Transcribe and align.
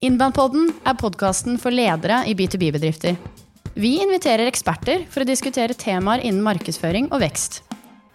Innbandpodden 0.00 0.70
er 0.88 0.94
podkasten 0.96 1.58
for 1.60 1.76
ledere 1.76 2.22
i 2.24 2.32
B2B-bedrifter. 2.32 3.18
Vi 3.76 3.90
inviterer 4.00 4.48
eksperter 4.48 5.02
for 5.12 5.20
å 5.20 5.28
diskutere 5.28 5.76
temaer 5.76 6.22
innen 6.24 6.40
markedsføring 6.40 7.10
og 7.12 7.20
vekst. 7.20 7.58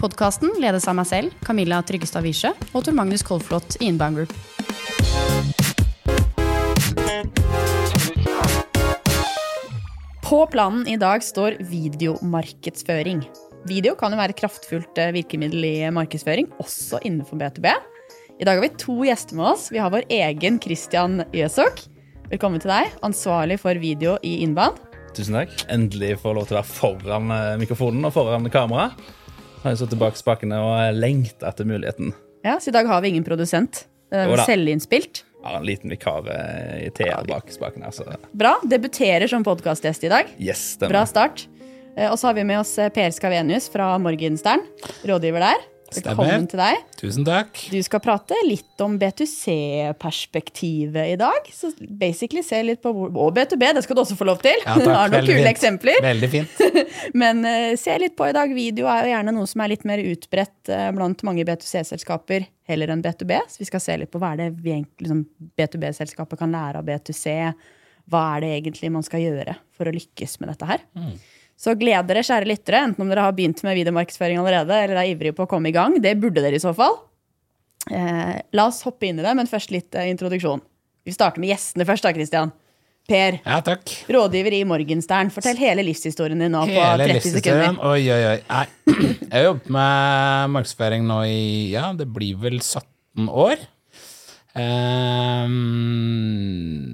Podkasten 0.02 0.56
ledes 0.58 0.90
av 0.90 0.98
meg 0.98 1.06
selv, 1.06 1.36
Camilla 1.46 1.84
Tryggestad 1.86 2.26
Wiesche, 2.26 2.56
og 2.74 2.88
Tor 2.88 2.98
Magnus 2.98 3.22
Kolflot 3.22 3.78
i 3.78 3.92
Inbound 3.92 4.18
Group. 4.18 4.34
På 10.26 10.42
planen 10.50 10.90
i 10.90 10.98
dag 10.98 11.22
står 11.22 11.62
videomarkedsføring. 11.70 13.28
Video 13.70 13.94
kan 13.94 14.10
jo 14.10 14.24
være 14.24 14.34
et 14.34 14.42
kraftfullt 14.42 14.98
eh, 15.06 15.14
virkemiddel 15.22 15.70
i 15.70 15.76
markedsføring, 15.94 16.50
også 16.66 17.06
innenfor 17.06 17.38
B2B. 17.38 17.78
I 18.40 18.44
dag 18.46 18.56
har 18.56 18.62
vi 18.62 18.70
to 18.70 18.96
gjester 19.06 19.36
med 19.36 19.46
oss. 19.46 19.70
Vi 19.72 19.78
har 19.80 19.90
vår 19.94 20.04
egen 20.12 20.58
Christian 20.62 21.22
Jøsok. 21.34 21.80
Velkommen 22.32 22.60
til 22.62 22.72
deg, 22.72 22.92
ansvarlig 23.06 23.58
for 23.62 23.78
video 23.80 24.18
i 24.26 24.38
Innband. 24.44 24.80
Tusen 25.16 25.38
takk. 25.38 25.54
Endelig 25.72 26.18
får 26.20 26.36
lov 26.36 26.48
til 26.50 26.58
å 26.58 26.60
være 26.60 26.68
foran 26.76 27.32
eh, 27.32 27.52
mikrofonen 27.62 28.08
og 28.10 28.12
foran 28.16 28.50
kamera. 28.52 28.90
Har 29.64 29.72
jeg 29.74 29.80
sittet 29.86 30.02
bak 30.02 30.18
spakene 30.20 30.58
og 30.62 30.98
lengta 31.00 31.48
etter 31.54 31.68
muligheten. 31.70 32.12
Ja, 32.46 32.58
Så 32.62 32.70
i 32.70 32.76
dag 32.76 32.90
har 32.92 33.02
vi 33.02 33.14
ingen 33.14 33.26
produsent. 33.26 33.86
Da. 34.12 34.28
selvinnspilt. 34.46 35.24
Har 35.44 35.58
en 35.58 35.66
liten 35.66 35.90
vikar 35.92 36.28
eh, 36.30 36.86
i 36.86 36.92
Thea 36.94 37.22
bak 37.28 37.48
spakene. 37.54 37.90
Så 37.96 38.04
Bra. 38.38 38.58
Debuterer 38.68 39.28
som 39.32 39.44
podkastgjest 39.48 40.04
i 40.06 40.12
dag. 40.12 40.30
yes, 40.38 40.76
Bra 40.84 41.06
start. 41.10 41.48
Eh, 41.96 42.12
Og 42.12 42.20
så 42.20 42.28
har 42.30 42.36
vi 42.38 42.44
med 42.44 42.60
oss 42.60 42.76
eh, 42.78 42.92
Per 42.94 43.16
Skavenius 43.16 43.70
fra 43.72 43.94
Morgenstern, 44.02 44.68
rådgiver 45.08 45.48
der. 45.48 45.66
Velkommen 45.94 46.48
til 46.50 46.58
deg. 46.60 46.80
Tusen 46.98 47.26
takk. 47.28 47.60
Du 47.70 47.78
skal 47.86 48.00
prate 48.04 48.36
litt 48.48 48.82
om 48.84 48.96
B2C-perspektivet 49.00 51.12
i 51.14 51.16
dag. 51.20 51.50
Så 51.54 51.70
basically 51.78 52.42
se 52.46 52.64
litt 52.66 52.82
på 52.84 52.92
hvor 52.96 53.10
Og 53.14 53.34
B2B, 53.36 53.64
det 53.78 53.84
skal 53.86 53.96
du 53.98 54.02
også 54.02 54.16
få 54.18 54.26
lov 54.28 54.40
til. 54.44 54.58
Ja, 54.66 54.74
takk. 54.80 54.96
har 55.00 55.10
noen 55.14 55.26
kule 55.28 55.44
fint. 55.44 55.52
eksempler. 55.52 55.98
Veldig 56.06 56.30
fint. 56.34 56.52
Men 57.22 57.36
uh, 57.46 57.76
se 57.80 57.94
litt 58.02 58.16
på 58.18 58.24
i 58.30 58.36
dag. 58.36 58.48
Video 58.58 58.86
er 58.92 59.00
jo 59.06 59.12
gjerne 59.14 59.32
noe 59.38 59.48
som 59.52 59.60
er 59.62 59.70
litt 59.76 59.86
mer 59.88 60.00
utbredt 60.02 60.64
uh, 60.74 60.90
blant 60.98 61.20
mange 61.28 61.44
B2C-selskaper 61.48 62.42
heller 62.70 62.88
enn 62.96 63.06
B2B. 63.06 63.32
Så 63.52 63.58
vi 63.62 63.70
skal 63.70 63.82
se 63.84 63.94
litt 64.02 64.12
på 64.14 64.20
hva 64.22 64.30
er 64.34 64.38
det 64.46 64.50
vi 64.66 64.74
liksom, 64.82 65.20
B2B-selskapet 65.60 66.38
kan 66.42 66.56
lære 66.56 66.78
av 66.82 66.86
B2C. 66.90 67.26
Hva 68.12 68.22
er 68.36 68.40
det 68.44 68.52
egentlig 68.60 68.88
man 68.94 69.06
skal 69.06 69.20
gjøre 69.24 69.54
for 69.76 69.84
å 69.90 69.96
lykkes 69.96 70.34
med 70.42 70.48
dette 70.54 70.66
her? 70.70 70.80
Så 71.56 71.74
gled 71.80 72.10
dere, 72.10 72.24
kjære 72.26 72.50
lyttere, 72.50 72.82
enten 72.90 73.06
om 73.06 73.12
dere 73.12 73.24
har 73.24 73.36
begynt 73.36 73.62
med 73.64 73.78
videomarkedsføring 73.80 74.42
allerede, 74.42 74.76
eller 74.76 75.00
er 75.00 75.12
ivrige 75.14 75.36
på 75.38 75.46
å 75.46 75.50
komme 75.50 75.72
i 75.72 75.76
gang. 75.76 75.96
Det 76.04 76.18
burde 76.20 76.44
dere 76.44 76.60
i 76.60 76.64
så 76.64 76.74
fall. 76.76 76.98
Eh, 77.92 78.36
la 78.58 78.68
oss 78.68 78.82
hoppe 78.84 79.08
inn 79.08 79.22
i 79.22 79.26
det, 79.26 79.34
men 79.38 79.48
først 79.48 79.72
litt 79.72 79.96
eh, 79.96 80.10
introduksjon. 80.12 80.64
Vi 81.06 81.14
starter 81.16 81.40
med 81.40 81.54
gjestene 81.54 81.88
først, 81.88 82.04
da, 82.04 82.14
Christian. 82.16 82.52
Per, 83.06 83.36
Ja, 83.46 83.60
rådgiver 84.10 84.56
i 84.58 84.64
Morgenstern. 84.66 85.30
Fortell 85.30 85.60
hele 85.62 85.84
livshistorien 85.86 86.40
din 86.42 86.50
nå 86.50 86.64
på 86.66 86.74
Hele 86.74 87.06
30 87.12 87.36
sekunder. 87.36 87.76
Oi, 87.86 88.02
oi, 88.10 88.22
oi. 88.32 88.40
Nei. 88.50 88.66
Jeg 89.30 89.36
har 89.36 89.46
jobbet 89.52 89.70
med 89.78 90.54
markedsføring 90.56 91.06
nå 91.06 91.20
i 91.30 91.44
ja, 91.76 91.92
det 91.94 92.08
blir 92.10 92.40
vel 92.42 92.58
17 92.64 93.30
år. 93.30 93.62
Ehm, 94.56 95.58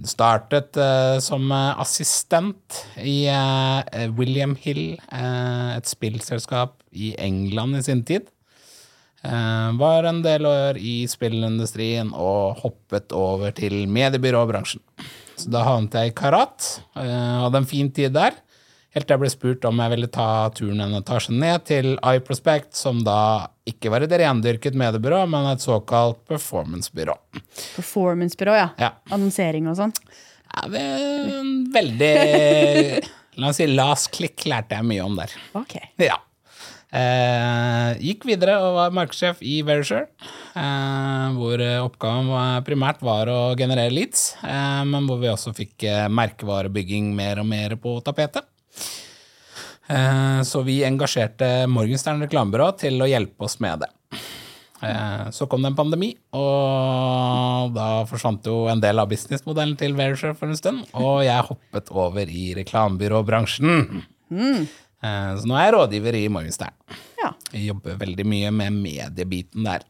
startet 0.10 0.78
eh, 0.82 1.20
som 1.22 1.52
eh, 1.54 1.80
assistent 1.80 2.86
i 2.98 3.28
eh, 3.30 4.10
William 4.18 4.56
Hill, 4.58 4.98
eh, 5.14 5.78
et 5.78 5.86
spillselskap 5.86 6.80
i 6.92 7.14
England 7.22 7.78
i 7.78 7.84
sin 7.86 8.02
tid. 8.08 8.26
Eh, 9.22 9.72
var 9.78 10.04
en 10.10 10.24
del 10.26 10.46
år 10.50 10.78
i 10.82 11.06
spillindustrien 11.10 12.10
og 12.18 12.58
hoppet 12.64 13.14
over 13.14 13.54
til 13.54 13.86
mediebyråbransjen. 13.86 14.82
Så 15.38 15.50
da 15.54 15.62
havnet 15.66 15.94
jeg 15.98 16.08
i 16.10 16.18
Karat. 16.18 16.82
hadde 16.96 17.58
en 17.62 17.66
fin 17.70 17.92
tid 17.94 18.14
der. 18.18 18.34
Helt 18.92 19.08
til 19.08 19.16
jeg 19.16 19.22
ble 19.22 19.30
spurt 19.32 19.66
om 19.70 19.78
jeg 19.80 19.92
ville 19.94 20.08
ta 20.12 20.28
turen 20.52 20.82
en 20.84 20.98
etasje 20.98 21.32
ned 21.32 21.64
til 21.70 21.94
iProspect, 21.96 22.74
som 22.76 23.00
da 23.08 23.48
ikke 23.70 23.92
var 23.94 24.04
et 24.04 24.16
rendyrket 24.20 24.76
mediebyrå, 24.76 25.22
men 25.32 25.48
et 25.54 25.64
såkalt 25.64 26.20
performancebyrå. 26.28 27.16
Performancebyrå, 27.78 28.58
ja. 28.60 28.68
Ja. 28.82 28.92
Annonsering 29.16 29.70
og 29.72 29.80
sånn. 29.80 29.96
Ja, 30.52 30.66
det 30.74 30.84
er 30.84 31.32
en 31.38 31.54
veldig 31.72 32.12
La 33.40 33.54
oss 33.54 33.62
si 33.62 33.70
last 33.70 34.10
click 34.12 34.44
lærte 34.44 34.76
jeg 34.76 34.84
mye 34.90 35.06
om 35.06 35.16
der. 35.16 35.32
Ok. 35.56 35.78
Ja. 36.04 36.20
Eh, 36.92 37.94
gikk 38.04 38.26
videre 38.28 38.58
og 38.60 38.74
var 38.76 38.96
markedssjef 38.98 39.40
i 39.48 39.62
Verisure, 39.64 40.10
eh, 40.60 41.28
hvor 41.38 41.64
oppgaven 41.86 42.66
primært 42.68 43.00
var 43.08 43.32
å 43.32 43.40
generere 43.56 43.96
leads, 43.96 44.34
eh, 44.44 44.84
men 44.84 45.08
hvor 45.08 45.22
vi 45.24 45.32
også 45.32 45.56
fikk 45.56 45.88
eh, 45.88 46.10
merkevarebygging 46.12 47.14
mer 47.16 47.40
og 47.40 47.48
mer 47.48 47.80
på 47.80 47.96
tapetet. 48.04 48.44
Eh, 49.92 50.42
så 50.48 50.62
vi 50.64 50.82
engasjerte 50.88 51.68
Morgenstern 51.68 52.22
reklamebyrå 52.24 52.70
til 52.80 53.02
å 53.04 53.10
hjelpe 53.10 53.48
oss 53.48 53.58
med 53.64 53.84
det. 53.84 53.90
Eh, 54.82 55.30
Så 55.36 55.48
kom 55.50 55.62
det 55.62 55.72
en 55.74 55.76
pandemi, 55.78 56.14
og 56.34 57.74
da 57.76 58.06
forsvant 58.10 58.46
jo 58.48 58.68
en 58.72 58.82
del 58.82 59.00
av 59.00 59.10
businessmodellen 59.12 59.78
til 59.78 59.94
Verisure 59.94 60.34
for 60.38 60.50
en 60.50 60.58
stund, 60.58 60.86
og 60.94 61.24
jeg 61.26 61.48
hoppet 61.50 61.92
over 61.92 62.26
i 62.30 62.54
reklamebyråbransjen. 62.58 64.02
Mm. 64.32 64.66
Så 65.02 65.46
nå 65.50 65.56
er 65.58 65.68
jeg 65.68 65.76
rådgiver 65.76 66.18
i 66.18 66.28
Morgenstern. 66.30 66.74
Ja. 67.22 67.34
Jeg 67.54 67.68
jobber 67.72 67.98
veldig 68.02 68.26
mye 68.26 68.52
med 68.54 68.74
mediebiten 68.74 69.66
der. 69.66 69.86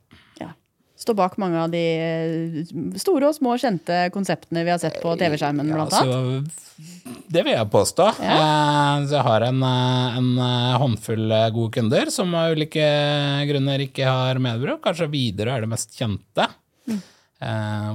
Står 1.02 1.16
bak 1.18 1.38
mange 1.42 1.58
av 1.58 1.72
de 1.74 1.80
eh, 1.82 2.74
store 3.02 3.32
og 3.32 3.34
små 3.38 3.56
kjente 3.58 4.04
konseptene 4.14 4.62
vi 4.68 4.70
har 4.74 4.82
sett 4.82 5.00
på 5.02 5.16
TV-skjermen, 5.18 5.72
Ja, 5.72 5.80
blant 5.80 5.96
annet. 5.98 6.52
så 6.52 6.62
det 7.32 7.42
vil 7.46 7.54
jeg 7.56 7.70
påstå. 7.74 8.06
Ja. 8.22 8.36
Så 9.08 9.16
jeg 9.18 9.26
har 9.26 9.46
en, 9.48 9.64
eh, 9.66 10.18
en 10.20 10.30
eh, 10.38 10.78
håndfull 10.82 11.26
eh, 11.32 11.48
gode 11.56 11.74
kunder 11.80 12.12
som 12.14 12.34
av 12.38 12.54
ulike 12.54 12.86
grunner 13.50 13.82
ikke 13.88 14.06
har 14.06 14.42
medbruk. 14.42 14.82
Kanskje 14.86 15.10
Widerøe 15.14 15.58
er 15.58 15.66
det 15.66 15.72
mest 15.74 15.98
kjente. 15.98 16.48
Mm. 16.90 17.02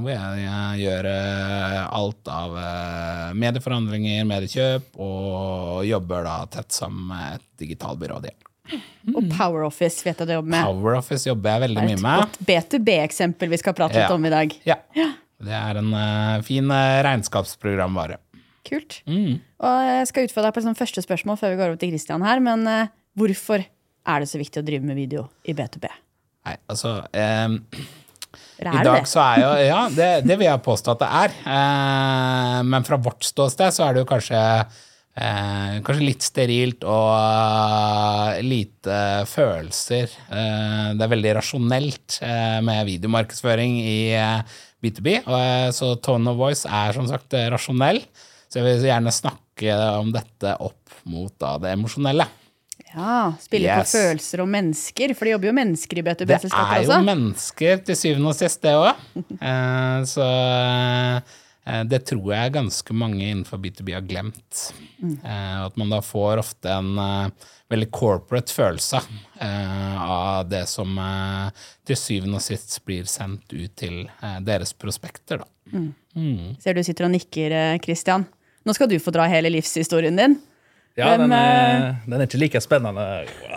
hvor 0.03 0.11
jeg, 0.11 0.39
jeg 0.43 0.79
gjør 0.83 1.07
eh, 1.13 1.83
alt 1.95 2.31
av 2.35 2.57
eh, 2.59 3.29
medieforhandlinger, 3.39 4.25
mediekjøp, 4.27 4.89
og 4.99 5.85
jobber 5.87 6.27
da 6.27 6.37
tett 6.51 6.75
sammen 6.75 7.07
med 7.13 7.37
et 7.39 7.47
digitalbyrå. 7.63 8.19
de. 8.27 8.35
Og 9.15 9.29
Power 9.31 9.67
Office 9.69 10.03
vet 10.07 10.19
jeg 10.23 10.29
du 10.29 10.33
jobber 10.35 10.53
med. 10.57 10.67
Power 10.67 10.99
Office 10.99 11.29
jobber 11.29 11.55
jeg 11.55 11.65
veldig 11.67 11.85
Det 11.85 11.93
er 11.93 12.01
et 12.01 12.25
godt 12.25 12.39
B2B-eksempel 12.51 13.53
vi 13.53 13.61
skal 13.63 13.77
prate 13.79 13.99
litt 13.99 14.09
Ja. 14.09 14.15
om 14.15 14.25
i 14.27 14.33
dag. 14.33 14.57
Ja. 14.67 14.79
Det 15.47 15.53
er 15.53 15.79
en 15.83 15.93
uh, 15.93 16.43
fin 16.47 16.71
eh, 16.73 17.03
regnskapsprogramvare. 17.05 18.17
Kult. 18.67 19.03
Mm. 19.07 19.37
Og 19.63 19.91
jeg 19.91 20.09
skal 20.11 20.27
utfordre 20.27 20.49
deg 20.49 20.57
på 20.57 20.63
et 20.63 20.67
sånt 20.71 20.81
første 20.81 21.05
spørsmål 21.05 21.39
før 21.39 21.53
vi 21.53 21.59
går 21.61 21.69
over 21.75 21.81
til 21.83 21.93
Christian 21.93 22.25
her, 22.27 22.41
men 22.43 22.65
uh, 22.67 22.89
hvorfor 23.19 23.63
er 24.07 24.23
det 24.23 24.31
så 24.31 24.41
viktig 24.41 24.63
å 24.63 24.67
drive 24.67 24.87
med 24.87 24.99
video 24.99 25.29
i 25.47 25.55
B2B? 25.57 25.87
Nei, 26.47 26.57
altså 26.71 27.01
Um 27.11 27.57
I 28.63 28.83
dag 28.87 29.07
så 29.11 29.21
er 29.25 29.41
jo 29.43 29.49
Ja, 29.73 29.81
det, 29.93 30.11
det 30.29 30.37
vil 30.39 30.47
jeg 30.49 30.63
påstå 30.65 30.95
at 30.95 31.03
det 31.03 31.09
er. 31.23 31.37
Eh, 31.57 32.61
men 32.71 32.87
fra 32.87 32.99
vårt 33.03 33.27
ståsted 33.27 33.75
så 33.75 33.87
er 33.87 33.97
det 33.97 34.05
jo 34.05 34.09
kanskje 34.11 34.41
eh, 35.17 35.81
Kanskje 35.87 36.07
litt 36.07 36.25
sterilt 36.27 36.85
og 36.87 37.11
eh, 37.17 38.41
lite 38.47 39.01
følelser. 39.31 40.13
Eh, 40.31 40.87
det 40.97 41.05
er 41.07 41.13
veldig 41.17 41.35
rasjonelt 41.41 42.21
eh, 42.23 42.59
med 42.67 42.87
videomarkedsføring 42.93 43.77
i 43.83 43.99
eh, 44.17 44.57
B2B. 44.85 45.19
Og, 45.27 45.37
eh, 45.41 45.69
så 45.77 45.95
tone 46.05 46.33
of 46.33 46.41
voice 46.41 46.69
er 46.69 46.97
som 46.97 47.09
sagt 47.11 47.37
eh, 47.37 47.49
rasjonell. 47.53 48.03
Så 48.47 48.61
jeg 48.61 48.69
vil 48.69 48.89
gjerne 48.93 49.13
snakke 49.15 49.77
om 49.99 50.13
dette 50.15 50.53
opp 50.63 50.99
mot 51.11 51.33
da, 51.41 51.57
det 51.63 51.73
emosjonelle. 51.77 52.27
Ja, 52.97 53.33
Spille 53.43 53.67
Yes. 53.69 53.91
på 53.93 53.99
følelser 53.99 54.41
og 54.41 54.49
mennesker, 54.49 55.13
for 55.17 55.27
det 55.29 55.33
jobber 55.35 55.51
jo 55.51 55.57
mennesker 55.59 55.99
i 55.99 56.05
Det 56.07 56.15
B2B-selskaper 56.17 56.77
er 56.79 56.87
jo 56.87 57.01
mennesker 57.05 57.83
til 57.85 57.99
syvende 57.99 58.31
og 58.31 58.37
sist, 58.39 58.63
det 58.65 58.73
òg. 58.79 59.03
Eh, 59.37 59.99
så 60.09 60.25
eh, 60.25 61.35
det 61.91 61.99
tror 62.07 62.31
jeg 62.31 62.53
ganske 62.55 62.95
mange 62.95 63.25
innenfor 63.27 63.59
B2B 63.59 63.95
har 63.97 64.05
glemt. 64.07 64.61
Mm. 64.97 65.19
at 65.67 65.75
man 65.77 65.91
da 65.93 65.99
får 66.01 66.41
ofte 66.41 66.71
en 66.73 66.99
eh, 66.99 67.47
veldig 67.69 67.89
corporate 67.93 68.55
følelse 68.55 69.01
eh, 69.41 70.03
av 70.03 70.49
det 70.49 70.63
som 70.71 70.97
eh, 70.99 71.65
til 71.87 71.99
syvende 71.99 72.39
og 72.39 72.45
sist 72.45 72.79
blir 72.87 73.09
sendt 73.11 73.53
ut 73.53 73.75
til 73.79 74.05
eh, 74.07 74.39
deres 74.47 74.73
prospekter. 74.73 75.43
Da. 75.43 75.83
Ser 76.63 76.79
du 76.79 76.83
sitter 76.87 77.09
og 77.09 77.15
nikker, 77.17 77.53
eh, 77.53 77.79
Christian. 77.85 78.27
Nå 78.67 78.75
skal 78.75 78.91
du 78.91 78.97
få 79.03 79.13
dra 79.15 79.27
hele 79.31 79.51
livshistorien 79.53 80.17
din. 80.19 80.39
Ja, 80.97 81.11
den 81.21 81.33
er, 81.35 81.99
den 82.07 82.23
er 82.23 82.25
ikke 82.25 82.39
like 82.41 82.61
spennende. 82.65 83.03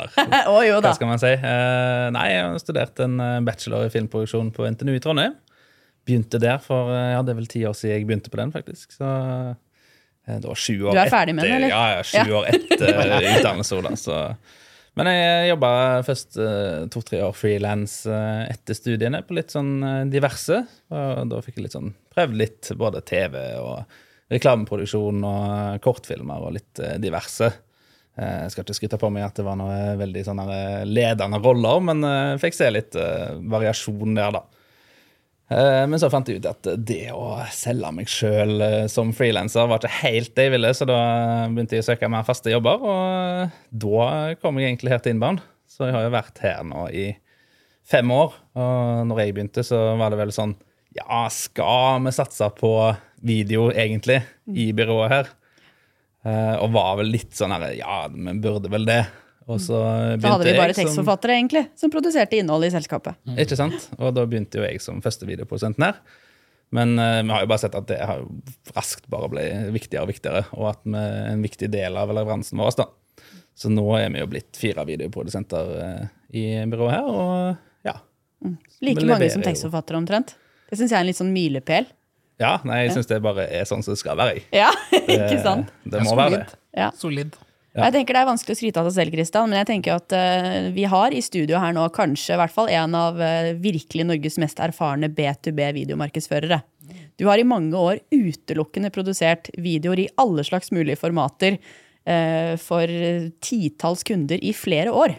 Å 0.51 0.57
jo 0.67 0.81
da. 0.83 0.89
Hva 0.89 0.97
skal 0.97 1.07
man 1.07 1.21
si? 1.21 1.31
Eh, 1.31 2.07
nei, 2.12 2.25
jeg 2.33 2.41
har 2.44 2.57
studert 2.59 3.00
en 3.05 3.15
eh, 3.23 3.38
bachelor 3.47 3.88
i 3.88 3.94
filmproduksjon 3.94 4.50
på 4.55 4.67
NTNU 4.75 4.97
i 4.97 5.03
Trondheim. 5.03 5.38
Begynte 6.09 6.39
der 6.41 6.57
for 6.63 6.89
eh, 6.89 7.11
ja, 7.13 7.19
det 7.21 7.35
er 7.35 7.38
vel 7.44 7.50
ti 7.51 7.61
år 7.69 7.75
siden 7.77 7.94
jeg 8.00 8.07
begynte 8.09 8.31
på 8.33 8.39
den, 8.41 8.53
faktisk. 8.56 8.95
Så 8.97 9.06
eh, 9.09 10.39
det 10.39 10.47
var 10.50 10.57
sju 10.57 10.73
år 10.89 10.97
Du 10.97 11.01
er 11.03 11.11
ferdig 11.13 11.35
med 11.38 11.45
den, 11.45 11.59
eller? 11.59 11.69
Ja, 11.75 11.83
ja, 12.00 12.01
sju 12.06 12.17
Ja. 12.17 12.39
år 12.39 12.50
etter 12.50 13.29
utdannelse. 13.35 14.17
Men 14.97 15.07
jeg 15.13 15.51
jobba 15.51 15.69
først 16.03 16.38
eh, 16.41 16.81
to-tre 16.91 17.21
år 17.23 17.35
frilans 17.38 17.94
etter 18.09 18.75
studiene 18.77 19.21
på 19.23 19.38
litt 19.38 19.53
sånn 19.53 19.77
diverse. 20.11 20.63
Og 20.91 21.29
da 21.31 21.39
fikk 21.45 21.59
jeg 21.61 21.67
litt 21.69 21.77
sånn 21.77 21.94
prøvd 22.15 22.35
litt 22.41 22.71
både 22.81 23.03
TV 23.07 23.38
og 23.62 23.85
reklameproduksjon 24.33 25.23
og 25.25 25.79
kortfilmer 25.85 26.44
og 26.50 26.57
litt 26.57 26.81
diverse. 27.01 27.47
Jeg 28.19 28.51
skal 28.51 28.65
ikke 28.65 28.75
skryte 28.75 29.00
på 29.00 29.09
meg 29.13 29.23
at 29.29 29.38
det 29.39 29.45
var 29.47 29.55
noe 29.62 29.95
veldig 30.01 30.25
sånn 30.27 30.41
ledende 30.89 31.39
roller, 31.39 31.79
men 31.88 32.03
jeg 32.03 32.41
fikk 32.44 32.57
se 32.57 32.67
litt 32.73 32.97
variasjon 33.53 34.17
der, 34.17 34.35
da. 34.35 34.44
Eh, 35.50 35.86
Men 35.90 35.98
så 36.01 36.10
fant 36.13 36.28
jeg 36.30 36.42
ut 36.44 36.50
at 36.50 36.68
det 36.86 37.07
å 37.16 37.40
selge 37.56 37.90
meg 37.96 38.10
sjøl 38.12 38.62
som 38.92 39.10
frilanser 39.18 39.66
var 39.69 39.81
ikke 39.81 39.96
helt 40.04 40.36
det 40.38 40.46
jeg 40.48 40.54
ville, 40.57 40.74
så 40.78 40.86
da 40.90 41.00
begynte 41.50 41.78
jeg 41.78 41.86
å 41.86 41.88
søke 41.92 42.10
mer 42.12 42.28
faste 42.28 42.51
jobber, 42.54 42.84
og 42.86 43.56
da 43.72 44.36
kom 44.42 44.60
jeg 44.62 44.69
egentlig 44.74 44.94
her 44.94 45.01
til 45.04 45.16
innbarn. 45.16 45.42
Så 45.69 45.88
jeg 45.88 45.96
har 45.96 46.06
jo 46.06 46.13
vært 46.13 46.42
her 46.44 46.62
nå 46.68 46.86
i 46.94 47.07
fem 47.90 48.12
år, 48.13 48.34
og 48.62 49.07
når 49.10 49.24
jeg 49.24 49.36
begynte, 49.38 49.63
så 49.66 49.80
var 49.98 50.13
det 50.13 50.19
vel 50.22 50.34
sånn 50.36 50.56
Ja, 50.98 51.28
skal 51.34 52.01
vi 52.06 52.12
satse 52.13 52.48
på 52.57 52.72
video, 53.25 53.68
egentlig, 53.74 54.22
i 54.50 54.72
byrået 54.74 55.12
her? 55.13 55.28
Eh, 56.25 56.56
Og 56.62 56.74
var 56.74 56.98
vel 57.00 57.10
litt 57.13 57.34
sånn 57.38 57.54
her 57.56 57.72
Ja, 57.78 58.07
vi 58.10 58.34
burde 58.42 58.69
vel 58.74 58.86
det. 58.90 59.04
Og 59.50 59.57
så 59.57 59.80
så 60.22 60.30
hadde 60.30 60.46
vi 60.46 60.54
bare 60.57 60.75
tekstforfattere 60.78 61.34
som- 61.34 61.40
egentlig, 61.40 61.63
som 61.80 61.90
produserte 61.94 62.38
innholdet 62.38 62.69
i 62.69 62.75
selskapet. 62.78 63.16
ikke 63.34 63.57
sant? 63.57 63.88
Og 63.98 64.13
da 64.13 64.25
begynte 64.30 64.60
jo 64.62 64.66
jeg 64.68 64.81
som 64.81 65.01
første 65.01 65.25
videoprodusenten 65.25 65.84
her. 65.88 65.98
Men 66.72 67.00
uh, 67.00 67.24
vi 67.25 67.34
har 67.34 67.42
jo 67.42 67.50
bare 67.50 67.63
sett 67.63 67.74
at 67.75 67.88
det 67.90 67.98
har 68.06 68.22
raskt 68.75 69.07
bare 69.10 69.30
blitt 69.31 69.72
viktigere 69.74 70.06
og 70.06 70.12
viktigere, 70.12 70.44
og 70.54 70.68
at 70.69 70.84
vi 70.86 71.01
er 71.01 71.31
en 71.34 71.42
viktig 71.42 71.69
del 71.74 71.98
av 71.98 72.13
leveransen 72.13 72.62
vår. 72.62 72.75
da. 72.78 72.86
Så 73.57 73.72
nå 73.74 73.88
er 73.98 74.12
vi 74.13 74.22
jo 74.22 74.28
blitt 74.30 74.56
fire 74.56 74.86
videoprodusenter 74.86 75.72
uh, 75.81 76.06
i 76.30 76.46
byrået 76.69 76.94
her, 76.94 77.10
og 77.10 77.57
ja. 77.90 77.96
Like 78.86 79.04
mange 79.04 79.31
som 79.34 79.42
tekstforfattere 79.42 79.98
omtrent. 79.98 80.36
Det 80.69 80.78
syns 80.78 80.94
jeg 80.94 81.00
er 81.00 81.01
en 81.07 81.10
litt 81.10 81.18
sånn 81.18 81.34
milepæl. 81.34 81.90
Ja, 82.40 82.54
nei, 82.63 82.86
jeg 82.86 82.94
syns 82.96 83.10
det 83.10 83.18
bare 83.25 83.50
er 83.51 83.66
sånn 83.68 83.81
som 83.84 83.98
det 83.98 84.00
skal 84.00 84.16
være. 84.16 84.46
Ja, 84.56 84.69
ikke 84.94 85.42
sant? 85.44 85.74
det 85.84 86.06
må 86.06 86.13
være 86.16 86.44
det. 86.46 86.60
Ja. 86.78 86.94
Solid. 86.96 87.34
Ja. 87.79 87.87
Jeg 87.87 87.95
tenker 87.95 88.17
Det 88.17 88.21
er 88.21 88.29
vanskelig 88.29 88.55
å 88.55 88.59
skryte 88.59 88.81
av 88.81 88.89
seg 88.89 88.97
selv, 88.97 89.15
Kristian, 89.15 89.49
men 89.49 89.61
jeg 89.61 89.69
tenker 89.69 89.95
at 89.95 90.15
uh, 90.15 90.69
vi 90.75 90.85
har 90.91 91.15
i 91.15 91.21
studio 91.23 91.61
her 91.61 91.75
nå 91.75 91.85
kanskje 91.95 92.35
i 92.35 92.39
hvert 92.41 92.55
fall 92.55 92.71
en 92.75 92.97
av 92.97 93.19
uh, 93.21 93.51
virkelig 93.59 94.07
Norges 94.09 94.39
mest 94.41 94.59
erfarne 94.63 95.11
B2B-videomarkedsførere. 95.15 96.61
Du 97.19 97.27
har 97.27 97.39
i 97.39 97.47
mange 97.47 97.77
år 97.77 98.01
utelukkende 98.11 98.91
produsert 98.95 99.51
videoer 99.59 100.05
i 100.05 100.09
alle 100.19 100.45
slags 100.47 100.73
mulige 100.75 100.99
formater 100.99 101.57
uh, 101.59 102.53
for 102.59 102.99
titalls 103.43 104.05
kunder 104.07 104.41
i 104.43 104.53
flere 104.55 104.91
år. 104.91 105.15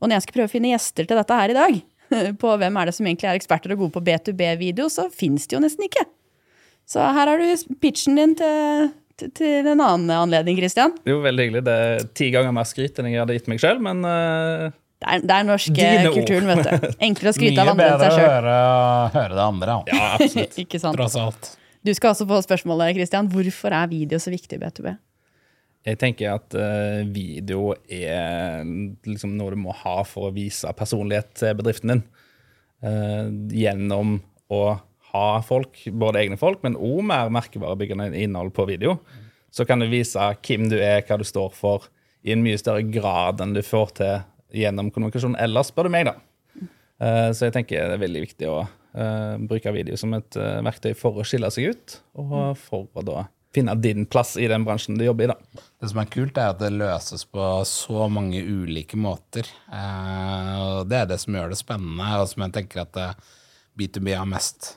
Og 0.00 0.08
når 0.08 0.16
jeg 0.16 0.26
skal 0.26 0.38
prøve 0.38 0.50
å 0.50 0.54
finne 0.54 0.72
gjester 0.72 1.08
til 1.08 1.20
dette 1.20 1.40
her 1.42 1.52
i 1.52 1.58
dag, 1.58 1.82
på 2.42 2.54
hvem 2.62 2.80
er 2.80 2.88
det 2.88 2.96
som 2.96 3.06
egentlig 3.06 3.30
er 3.30 3.38
eksperter 3.38 3.74
og 3.74 3.84
gode 3.84 3.96
på 3.98 4.04
B2B-video, 4.08 4.88
så 4.92 5.10
fins 5.12 5.46
det 5.46 5.58
jo 5.58 5.62
nesten 5.64 5.86
ikke. 5.86 6.06
Så 6.90 7.02
her 7.04 7.30
har 7.30 7.38
du 7.38 7.74
pitchen 7.82 8.18
din 8.18 8.34
til, 8.38 8.90
til, 9.36 9.66
en 9.66 9.80
annen 9.80 10.10
anledning, 10.14 10.58
Kristian. 10.58 10.94
Jo, 11.08 11.20
veldig 11.24 11.46
hyggelig. 11.46 11.64
Det 11.66 11.74
er 11.86 12.06
ti 12.16 12.30
ganger 12.34 12.54
mer 12.56 12.68
skryt 12.68 13.00
enn 13.00 13.10
jeg 13.10 13.20
hadde 13.22 13.36
gitt 13.36 13.50
meg 13.52 13.60
sjøl, 13.62 13.80
men 13.84 14.00
uh, 14.06 14.70
Det 15.00 15.08
er, 15.14 15.22
det 15.24 15.36
er 15.36 15.46
norsk 15.48 15.76
Dine 15.76 16.08
ord. 16.08 16.18
kulturen, 16.18 16.48
vet 16.50 16.66
du. 16.66 16.88
Enklere 17.08 17.32
å 17.32 17.36
skryte 17.36 17.62
av 17.62 17.72
andre 17.74 17.90
enn 17.90 17.94
bedre 17.98 18.10
seg 18.10 18.16
å 18.16 18.24
bedre 18.24 18.56
høre, 18.56 18.56
høre 19.18 19.38
det 19.38 19.44
andre, 19.46 19.76
ja, 19.92 20.08
absolutt. 20.16 20.58
Ikke 20.64 20.82
sant? 20.82 20.98
tross 20.98 21.18
alt. 21.20 21.52
Du 21.80 21.92
skal 21.96 22.12
også 22.12 22.26
få 22.28 22.40
spørsmålet, 22.44 22.96
Kristian. 22.98 23.30
Hvorfor 23.32 23.76
er 23.76 23.88
video 23.92 24.20
så 24.20 24.32
viktig 24.32 24.58
i 24.58 24.60
B2B? 24.60 24.90
Jeg 25.88 25.96
tenker 25.96 26.34
at 26.34 26.52
uh, 26.52 27.00
video 27.08 27.70
er 27.88 28.66
liksom 29.08 29.32
noe 29.38 29.54
du 29.54 29.62
må 29.62 29.72
ha 29.80 30.02
for 30.04 30.28
å 30.28 30.34
vise 30.34 30.68
personlighet 30.76 31.32
til 31.40 31.56
bedriften 31.56 31.94
din. 31.94 32.02
Uh, 32.84 33.32
gjennom 33.56 34.18
å 34.52 34.62
ha 35.12 35.40
folk, 35.46 35.82
både 35.92 36.22
egne 36.22 36.38
folk, 36.40 36.62
men 36.66 36.78
òg 36.78 37.02
mer 37.10 37.32
merkevarebyggende 37.34 38.10
innhold 38.20 38.52
på 38.56 38.66
video. 38.70 38.98
Så 39.50 39.66
kan 39.66 39.82
du 39.82 39.88
vise 39.90 40.30
hvem 40.46 40.68
du 40.70 40.76
er, 40.78 41.02
hva 41.06 41.18
du 41.18 41.26
står 41.26 41.54
for, 41.56 41.88
i 42.22 42.34
en 42.34 42.44
mye 42.44 42.58
større 42.60 42.84
grad 42.92 43.40
enn 43.42 43.54
du 43.56 43.62
får 43.64 43.94
til 43.98 44.60
gjennom 44.60 44.90
kommunikasjon 44.92 45.38
ellers, 45.40 45.70
spør 45.72 45.88
du 45.88 45.94
meg, 45.94 46.10
da. 46.10 46.16
Eh, 47.00 47.30
så 47.32 47.48
jeg 47.48 47.56
tenker 47.56 47.88
det 47.88 47.96
er 47.96 48.02
veldig 48.02 48.22
viktig 48.26 48.48
å 48.50 48.58
eh, 48.60 49.36
bruke 49.48 49.72
video 49.72 49.96
som 49.98 50.12
et 50.18 50.36
eh, 50.36 50.60
verktøy 50.66 50.92
for 50.98 51.20
å 51.20 51.26
skille 51.26 51.48
seg 51.54 51.72
ut, 51.72 52.00
og 52.20 52.58
for 52.60 52.90
å 52.92 53.06
da 53.06 53.26
finne 53.54 53.74
din 53.74 54.06
plass 54.06 54.36
i 54.36 54.46
den 54.46 54.64
bransjen 54.64 54.98
du 54.98 55.04
jobber 55.04 55.24
i, 55.24 55.30
da. 55.32 55.62
Det 55.80 55.90
som 55.90 56.00
er 56.02 56.10
kult, 56.12 56.38
er 56.38 56.52
at 56.52 56.60
det 56.62 56.70
løses 56.74 57.24
på 57.26 57.46
så 57.66 58.06
mange 58.12 58.42
ulike 58.46 58.98
måter. 59.00 59.48
Det 60.86 61.00
er 61.00 61.08
det 61.10 61.18
som 61.22 61.34
gjør 61.34 61.50
det 61.50 61.58
spennende, 61.58 62.10
og 62.20 62.28
som 62.30 62.44
jeg 62.46 62.54
tenker 62.60 62.84
at 62.84 63.00
eh, 63.00 63.32
B2B 63.78 64.14
har 64.14 64.28
mest 64.28 64.76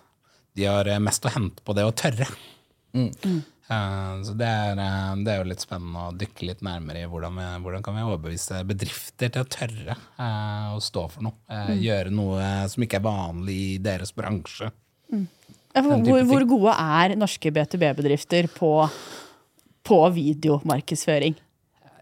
De 0.55 0.65
har 0.69 0.87
eh, 0.87 0.99
mest 1.01 1.25
å 1.25 1.31
hente 1.33 1.63
på 1.65 1.73
det 1.77 1.85
å 1.87 1.93
tørre. 1.97 2.27
Eh, 2.93 4.21
så 4.27 4.33
det 4.37 4.45
er, 4.49 4.77
eh, 4.77 5.13
det 5.23 5.31
er 5.33 5.39
jo 5.41 5.47
litt 5.49 5.63
spennende 5.63 6.07
å 6.09 6.13
dykke 6.19 6.45
litt 6.49 6.61
nærmere 6.65 7.05
i 7.05 7.09
hvordan, 7.09 7.37
vi, 7.39 7.45
hvordan 7.63 7.85
kan 7.85 7.95
vi 7.97 8.03
overbevise 8.05 8.59
bedrifter 8.69 9.31
til 9.33 9.45
å 9.45 9.49
tørre 9.49 9.95
eh, 9.95 10.67
å 10.75 10.81
stå 10.83 11.07
for 11.15 11.25
noe. 11.29 11.37
eh, 11.49 11.71
Gjøre 11.87 12.11
noe 12.13 12.51
som 12.69 12.85
ikke 12.85 12.99
er 12.99 13.05
vanlig 13.07 13.57
i 13.71 13.77
deres 13.81 14.13
bransje. 14.13 14.69
Type 15.09 16.03
Hvor, 16.05 16.21
hvor 16.29 16.45
gode 16.45 16.73
er 16.77 17.15
norske 17.17 17.49
B2B-bedrifter 17.55 18.45
på, 18.53 18.69
på 19.89 19.99
videomarkedsføring? 20.13 21.33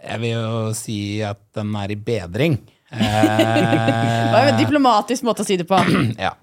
Jeg 0.02 0.20
vil 0.20 0.34
jo 0.34 0.62
si 0.76 0.98
at 1.24 1.40
den 1.56 1.72
er 1.80 1.94
i 1.94 1.96
bedring. 1.96 2.58
Det 2.92 4.32
var 4.34 4.50
en 4.50 4.58
diplomatisk 4.60 5.24
måte 5.24 5.46
å 5.46 5.48
si 5.48 5.56
det 5.62 5.68
på. 5.70 5.78
Ja. 6.26 6.34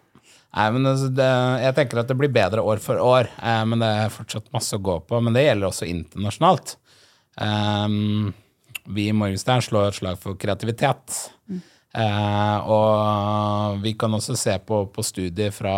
Nei, 0.56 0.66
men 0.74 0.88
altså, 0.88 1.10
det, 1.12 1.28
jeg 1.62 1.76
tenker 1.76 2.00
at 2.00 2.10
det 2.10 2.16
blir 2.18 2.32
bedre 2.32 2.64
år 2.64 2.80
for 2.82 3.00
år, 3.04 3.28
eh, 3.36 3.62
men 3.68 3.82
det 3.84 3.88
er 4.04 4.12
fortsatt 4.14 4.52
masse 4.54 4.76
å 4.76 4.82
gå 4.82 4.96
på. 5.04 5.20
Men 5.24 5.36
det 5.36 5.44
gjelder 5.44 5.68
også 5.68 5.88
internasjonalt. 5.88 6.76
Um, 7.38 8.30
vi 8.88 9.10
i 9.10 9.16
Morgenstern 9.16 9.62
slår 9.62 9.90
et 9.90 9.98
slag 10.00 10.20
for 10.22 10.38
kreativitet. 10.40 11.18
Eh, 11.98 12.68
og 12.68 13.82
vi 13.84 13.92
kan 14.00 14.16
også 14.16 14.36
se 14.38 14.56
på, 14.64 14.86
på 14.92 15.04
studier 15.04 15.52
fra, 15.54 15.76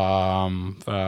fra 0.85 1.03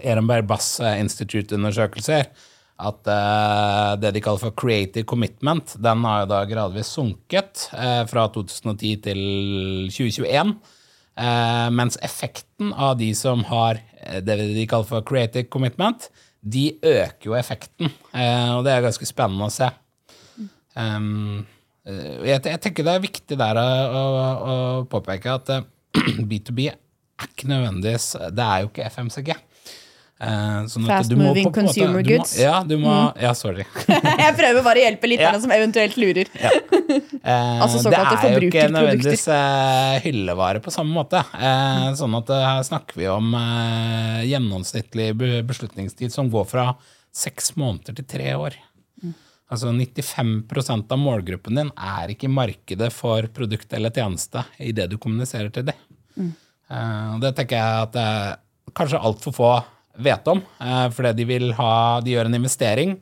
Ehrenberg 0.00 0.48
Bass 0.48 0.78
Institute-undersøkelser 0.80 2.32
at 2.80 3.08
uh, 3.12 3.92
det 4.00 4.14
de 4.16 4.22
kaller 4.24 4.40
for 4.40 4.56
creative 4.56 5.04
commitment, 5.08 5.74
den 5.84 6.04
har 6.06 6.22
jo 6.22 6.30
da 6.30 6.38
gradvis 6.48 6.92
sunket 6.96 7.66
uh, 7.74 8.04
fra 8.08 8.26
2010 8.32 8.94
til 9.04 9.20
2021. 9.92 10.54
Eh, 11.20 11.68
mens 11.76 11.98
effekten 12.00 12.72
av 12.72 12.96
de 12.96 13.10
som 13.14 13.42
har 13.50 13.80
eh, 14.00 14.20
det 14.24 14.38
de 14.40 14.66
kaller 14.68 14.88
for 14.88 15.04
creative 15.04 15.50
commitment, 15.52 16.08
de 16.40 16.70
øker 16.80 17.28
jo 17.28 17.36
effekten. 17.36 17.90
Eh, 18.14 18.50
og 18.56 18.64
det 18.64 18.72
er 18.72 18.86
ganske 18.86 19.08
spennende 19.08 19.50
å 19.50 19.52
se. 19.52 19.68
Jeg, 22.30 22.40
tenker 22.62 22.86
det 22.86 22.92
er 22.94 23.02
viktig 23.02 23.36
der 23.36 23.58
å, 23.58 23.66
å, 24.00 24.54
påpeke 24.88 25.34
at 25.34 25.52
eh, 25.52 25.66
B2B 26.30 26.70
er 26.70 26.78
ikke 27.26 27.50
nødvendigvis 27.50 28.14
Det 28.32 28.44
er 28.46 28.62
jo 28.62 28.70
ikke 28.70 28.86
FMCG. 28.88 29.34
Eh, 30.20 30.56
sånn 30.68 30.84
Fast 30.84 31.08
du 31.08 31.14
må 31.16 31.30
moving 31.30 31.46
på 31.46 31.50
måte- 31.50 31.62
consumer 31.64 32.02
du 32.02 32.10
må- 32.10 32.18
goods. 32.18 32.34
Mm. 32.36 32.42
Ja, 32.44 32.56
du 32.62 32.74
må 32.76 32.94
Ja, 33.22 33.32
sorry. 33.32 33.64
Jeg 33.88 34.34
prøver 34.36 34.62
bare 34.66 34.76
å 34.82 34.84
hjelpe 34.84 35.08
lytterne 35.08 35.32
Ja. 35.38 35.40
som 35.40 35.50
eventuelt 35.56 35.96
lurer. 35.96 36.28
Eh, 37.20 37.60
Altså 37.62 37.82
det 37.84 37.94
er 37.98 38.32
jo 38.34 38.48
ikke 38.48 38.64
nødvendigvis 38.72 39.26
eh, 39.30 40.00
hyllevare 40.02 40.58
på 40.64 40.72
samme 40.74 40.90
måte. 40.96 41.20
Eh, 41.36 41.90
sånn 41.98 42.14
at 42.18 42.30
eh, 42.34 42.44
her 42.48 42.62
snakker 42.66 42.96
vi 42.98 43.06
om 43.12 43.28
eh, 43.36 44.22
gjennomsnittlig 44.30 45.12
beslutningstid 45.46 46.10
som 46.12 46.30
går 46.32 46.48
fra 46.50 46.64
seks 47.14 47.52
måneder 47.60 47.94
til 48.00 48.08
tre 48.10 48.32
år. 48.34 48.56
Altså 49.50 49.70
95% 49.74 50.92
av 50.94 50.98
målgruppen 51.02 51.56
din 51.58 51.70
er 51.76 52.12
ikke 52.14 52.28
i 52.28 52.32
markedet 52.32 52.90
for 52.94 53.26
produkt 53.34 53.72
eller 53.74 53.90
tjeneste 53.94 54.44
i 54.62 54.70
det 54.72 54.88
du 54.92 54.96
kommuniserer 55.02 55.50
til 55.54 55.68
dem. 55.70 56.32
Eh, 56.70 57.12
det 57.22 57.34
tenker 57.38 57.58
jeg 57.58 57.86
at 57.88 58.00
eh, 58.00 58.34
kanskje 58.78 59.00
altfor 59.02 59.34
få 59.36 59.52
vet 60.02 60.28
om, 60.32 60.42
eh, 60.60 60.88
fordi 60.96 61.14
de 61.20 61.28
vil 61.28 61.52
ha 61.60 62.00
De 62.00 62.16
gjør 62.16 62.26
en 62.30 62.34
investering, 62.40 62.98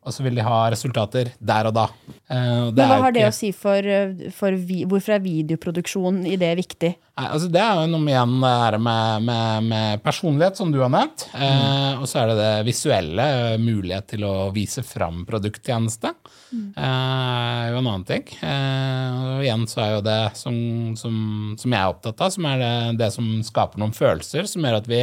og 0.00 0.14
så 0.16 0.22
vil 0.24 0.34
de 0.38 0.40
ha 0.40 0.70
resultater 0.72 1.28
der 1.44 1.66
og 1.68 1.74
da. 1.76 1.82
Eh, 2.30 2.60
og 2.66 2.74
det 2.74 2.80
Men 2.80 2.88
hva 2.88 2.96
er 2.96 3.02
har 3.02 3.12
det 3.12 3.20
ikke- 3.20 3.28
å 3.28 3.34
si 3.36 3.50
for, 3.52 3.76
eh, 3.84 4.30
for 4.32 4.50
vi, 4.56 4.84
Hvorfor 4.86 5.12
er 5.14 5.20
videoproduksjon 5.20 6.22
i 6.26 6.36
det 6.40 6.56
viktig? 6.56 6.94
Nei, 7.18 7.26
altså 7.28 7.50
det 7.52 7.60
er 7.60 7.74
jo 7.82 7.86
noe 7.98 8.08
igjen 8.08 8.32
med, 8.40 8.80
med, 8.80 9.62
med 9.68 10.02
personlighet, 10.02 10.56
som 10.56 10.72
du 10.72 10.78
har 10.80 10.88
nevnt. 10.88 11.26
Eh, 11.34 12.00
og 12.00 12.06
så 12.08 12.22
er 12.22 12.26
det 12.28 12.36
det 12.38 12.64
visuelle, 12.72 13.26
mulighet 13.60 14.06
til 14.14 14.20
å 14.24 14.50
vise 14.54 14.80
fram 14.82 15.26
produkttjeneste. 15.28 16.14
Eh, 16.50 17.70
jo 17.70 17.76
en 17.82 17.86
annen 17.90 18.06
ting. 18.08 18.24
Eh, 18.42 19.18
og 19.36 19.44
igjen 19.44 19.66
så 19.68 19.82
er 19.84 19.90
jo 19.98 20.00
det 20.06 20.36
som, 20.38 20.56
som, 20.96 21.14
som 21.60 21.70
jeg 21.76 21.80
er 21.80 21.92
opptatt 21.92 22.24
av, 22.24 22.32
som 22.32 22.46
er 22.46 22.58
det, 22.64 22.98
det 23.04 23.12
som 23.12 23.28
skaper 23.46 23.82
noen 23.82 23.92
følelser, 23.92 24.48
som 24.48 24.62
gjør 24.64 24.80
at 24.80 24.88
vi 24.90 25.02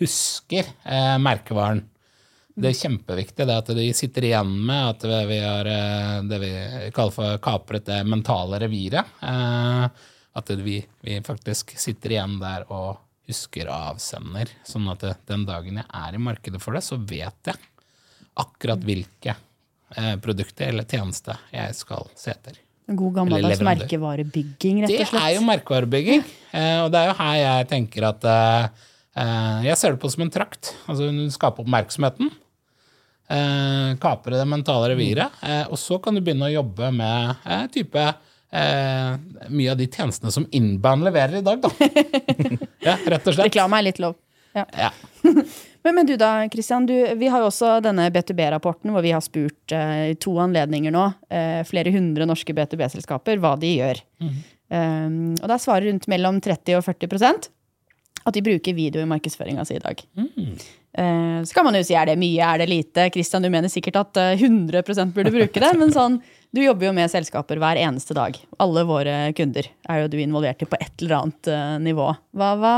husker 0.00 0.68
eh, 0.84 1.16
merkevaren. 1.22 1.82
det 2.58 2.72
er 2.72 2.78
kjempeviktig 2.80 3.46
det 3.46 3.56
at 3.62 3.68
de 3.78 3.88
sitter 3.94 4.24
igjen 4.30 4.50
med 4.66 4.88
at 4.92 5.04
vi 5.30 5.38
har 5.42 5.68
eh, 5.70 6.14
det 6.26 6.38
vi 6.42 6.52
kaller 6.94 7.14
for 7.14 7.38
kapret 7.44 7.86
det 7.86 8.00
mentale 8.06 8.58
reviret. 8.64 9.18
Eh, 9.22 9.88
At 10.38 10.50
vi, 10.62 10.76
vi 11.02 11.16
faktisk 11.26 11.72
sitter 11.78 12.12
igjen 12.14 12.36
der 12.38 12.66
og 12.70 12.98
husker 13.26 13.66
avsender. 13.74 14.48
Sånn 14.64 14.86
at 14.92 15.00
det, 15.02 15.16
den 15.26 15.42
dagen 15.48 15.80
jeg 15.80 15.86
er 15.90 16.14
i 16.14 16.20
markedet 16.22 16.60
for 16.62 16.76
det, 16.78 16.82
så 16.86 16.96
vet 16.96 17.50
jeg 17.50 17.58
akkurat 18.38 18.84
hvilke 18.86 19.34
eh, 19.96 20.14
produkter 20.22 20.70
eller 20.70 20.86
tjenester 20.86 21.40
jeg 21.50 21.74
skal 21.74 22.06
se 22.14 22.30
etter. 22.36 22.60
En 22.88 22.96
god 22.96 23.16
gammeldags 23.18 23.60
merkevarebygging, 23.66 24.84
rett 24.84 24.94
og 24.94 25.00
slett. 25.02 25.10
Det 25.12 25.24
er 25.26 25.34
jo 25.34 25.42
merkevarebygging, 25.48 26.22
eh, 26.54 26.78
og 26.84 26.92
det 26.94 27.00
er 27.02 27.10
jo 27.10 27.16
her 27.18 27.34
jeg 27.42 27.68
tenker 27.74 28.06
at 28.12 28.28
eh, 28.30 28.86
Jeg 29.18 29.78
ser 29.80 29.94
det 29.94 30.02
på 30.02 30.10
som 30.12 30.22
en 30.24 30.30
trakt. 30.30 30.72
Altså 30.86 31.08
du 31.10 31.24
skaper 31.34 31.64
oppmerksomheten. 31.64 32.30
Eh, 33.28 33.96
kapre 34.00 34.38
det 34.38 34.46
mentale 34.48 34.88
reviret. 34.94 35.40
Eh, 35.42 35.64
og 35.68 35.78
så 35.78 35.98
kan 36.00 36.16
du 36.16 36.22
begynne 36.24 36.48
å 36.48 36.54
jobbe 36.54 36.88
med 36.96 37.34
eh, 37.44 37.66
type 37.74 38.04
eh, 38.04 39.10
mye 39.52 39.72
av 39.74 39.76
de 39.76 39.88
tjenestene 39.88 40.32
som 40.32 40.46
Inbound 40.56 41.04
leverer 41.04 41.42
i 41.42 41.44
dag, 41.44 41.60
da. 41.60 41.68
ja, 42.86 42.96
rett 42.96 43.28
og 43.28 43.34
slett. 43.34 43.50
Reklame 43.50 43.80
er 43.80 43.88
litt 43.90 44.00
lov. 44.00 44.16
Ja. 44.56 44.64
Ja. 44.72 44.92
Men, 45.86 45.94
men 45.94 46.08
du 46.08 46.16
da, 46.18 46.42
Christian. 46.50 46.88
Du, 46.88 46.92
vi 47.16 47.28
har 47.30 47.40
jo 47.40 47.46
også 47.48 47.76
denne 47.80 48.08
B2B-rapporten 48.12 48.90
hvor 48.92 49.04
vi 49.04 49.12
har 49.14 49.22
spurt 49.24 49.72
eh, 49.72 50.10
i 50.10 50.16
to 50.20 50.32
anledninger 50.42 50.92
nå 50.92 51.04
eh, 51.30 51.60
flere 51.64 51.92
hundre 51.94 52.26
norske 52.28 52.52
B2B-selskaper 52.52 53.38
hva 53.40 53.52
de 53.62 53.70
gjør. 53.76 54.00
Um, 54.68 55.38
og 55.38 55.46
der 55.48 55.62
svarer 55.62 55.86
rundt 55.86 56.08
mellom 56.10 56.42
30 56.44 56.80
og 56.80 56.84
40 56.84 57.46
at 58.28 58.36
de 58.36 58.44
bruker 58.44 58.76
video 58.76 59.02
i 59.02 59.08
markedsføringa 59.08 59.64
si 59.68 59.78
i 59.78 59.82
dag. 59.82 60.02
Eh, 60.98 61.38
så 61.44 61.54
kan 61.54 61.66
man 61.66 61.76
jo 61.78 61.84
si 61.86 61.96
er 61.98 62.08
det 62.10 62.18
mye, 62.20 62.42
er 62.44 62.62
det 62.62 62.68
lite? 62.70 63.08
Christian, 63.14 63.44
du 63.44 63.50
mener 63.52 63.72
sikkert 63.72 64.00
at 64.00 64.20
eh, 64.20 64.44
100 64.44 64.82
burde 65.14 65.34
bruke 65.34 65.62
det. 65.64 65.72
Men 65.78 65.94
sånn, 65.94 66.20
du 66.54 66.62
jobber 66.62 66.88
jo 66.88 66.94
med 66.96 67.12
selskaper 67.12 67.60
hver 67.60 67.80
eneste 67.80 68.16
dag. 68.18 68.38
Alle 68.62 68.84
våre 68.88 69.16
kunder 69.38 69.68
er 69.88 70.02
jo 70.02 70.12
du 70.12 70.18
involvert 70.22 70.64
i 70.64 70.70
på 70.70 70.80
et 70.80 71.04
eller 71.04 71.20
annet 71.20 71.50
eh, 71.52 71.74
nivå. 71.90 72.10
Hva, 72.36 72.52
hva, 72.60 72.76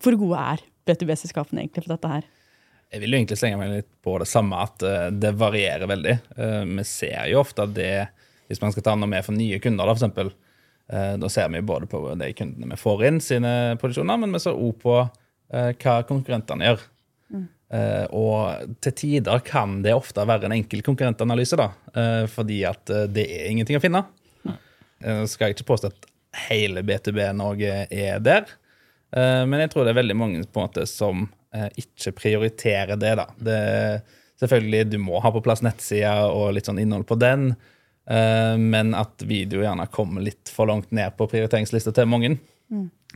hvor 0.00 0.18
gode 0.20 0.44
er 0.54 0.68
B2B-selskapene 0.88 1.64
egentlig 1.64 1.86
på 1.86 1.92
dette 1.92 2.12
her? 2.14 2.28
Jeg 2.90 3.04
vil 3.04 3.14
jo 3.14 3.20
egentlig 3.20 3.38
slenge 3.38 3.58
meg 3.60 3.72
litt 3.74 3.90
på 4.02 4.16
det 4.18 4.26
samme, 4.26 4.58
at 4.64 4.82
uh, 4.82 5.10
det 5.14 5.30
varierer 5.38 5.86
veldig. 5.86 6.14
Uh, 6.34 6.62
vi 6.66 6.84
ser 6.88 7.28
jo 7.30 7.38
ofte 7.44 7.62
at 7.62 7.74
det, 7.76 7.92
hvis 8.50 8.62
man 8.62 8.74
skal 8.74 8.86
ta 8.86 8.96
noe 8.98 9.10
med 9.10 9.22
for 9.26 9.36
nye 9.36 9.60
kunder, 9.62 9.86
da, 9.86 9.94
for 9.94 10.00
eksempel, 10.00 10.32
eh, 10.32 10.49
da 10.90 11.28
ser 11.30 11.50
vi 11.52 11.62
både 11.62 11.86
på 11.90 12.02
de 12.18 12.32
kundene 12.34 12.72
vi 12.72 12.78
får 12.80 13.04
inn 13.06 13.20
sine 13.22 13.52
produksjoner, 13.80 14.18
men 14.18 14.32
vi 14.34 14.40
ser 14.42 14.58
òg 14.58 14.78
på 14.82 14.96
eh, 15.00 15.72
hva 15.78 16.00
konkurrentene 16.08 16.70
gjør. 16.70 16.88
Mm. 17.30 17.44
og 18.18 18.72
til 18.82 18.94
tider 18.98 19.42
kan 19.46 19.76
det 19.84 19.92
ofte 19.94 20.24
være 20.26 20.48
en 20.48 20.56
enkel 20.56 20.80
konkurrentanalyse, 20.82 21.54
da, 21.54 21.68
eh, 21.94 22.24
fordi 22.26 22.64
at 22.66 22.90
eh, 22.90 23.04
det 23.06 23.28
er 23.30 23.52
ingenting 23.52 23.78
å 23.78 23.82
finne. 23.84 24.02
Mm. 24.42 24.56
skal 25.30 25.46
jeg 25.46 25.54
ikke 25.54 25.68
påstå 25.68 25.92
at 25.92 26.08
hele 26.48 26.82
B2B-Norge 26.86 27.84
er 27.86 28.18
der, 28.24 28.50
Eh, 29.16 29.42
men 29.46 29.64
jeg 29.64 29.72
tror 29.72 29.86
det 29.86 29.94
er 29.94 30.00
veldig 30.00 30.18
mange 30.18 30.42
på 30.46 30.60
en 30.60 30.68
måte 30.68 30.86
som 30.88 31.26
eh, 31.54 31.68
ikke 31.82 32.14
prioriterer 32.18 32.98
det. 33.00 33.14
da. 33.18 33.26
Det, 33.36 33.60
selvfølgelig, 34.42 34.90
Du 34.92 34.98
må 35.02 35.20
ha 35.22 35.32
på 35.34 35.42
plass 35.44 35.64
nettsida 35.66 36.30
og 36.30 36.54
litt 36.54 36.70
sånn 36.70 36.80
innhold 36.82 37.08
på 37.08 37.18
den, 37.20 37.52
eh, 38.10 38.56
men 38.58 38.94
at 38.98 39.22
video 39.26 39.62
gjerne 39.64 39.86
kommer 39.92 40.24
litt 40.24 40.50
for 40.52 40.70
langt 40.70 40.90
ned 40.94 41.16
på 41.18 41.28
prioriteringslista 41.30 41.94
til 41.96 42.10
mange. 42.10 42.34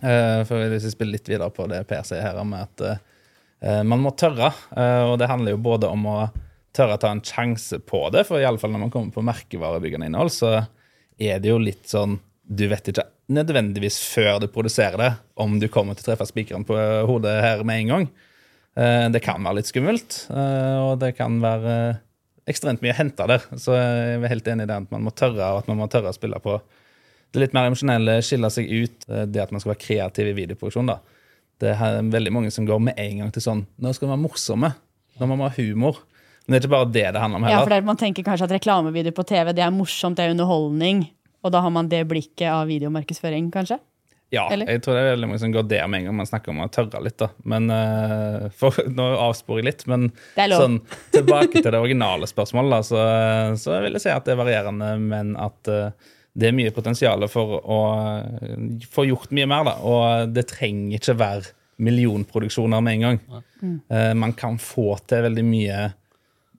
Eh, 0.02 0.40
for 0.48 0.64
Hvis 0.70 0.88
vi 0.88 0.94
spiller 0.94 1.18
litt 1.18 1.30
videre 1.30 1.50
på 1.54 1.66
det 1.70 1.84
Per 1.90 2.06
sier 2.06 2.24
her, 2.24 2.40
med 2.44 2.66
at 2.66 2.84
uh, 3.64 3.82
man 3.86 4.02
må 4.02 4.10
tørre. 4.18 4.50
og 5.08 5.14
det 5.16 5.30
handler 5.30 5.54
jo 5.54 5.62
både 5.64 5.88
om 5.88 6.02
å 6.10 6.18
tørre 6.74 6.98
å 6.98 7.00
ta 7.00 7.12
en 7.14 7.22
sjanse 7.24 7.78
på 7.80 8.02
det, 8.12 8.26
for 8.28 8.42
i 8.42 8.44
alle 8.44 8.60
fall 8.60 8.74
når 8.74 8.82
man 8.82 8.92
kommer 8.92 9.14
på 9.14 9.24
merkevarebyggende 9.24 10.10
innhold, 10.10 10.32
så 10.34 10.66
er 11.16 11.38
det 11.40 11.48
jo 11.48 11.62
litt 11.62 11.86
sånn 11.88 12.18
Du 12.44 12.66
vet 12.68 12.90
ikke 12.90 13.06
nødvendigvis 13.32 14.02
før 14.04 14.42
du 14.42 14.50
produserer 14.52 14.98
det, 15.00 15.12
om 15.40 15.56
du 15.62 15.64
kommer 15.72 15.96
til 15.96 16.04
å 16.04 16.10
treffe 16.10 16.26
spikeren 16.28 16.66
på 16.68 16.76
hodet 17.08 17.38
her 17.40 17.62
med 17.64 17.78
en 17.78 17.92
gang. 17.92 18.04
Det 19.14 19.22
kan 19.24 19.40
være 19.40 19.62
litt 19.62 19.70
skummelt, 19.70 20.18
og 20.28 20.98
det 21.00 21.14
kan 21.16 21.38
være 21.40 21.76
ekstremt 22.50 22.82
mye 22.84 22.92
å 22.92 22.98
hente 22.98 23.26
der. 23.30 23.44
Så 23.60 23.74
jeg 23.76 24.16
er 24.20 24.32
helt 24.32 24.48
enig 24.52 24.66
i 24.66 24.70
det 24.70 24.78
at 24.82 24.90
man 24.94 25.04
må 25.06 25.12
tørre, 25.16 25.50
og 25.54 25.62
at 25.62 25.68
man 25.70 25.80
må 25.80 25.88
tørre 25.92 26.12
å 26.12 26.16
spille 26.16 26.40
på 26.44 26.58
det 27.34 27.40
litt 27.42 27.54
mer 27.56 27.66
emosjonelle, 27.66 28.20
skille 28.22 28.50
seg 28.52 28.68
ut, 28.70 29.06
eh, 29.10 29.24
det 29.26 29.42
at 29.42 29.50
man 29.50 29.62
skal 29.62 29.72
være 29.72 29.82
kreativ 29.82 30.28
i 30.30 30.36
videoproduksjon. 30.36 30.86
da. 30.86 31.00
Det 31.58 31.72
er 31.74 32.02
veldig 32.02 32.32
mange 32.34 32.50
som 32.54 32.66
går 32.66 32.80
med 32.82 32.98
en 32.98 33.18
gang 33.22 33.30
til 33.34 33.42
sånn 33.42 33.66
Nå 33.78 33.92
skal 33.94 34.08
vi 34.08 34.12
være 34.12 34.22
morsomme. 34.22 34.74
Nå 35.20 35.26
må 35.30 35.36
vi 35.38 35.46
ha 35.46 35.54
humor. 35.56 35.98
Men 36.44 36.54
det 36.54 36.58
er 36.58 36.66
ikke 36.66 36.74
bare 36.76 36.92
det 36.92 37.06
det 37.14 37.20
handler 37.22 37.38
om 37.38 37.44
Ja, 37.44 37.48
for 37.48 37.56
heller. 37.56 37.70
det 37.70 37.76
er, 37.82 37.86
Man 37.88 37.96
tenker 37.96 38.26
kanskje 38.26 38.44
at 38.44 38.54
reklamevideo 38.58 39.14
på 39.16 39.24
TV 39.26 39.52
det 39.54 39.64
er 39.64 39.70
morsomt, 39.74 40.16
det 40.16 40.26
er 40.26 40.34
underholdning. 40.34 41.08
Og 41.44 41.52
da 41.52 41.60
har 41.60 41.70
man 41.70 41.88
det 41.88 42.06
blikket 42.08 42.48
av 42.50 42.66
videomarkedsføring, 42.68 43.50
kanskje? 43.52 43.78
Ja, 44.32 44.48
eller? 44.52 44.70
jeg 44.70 44.82
tror 44.82 44.96
det 44.96 45.02
er 45.02 45.12
veldig 45.12 45.28
mange 45.30 45.42
som 45.42 45.52
går 45.54 45.66
der 45.70 45.86
med 45.90 46.02
en 46.02 46.08
gang 46.08 46.16
man 46.18 46.28
snakker 46.28 46.52
om 46.52 46.62
å 46.64 46.68
tørre 46.72 47.02
litt. 47.04 47.16
da. 47.20 47.30
Men 47.50 47.70
uh, 47.70 48.48
for, 48.56 48.76
Nå 48.98 49.06
avsporer 49.28 49.62
jeg 49.62 49.68
litt, 49.70 49.86
men 49.90 50.10
sånn, 50.34 50.80
tilbake 51.14 51.60
til 51.60 51.70
det 51.70 51.80
originale 51.80 52.28
spørsmålet, 52.30 52.74
da, 52.74 52.82
så, 52.88 53.04
så 53.60 53.80
vil 53.84 53.98
jeg 53.98 54.06
si 54.06 54.14
at 54.14 54.26
det 54.26 54.34
er 54.34 54.40
varierende, 54.40 54.94
men 55.02 55.34
at 55.40 55.70
uh, 55.70 56.14
det 56.34 56.50
er 56.50 56.56
mye 56.56 56.72
potensial 56.74 57.22
for 57.30 57.60
å 57.62 57.80
eh, 57.94 58.62
få 58.90 59.04
gjort 59.06 59.30
mye 59.38 59.46
mer. 59.46 59.68
da, 59.68 59.74
Og 59.86 60.32
det 60.34 60.48
trenger 60.50 60.96
ikke 60.98 61.14
være 61.20 61.52
millionproduksjoner 61.84 62.82
med 62.82 62.96
en 62.96 63.04
gang. 63.04 63.20
Uh, 63.62 64.10
man 64.18 64.34
kan 64.34 64.58
få 64.58 64.96
til 65.06 65.22
veldig 65.28 65.44
mye 65.46 65.84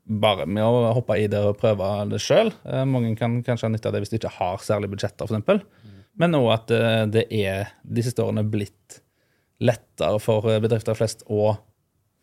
bare 0.05 0.45
med 0.47 0.63
å 0.63 0.93
hoppe 0.95 1.17
i 1.19 1.25
det 1.27 1.41
og 1.43 1.57
prøve 1.59 1.89
det 2.07 2.21
sjøl. 2.23 2.53
Mange 2.87 3.15
kan 3.19 3.39
kanskje 3.43 3.65
ha 3.65 3.73
nytte 3.73 3.89
av 3.89 3.95
det 3.97 4.03
hvis 4.03 4.13
de 4.13 4.19
ikke 4.21 4.35
har 4.37 4.63
særlig 4.63 4.91
budsjetter, 4.93 5.27
f.eks. 5.27 5.94
Men 6.19 6.37
òg 6.37 6.49
at 6.53 6.73
eh, 6.75 7.03
det 7.11 7.25
er 7.33 7.71
de 7.83 8.03
siste 8.05 8.23
årene 8.23 8.45
blitt 8.47 9.01
lettere 9.63 10.19
for 10.23 10.47
eh, 10.51 10.61
bedrifter 10.63 10.97
flest 10.97 11.25
å 11.31 11.55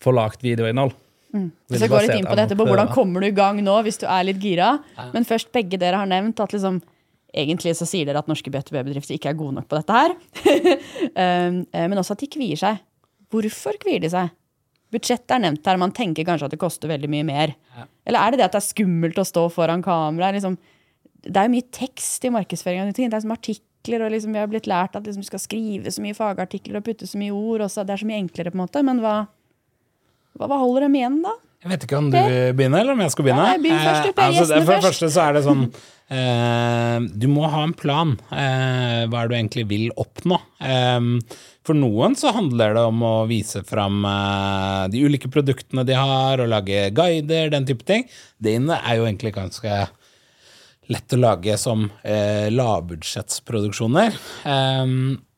få 0.02 0.14
lagt 0.16 0.44
videoinnhold. 0.44 0.94
Mm. 1.32 1.48
Så 1.72 1.88
går 1.88 2.06
litt 2.06 2.18
inn 2.20 2.28
på 2.28 2.36
dette 2.36 2.56
på 2.58 2.64
hvordan 2.68 2.90
kommer 2.92 3.22
du 3.22 3.30
i 3.30 3.36
gang 3.36 3.62
nå 3.64 3.78
hvis 3.86 4.02
du 4.02 4.06
er 4.10 4.26
litt 4.28 4.40
gira. 4.42 4.74
Men 5.14 5.24
først, 5.28 5.52
begge 5.54 5.80
dere 5.80 6.02
har 6.02 6.08
nevnt 6.08 6.40
at 6.44 6.52
liksom, 6.52 6.82
egentlig 7.32 7.72
så 7.78 7.88
sier 7.88 8.08
dere 8.08 8.20
at 8.20 8.28
norske 8.28 8.52
B2B-bedrifter 8.52 9.16
ikke 9.16 9.32
er 9.32 9.38
gode 9.38 9.56
nok 9.60 9.68
på 9.70 9.80
dette 9.80 10.00
her. 10.02 10.16
Um, 11.12 11.66
eh, 11.74 11.88
Men 11.90 11.98
også 12.00 12.14
at 12.14 12.22
de 12.22 12.28
kvier 12.30 12.56
seg. 12.56 12.78
Hvorfor 13.32 13.76
kvier 13.82 14.00
de 14.00 14.08
seg? 14.08 14.30
Budsjettet 14.92 15.34
er 15.34 15.40
nevnt 15.42 15.66
her, 15.66 15.80
man 15.80 15.92
tenker 15.92 16.24
kanskje 16.24 16.46
at 16.46 16.54
det 16.54 16.60
koster 16.60 16.88
veldig 16.88 17.08
mye 17.10 17.26
mer. 17.26 17.52
Eller 18.08 18.20
er 18.20 18.32
det 18.32 18.40
det 18.40 18.46
at 18.46 18.54
det 18.54 18.60
er 18.62 18.66
skummelt 18.68 19.18
å 19.20 19.24
stå 19.26 19.42
foran 19.52 19.84
kamera? 19.84 20.30
Liksom, 20.36 20.56
det 21.26 21.34
er 21.36 21.48
jo 21.48 21.54
mye 21.54 21.68
tekst 21.74 22.24
i 22.24 22.32
markedsføring. 22.32 22.80
av 22.80 22.88
de 22.88 22.96
tingene. 22.96 23.12
Det 23.12 23.18
er 23.18 23.24
som 23.26 23.34
artikler, 23.34 23.71
og 23.88 24.10
liksom, 24.14 24.34
vi 24.34 24.38
har 24.38 24.50
blitt 24.50 24.68
lært 24.70 24.94
at 24.94 25.06
liksom, 25.06 25.24
du 25.24 25.30
skal 25.30 25.42
skrive 25.42 25.90
så 25.90 26.02
mye 26.04 26.14
fagartikler 26.14 26.78
og 26.78 26.86
putte 26.86 27.08
så 27.08 27.18
mye 27.18 27.34
ord. 27.34 27.64
Også. 27.66 27.86
Det 27.86 27.96
er 27.96 28.02
så 28.02 28.10
mye 28.10 28.20
enklere, 28.22 28.52
på 28.52 28.58
en 28.58 28.64
måte. 28.64 28.82
Men 28.86 29.00
hva, 29.02 29.16
hva, 30.38 30.46
hva 30.46 30.60
holder 30.62 30.86
dem 30.86 31.00
igjen, 31.00 31.22
da? 31.24 31.34
Jeg 31.62 31.70
vet 31.70 31.84
ikke 31.86 31.98
om 32.00 32.08
du 32.10 32.18
begynner, 32.18 32.82
eller 32.82 32.96
om 32.96 33.02
jeg 33.04 33.12
skal 33.14 33.26
begynne. 33.28 33.48
Jeg 33.52 33.62
begynn 33.62 33.82
først, 33.86 34.06
du, 34.06 34.12
Per. 34.16 34.22
Eh, 34.22 34.28
altså, 34.28 34.46
for 34.46 34.58
det 34.58 34.66
først. 34.66 34.86
første 34.88 35.10
så 35.14 35.24
er 35.24 35.36
det 35.36 35.42
sånn 35.46 35.60
eh, 36.16 37.04
Du 37.22 37.26
må 37.30 37.46
ha 37.52 37.62
en 37.62 37.74
plan. 37.78 38.16
Eh, 38.34 39.02
hva 39.06 39.20
er 39.20 39.30
det 39.30 39.30
du 39.30 39.36
egentlig 39.38 39.64
vil 39.70 39.84
oppnå? 39.94 40.40
Eh, 40.58 41.06
for 41.62 41.78
noen 41.78 42.16
så 42.18 42.32
handler 42.34 42.74
det 42.74 42.82
om 42.90 43.04
å 43.06 43.14
vise 43.30 43.62
fram 43.68 44.02
eh, 44.10 44.82
de 44.90 45.04
ulike 45.06 45.30
produktene 45.30 45.86
de 45.86 45.94
har, 45.94 46.42
og 46.42 46.50
lage 46.50 46.88
guider, 46.98 47.52
den 47.54 47.68
type 47.70 47.86
ting. 47.86 48.08
Det 48.42 48.56
inne 48.58 48.80
er 48.82 48.98
jo 48.98 49.06
egentlig 49.06 49.34
ganske 49.38 49.84
lett 50.92 51.14
å 51.16 51.20
lage 51.20 51.58
som 51.60 51.86
eh, 52.02 52.48
lavbudsjettsproduksjoner. 52.52 54.18
Eh, 54.44 54.86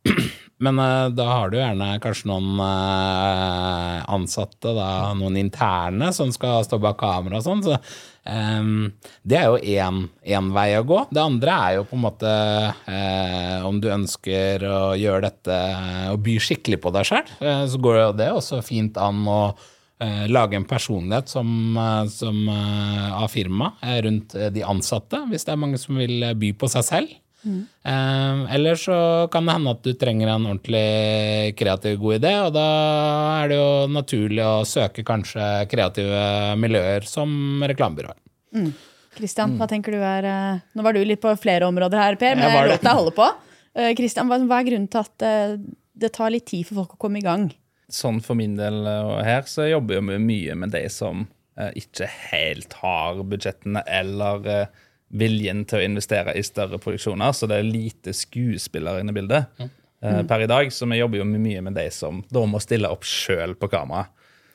men 0.64 0.78
eh, 0.78 1.08
da 1.16 1.26
har 1.30 1.50
du 1.50 1.58
gjerne 1.58 1.98
kanskje 2.02 2.30
noen 2.30 2.62
eh, 2.64 4.00
ansatte, 4.14 4.74
da, 4.76 4.88
noen 5.18 5.38
interne, 5.40 6.12
som 6.16 6.32
skal 6.34 6.64
stå 6.66 6.80
bak 6.82 6.98
kamera 7.00 7.40
og 7.40 7.46
sånn. 7.46 7.64
Så 7.66 7.76
eh, 7.76 8.72
det 9.22 9.40
er 9.40 9.50
jo 9.50 9.60
én 9.60 10.50
vei 10.54 10.68
å 10.78 10.86
gå. 10.88 11.04
Det 11.10 11.22
andre 11.22 11.58
er 11.66 11.76
jo 11.78 11.86
på 11.90 11.98
en 11.98 12.06
måte 12.06 12.32
eh, 12.90 13.60
om 13.66 13.80
du 13.82 13.90
ønsker 13.92 14.66
å 14.70 14.82
gjøre 14.98 15.28
dette 15.28 15.60
og 16.14 16.24
by 16.24 16.40
skikkelig 16.42 16.82
på 16.82 16.94
deg 16.94 17.12
sjøl, 17.12 17.36
eh, 17.40 17.64
så 17.70 17.84
går 17.86 18.00
jo 18.00 18.10
det 18.22 18.32
også 18.34 18.64
fint 18.66 19.00
an 19.00 19.24
å 19.28 19.40
eh, 19.52 19.70
lage 20.28 20.56
en 20.58 20.64
personlighet 20.66 21.28
som, 21.30 21.76
eh, 21.76 22.06
som 22.10 22.48
eh, 22.48 23.10
av 23.22 23.28
firmaet 23.30 23.82
eh, 23.82 24.00
rundt 24.02 24.34
eh, 24.34 24.50
de 24.54 24.64
ansatte, 24.66 25.20
hvis 25.30 25.46
det 25.46 25.54
er 25.54 25.60
mange 25.60 25.78
som 25.78 26.00
vil 26.00 26.22
eh, 26.22 26.34
by 26.38 26.50
på 26.58 26.70
seg 26.72 26.86
selv. 26.88 27.12
Eh, 27.44 28.54
eller 28.56 28.78
så 28.80 28.96
kan 29.32 29.44
det 29.46 29.54
hende 29.58 29.74
at 29.76 29.84
du 29.84 29.92
trenger 30.00 30.32
en 30.32 30.48
ordentlig 30.48 31.54
kreativ, 31.58 31.98
god 32.00 32.16
idé, 32.16 32.32
og 32.46 32.54
da 32.56 32.66
er 33.42 33.52
det 33.52 33.60
jo 33.60 33.70
naturlig 33.92 34.44
å 34.44 34.64
søke 34.68 35.04
kanskje 35.06 35.48
kreative 35.70 36.24
miljøer 36.60 37.06
som 37.08 37.62
reklamebyråer. 37.68 38.18
Kristian, 39.14 39.54
hva 39.60 39.68
tenker 39.70 39.94
du 39.94 40.02
er 40.02 40.26
eh, 40.26 40.62
Nå 40.74 40.82
var 40.82 40.94
du 40.96 41.02
litt 41.06 41.22
på 41.22 41.30
flere 41.38 41.68
områder 41.70 42.00
her, 42.00 42.16
Per, 42.18 42.38
men 42.38 42.50
Jeg 42.50 42.70
lot 42.72 42.88
å 42.90 42.96
holde 42.98 43.14
på. 43.14 43.28
Eh, 43.78 43.92
Kristian, 43.98 44.30
hva, 44.30 44.40
er 44.42 44.66
grunnen 44.70 44.90
til 44.90 45.02
at 45.04 45.26
eh, 45.26 45.58
det 45.94 46.10
tar 46.16 46.32
litt 46.34 46.48
tid 46.50 46.66
for 46.66 46.82
folk 46.82 46.96
å 46.96 47.04
komme 47.06 47.20
i 47.20 47.26
gang? 47.26 47.46
Sånn 47.92 48.20
for 48.24 48.38
min 48.38 48.56
del 48.58 48.84
her, 49.24 49.44
så 49.48 49.68
jobber 49.68 50.00
vi 50.00 50.18
mye 50.22 50.56
med 50.58 50.72
de 50.74 50.84
som 50.92 51.26
eh, 51.58 51.72
ikke 51.80 52.08
helt 52.30 52.76
har 52.80 53.22
budsjettene 53.22 53.84
eller 53.86 54.50
eh, 54.50 54.82
viljen 55.14 55.64
til 55.68 55.80
å 55.80 55.86
investere 55.86 56.34
i 56.34 56.42
større 56.44 56.80
produksjoner, 56.82 57.32
så 57.36 57.48
det 57.50 57.60
er 57.60 57.68
lite 57.68 58.14
skuespillere 58.16 59.04
inne 59.04 59.14
i 59.14 59.18
bildet 59.20 59.60
mm. 59.60 60.24
per 60.26 60.42
i 60.42 60.48
dag. 60.50 60.72
Så 60.74 60.88
vi 60.90 60.98
jobber 60.98 61.20
jo 61.20 61.26
mye 61.28 61.62
med 61.62 61.76
de 61.78 61.84
som 61.94 62.18
da 62.34 62.42
må 62.50 62.58
stille 62.62 62.90
opp 62.90 63.06
sjøl 63.06 63.54
på 63.54 63.70
kamera. 63.70 64.08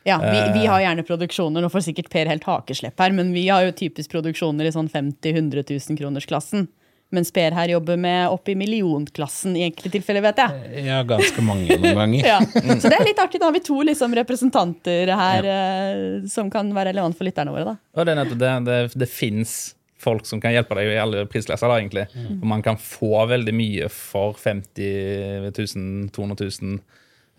Ja, 0.07 0.17
vi, 0.19 0.59
vi 0.59 0.65
har 0.67 0.81
gjerne 0.81 1.03
produksjoner, 1.05 1.63
nå 1.63 1.69
får 1.71 1.89
sikkert 1.89 2.09
Per 2.11 2.29
helt 2.31 2.45
hakeslepp 2.47 2.99
her, 2.99 3.13
men 3.15 3.33
vi 3.35 3.45
har 3.49 3.65
jo 3.67 3.75
typisk 3.75 4.13
produksjoner 4.13 4.67
i 4.67 4.73
sånn 4.73 4.89
50 4.91 5.35
000-100 5.35 5.65
000 5.69 5.99
kroners-klassen. 5.99 6.67
Mens 7.15 7.31
Per 7.33 7.55
her 7.57 7.71
jobber 7.73 7.97
med 7.97 8.29
opp 8.29 8.49
i 8.51 8.53
millionklassen 8.59 9.55
i 9.57 9.63
enkelte 9.65 9.89
tilfeller, 9.95 10.21
vet 10.27 10.41
jeg. 10.43 10.83
Ja, 10.85 10.99
ganske 11.09 11.41
mange 11.41 11.79
noen 11.79 11.97
ganger. 11.97 12.27
Ja. 12.33 12.37
Så 12.77 12.91
det 12.91 12.99
er 12.99 13.07
litt 13.07 13.21
artig. 13.23 13.41
Da 13.41 13.47
har 13.49 13.55
vi 13.55 13.63
to 13.65 13.79
liksom, 13.87 14.13
representanter 14.19 15.09
her 15.17 15.47
eh, 15.49 16.27
som 16.29 16.51
kan 16.53 16.69
være 16.75 16.91
relevant 16.93 17.17
for 17.17 17.25
lytterne 17.25 17.55
våre. 17.55 17.71
da. 17.71 17.75
Og 17.97 18.05
det 18.05 18.13
er 18.13 18.19
nettopp 18.21 18.43
det. 18.43 18.53
Det, 18.69 18.79
det 19.05 19.09
fins 19.09 19.57
folk 19.99 20.29
som 20.29 20.39
kan 20.39 20.53
hjelpe 20.53 20.77
deg 20.77 20.93
i 20.93 21.01
alle 21.01 21.25
prisklasser, 21.27 21.67
da, 21.67 21.79
egentlig. 21.81 22.05
Og 22.37 22.45
man 22.47 22.61
kan 22.63 22.77
få 22.79 23.25
veldig 23.33 23.55
mye 23.57 23.89
for 23.91 24.37
50 24.39 25.49
000, 25.49 26.13
200 26.15 26.47
000, 26.61 26.77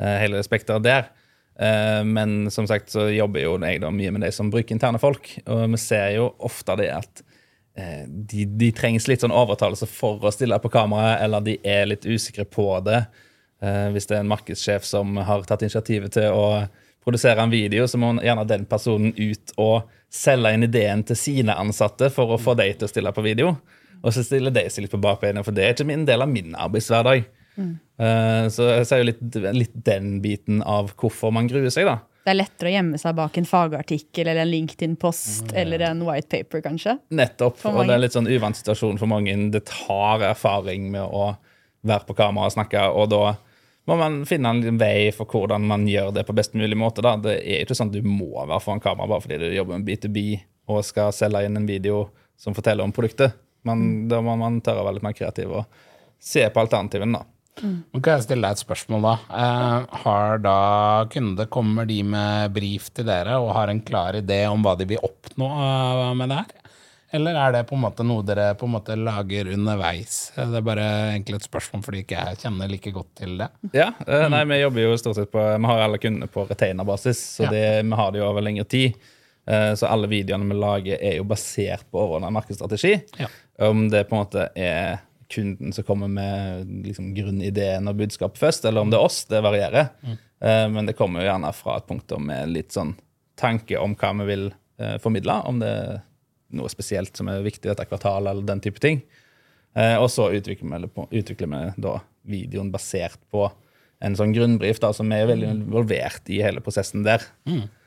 uh, 0.02 0.16
hele 0.20 0.42
spekteret 0.44 0.84
der. 0.84 1.08
Eh, 1.60 2.04
Men 2.04 2.50
som 2.50 2.66
sagt 2.66 2.90
så 2.90 3.06
jobber 3.12 3.42
jo 3.44 3.56
jeg 3.60 3.80
da 3.82 3.90
mye 3.92 4.12
med 4.14 4.24
de 4.24 4.30
som 4.32 4.50
bruker 4.52 4.72
interne 4.76 5.00
folk, 5.00 5.34
og 5.46 5.66
vi 5.74 5.80
ser 5.80 6.14
jo 6.16 6.30
ofte 6.46 6.76
det 6.80 6.90
at 6.94 7.22
eh, 7.22 7.29
de, 8.06 8.44
de 8.44 8.70
trengs 8.76 9.06
litt 9.08 9.22
sånn 9.22 9.34
overtalelse 9.34 9.86
for 9.88 10.22
å 10.26 10.32
stille 10.34 10.58
på 10.60 10.72
kamera, 10.72 11.16
eller 11.22 11.44
de 11.44 11.56
er 11.64 11.86
litt 11.90 12.06
usikre 12.08 12.44
på 12.44 12.66
det. 12.84 13.04
Eh, 13.62 13.88
Hvis 13.94 14.08
det 14.10 14.18
er 14.18 14.24
en 14.24 14.32
markedssjef 14.32 14.86
som 14.88 15.16
har 15.16 15.46
tatt 15.48 15.62
initiativet 15.62 16.12
til 16.16 16.34
å 16.34 16.66
produsere 17.04 17.40
en 17.40 17.52
video, 17.52 17.86
så 17.88 18.00
må 18.00 18.12
gjerne 18.20 18.46
den 18.48 18.66
personen 18.68 19.14
ut 19.16 19.54
og 19.56 19.88
selge 20.12 20.52
inn 20.52 20.66
ideen 20.66 21.04
til 21.06 21.16
sine 21.16 21.54
ansatte 21.56 22.10
for 22.12 22.34
å 22.34 22.40
få 22.40 22.56
dem 22.58 22.74
til 22.76 22.88
å 22.88 22.92
stille 22.92 23.12
på 23.16 23.24
video. 23.24 23.54
Og 24.00 24.12
så 24.16 24.24
stiller 24.24 24.52
de 24.52 24.66
seg 24.68 24.84
litt 24.84 24.92
på 24.92 25.00
bakbeina, 25.00 25.44
for 25.44 25.56
det 25.56 25.64
er 25.64 25.74
ikke 25.76 25.88
min 25.88 26.04
del 26.08 26.24
av 26.24 26.28
min 26.28 26.56
arbeidshverdag. 26.56 27.24
Mm. 27.60 27.72
Så 28.52 28.68
jeg 28.68 28.86
ser 28.88 29.02
jo 29.02 29.08
litt, 29.10 29.22
litt 29.52 29.74
den 29.84 30.14
biten 30.24 30.62
av 30.64 30.94
hvorfor 30.96 31.32
man 31.36 31.48
gruer 31.50 31.72
seg, 31.72 31.88
da. 31.88 31.98
Det 32.20 32.32
er 32.32 32.36
lettere 32.36 32.68
å 32.68 32.74
gjemme 32.74 32.98
seg 33.00 33.14
bak 33.16 33.38
en 33.40 33.48
fagartikkel 33.48 34.28
eller 34.28 34.42
en 34.44 34.50
LinkedIn-post 34.50 35.54
eller 35.56 35.86
en 35.88 36.02
white 36.04 36.28
paper, 36.28 36.62
kanskje. 36.64 36.98
Nettopp. 37.16 37.62
Og 37.70 37.80
det 37.80 37.94
er 37.94 37.96
en 37.96 38.04
litt 38.04 38.16
sånn 38.16 38.28
uvant 38.28 38.58
situasjon 38.58 39.00
for 39.00 39.10
mange. 39.10 39.36
Det 39.54 39.62
tar 39.70 40.26
erfaring 40.28 40.90
med 40.92 41.06
å 41.06 41.30
være 41.86 42.04
på 42.04 42.16
kamera 42.18 42.50
og 42.50 42.54
snakke, 42.54 42.82
og 42.92 43.08
da 43.14 43.24
må 43.88 43.96
man 43.96 44.20
finne 44.28 44.52
en 44.52 44.78
vei 44.78 45.08
for 45.16 45.26
hvordan 45.30 45.64
man 45.66 45.86
gjør 45.88 46.12
det 46.14 46.26
på 46.28 46.36
best 46.36 46.52
mulig 46.54 46.76
måte. 46.78 47.02
da. 47.02 47.16
Det 47.16 47.38
er 47.40 47.64
ikke 47.64 47.78
sånn 47.78 47.90
at 47.90 47.96
du 47.96 48.06
må 48.06 48.34
være 48.36 48.60
foran 48.62 48.82
kamera 48.84 49.08
bare 49.10 49.24
fordi 49.24 49.40
du 49.40 49.48
jobber 49.56 49.80
med 49.80 49.88
B2B 49.88 50.24
og 50.70 50.84
skal 50.86 51.14
selge 51.16 51.46
inn 51.48 51.58
en 51.58 51.68
video 51.68 52.04
som 52.38 52.54
forteller 52.56 52.84
om 52.84 52.92
produktet. 52.94 53.34
Men 53.66 54.08
da 54.08 54.20
må 54.24 54.36
man 54.40 54.60
tørre 54.64 54.84
å 54.84 54.86
være 54.86 55.00
litt 55.00 55.08
mer 55.08 55.16
kreativ 55.16 55.56
og 55.62 55.80
se 56.20 56.44
på 56.52 56.62
alternativene, 56.62 57.18
da. 57.18 57.29
Nå 57.60 58.00
kan 58.00 58.14
jeg 58.16 58.24
stille 58.24 58.46
deg 58.46 58.56
et 58.56 58.62
spørsmål 58.62 59.02
da. 59.04 59.14
Eh, 59.36 59.98
har 60.04 60.38
da 60.40 60.54
kunde, 61.12 61.44
kommer 61.52 61.84
de 61.88 61.98
med 62.06 62.54
brief 62.56 62.88
til 62.94 63.04
dere 63.10 63.36
og 63.42 63.50
har 63.56 63.68
en 63.72 63.82
klar 63.84 64.16
idé 64.16 64.44
om 64.48 64.62
hva 64.64 64.76
de 64.78 64.86
vil 64.88 65.02
oppnå 65.04 65.48
eh, 65.50 66.14
med 66.16 66.30
det 66.32 66.38
her? 66.40 66.56
Eller 67.12 67.34
er 67.34 67.52
det 67.56 67.64
på 67.66 67.74
en 67.74 67.82
måte 67.82 68.04
noe 68.06 68.22
dere 68.22 68.52
på 68.54 68.68
en 68.68 68.74
måte 68.76 68.94
lager 68.96 69.48
underveis? 69.52 70.30
Eh, 70.38 70.46
Det 70.46 70.60
er 70.60 70.66
bare 70.70 70.86
egentlig 71.10 71.40
et 71.40 71.48
spørsmål 71.50 71.82
fordi 71.84 72.04
ikke 72.04 72.22
jeg 72.30 72.38
kjenner 72.44 72.70
like 72.70 72.92
godt 72.94 73.10
til 73.18 73.36
det. 73.42 73.50
Ja, 73.76 73.90
eh, 74.06 74.28
nei, 74.30 74.44
vi 74.46 74.60
jobber 74.62 74.86
jo 74.86 74.96
stort 75.02 75.18
sett 75.18 75.32
på 75.34 75.42
Vi 75.58 75.66
har 75.72 75.84
alle 75.88 75.98
kundene 76.00 76.30
på 76.30 76.46
retainerbasis, 76.48 77.18
så 77.18 77.44
så 77.44 77.50
Ja. 77.50 77.82
vi 77.82 77.96
har 77.98 78.12
det 78.12 78.20
jo 78.22 78.28
over 78.30 78.40
lengre 78.46 78.64
tid. 78.64 78.94
Eh, 79.46 79.74
Så 79.74 79.90
alle 79.90 80.06
videoene 80.06 80.46
vi 80.48 80.54
lager, 80.54 80.98
er 81.02 81.16
jo 81.18 81.24
basert 81.24 81.82
på 81.90 81.98
overordna 81.98 82.30
markedsstrategi. 82.30 83.02
Ja. 83.18 83.26
Om 83.58 83.88
det 83.90 84.08
på 84.08 84.14
en 84.16 84.24
måte 84.24 84.48
er 84.56 85.00
kunden 85.30 85.72
som 85.72 85.86
kommer 85.86 86.10
med 86.10 86.68
liksom, 86.86 87.12
grunnideen 87.14 87.88
og 87.90 88.00
budskap 88.00 88.38
først, 88.40 88.66
eller 88.68 88.84
om 88.84 88.90
det 88.92 88.98
er 88.98 89.06
oss, 89.06 89.22
det 89.30 89.42
varierer. 89.44 89.92
Eh, 90.40 90.66
Men 90.72 90.88
det 90.88 90.96
kommer 90.98 91.22
jo 91.22 91.30
gjerne 91.30 91.52
fra 91.56 91.78
et 91.78 91.88
punkt 91.88 92.12
med 92.18 92.52
litt 92.54 92.74
sånn 92.76 92.94
tanke 93.40 93.78
om 93.80 93.94
hva 93.96 94.12
vi 94.20 94.28
vil 94.28 94.46
uh, 94.52 94.98
formidle. 95.00 95.38
Om 95.48 95.62
det 95.62 95.68
er 95.70 96.00
noe 96.56 96.68
spesielt 96.68 97.16
som 97.16 97.30
er 97.30 97.44
viktig 97.46 97.70
dette 97.70 97.86
kvartalet, 97.88 98.34
eller 98.34 98.44
den 98.48 98.60
type 98.60 98.82
ting. 98.82 99.00
Uh, 99.76 99.96
og 100.02 100.10
så 100.12 100.28
utvikler 100.34 100.84
vi, 100.84 101.06
utvikler 101.22 101.48
vi 101.48 101.60
da 101.80 101.98
videoen 102.28 102.72
basert 102.74 103.20
på 103.32 103.46
en 104.00 104.16
sånn 104.16 104.32
grunnbrief 104.36 104.80
da, 104.80 104.92
som 104.96 105.12
er 105.12 105.28
veldig 105.28 105.48
involvert 105.54 106.28
i 106.32 106.40
hele 106.44 106.60
prosessen 106.64 107.04
der. 107.06 107.24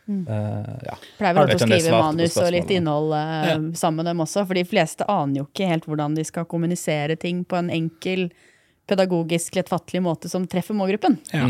Eh, 0.07 0.73
ja. 0.83 0.95
Pleier 1.17 1.37
vel 1.37 1.53
å 1.53 1.59
skrive 1.61 1.91
manus 1.95 2.35
og 2.41 2.49
litt 2.51 2.71
innhold 2.75 3.13
innhold 3.13 3.13
ja. 3.13 3.77
sammen 3.77 4.03
med 4.03 4.11
dem 4.11 4.23
også, 4.23 4.45
for 4.47 4.57
de 4.57 4.65
fleste 4.67 5.07
aner 5.09 5.41
jo 5.41 5.45
ikke 5.47 5.69
helt 5.69 5.87
hvordan 5.87 6.17
de 6.17 6.25
skal 6.27 6.47
kommunisere 6.49 7.15
ting 7.19 7.43
på 7.45 7.59
en 7.59 7.71
enkel, 7.73 8.29
pedagogisk, 8.89 9.55
lettfattelig 9.55 10.01
måte 10.03 10.29
som 10.29 10.43
treffer 10.49 10.75
målgruppen. 10.75 11.15
Ja. 11.31 11.47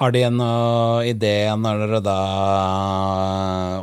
Har 0.00 0.14
de 0.14 0.22
en 0.24 0.40
uh, 0.40 1.04
idé 1.04 1.52
når 1.52 1.82
dere 1.84 2.00
da 2.06 2.20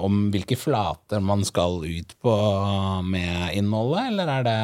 om 0.02 0.32
hvilke 0.34 0.58
flater 0.58 1.22
man 1.22 1.46
skal 1.46 1.84
ut 1.86 2.16
på 2.18 2.36
med 3.06 3.54
innholdet, 3.54 4.10
eller 4.10 4.40
er 4.40 4.48
det 4.48 4.62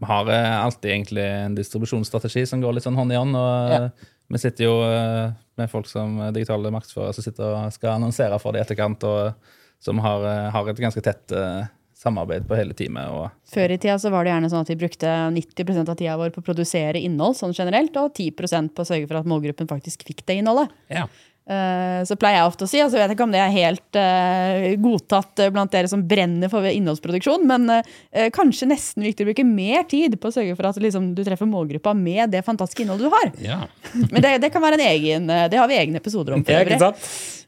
Vi 0.00 0.08
har 0.08 0.30
eh, 0.32 0.64
alltid 0.64 0.90
egentlig 0.90 1.24
en 1.28 1.54
distribusjonsstrategi 1.54 2.46
som 2.48 2.62
går 2.62 2.72
litt 2.72 2.86
sånn 2.86 2.96
hånd 2.96 3.12
i 3.12 3.20
hånd. 3.20 3.36
og 3.36 3.70
Ja. 3.70 3.90
Eh, 4.30 4.34
Vi 4.34 4.38
sitter 4.38 4.64
jo 4.64 4.76
eh, 4.86 5.32
med 5.58 5.70
folk 5.70 5.88
som 5.90 6.16
digitale 6.32 6.70
markedsførere 6.70 7.16
som 7.16 7.26
sitter 7.26 7.50
og 7.50 7.74
skal 7.74 7.98
annonsere 7.98 8.38
for 8.38 8.52
det 8.52 8.62
i 8.62 8.66
etterkant, 8.68 9.04
og 9.04 9.34
som 9.80 9.98
har, 9.98 10.24
eh, 10.24 10.50
har 10.50 10.68
et 10.68 10.82
ganske 10.82 11.02
tett 11.04 11.32
eh, 11.32 11.68
samarbeid 12.00 12.46
på 12.48 12.56
hele 12.56 12.76
teamet. 12.76 13.08
og 13.12 13.28
Før 13.52 13.74
i 13.74 13.78
tida 13.80 13.98
så 14.00 14.12
var 14.12 14.24
det 14.24 14.32
gjerne 14.32 14.50
sånn 14.52 14.64
at 14.64 14.72
vi 14.72 14.78
brukte 14.80 15.08
90% 15.34 15.92
av 15.92 15.98
tida 16.00 16.16
vår 16.20 16.32
på 16.34 16.40
å 16.40 16.46
produsere 16.46 17.00
innhold 17.00 17.36
sånn 17.36 17.56
generelt, 17.56 17.96
og 18.00 18.14
10% 18.14 18.72
på 18.76 18.84
å 18.84 18.88
sørge 18.88 19.08
for 19.10 19.20
at 19.20 19.28
målgruppen 19.28 19.68
faktisk 19.68 20.06
fikk 20.08 20.24
det 20.28 20.40
innholdet. 20.40 20.72
Ja. 20.92 21.06
Eh, 21.50 22.02
Så 22.06 22.16
pleier 22.20 22.38
jeg 22.40 22.48
ofte 22.50 22.66
å 22.66 22.70
si, 22.70 22.78
altså 22.82 22.98
jeg 22.98 23.08
vet 23.08 23.14
ikke 23.16 23.26
om 23.26 23.32
det 23.34 23.40
er 23.42 23.54
helt 23.54 23.98
uh, 23.98 24.66
godtatt 24.80 25.42
eh, 25.42 25.50
blant 25.52 25.72
dere 25.72 25.88
som 25.90 26.02
brenner 26.06 26.52
for 26.52 26.66
innholdsproduksjon, 26.68 27.46
men 27.48 27.66
uh, 27.72 28.28
kanskje 28.36 28.68
nesten 28.70 29.04
viktig 29.06 29.26
å 29.26 29.30
bruke 29.30 29.46
mer 29.48 29.84
tid 29.90 30.14
på 30.20 30.30
å 30.30 30.36
sørge 30.36 30.54
for 30.58 30.68
at 30.70 30.78
liksom, 30.80 31.10
du 31.16 31.24
treffer 31.26 31.48
målgruppa 31.50 31.94
med 31.96 32.30
det 32.36 32.44
fantastiske 32.46 32.84
innholdet 32.84 33.08
du 33.08 33.16
har. 33.16 33.32
ja. 33.42 33.60
Men 34.12 34.22
det, 34.22 34.36
det 34.44 34.52
kan 34.54 34.62
være 34.62 34.78
en 34.78 34.86
egen, 34.92 35.26
det 35.50 35.58
har 35.58 35.68
vi 35.70 35.78
egne 35.80 35.98
episoder 36.00 36.36
om. 36.36 36.44
for 36.46 36.54
øvrig. 36.56 36.78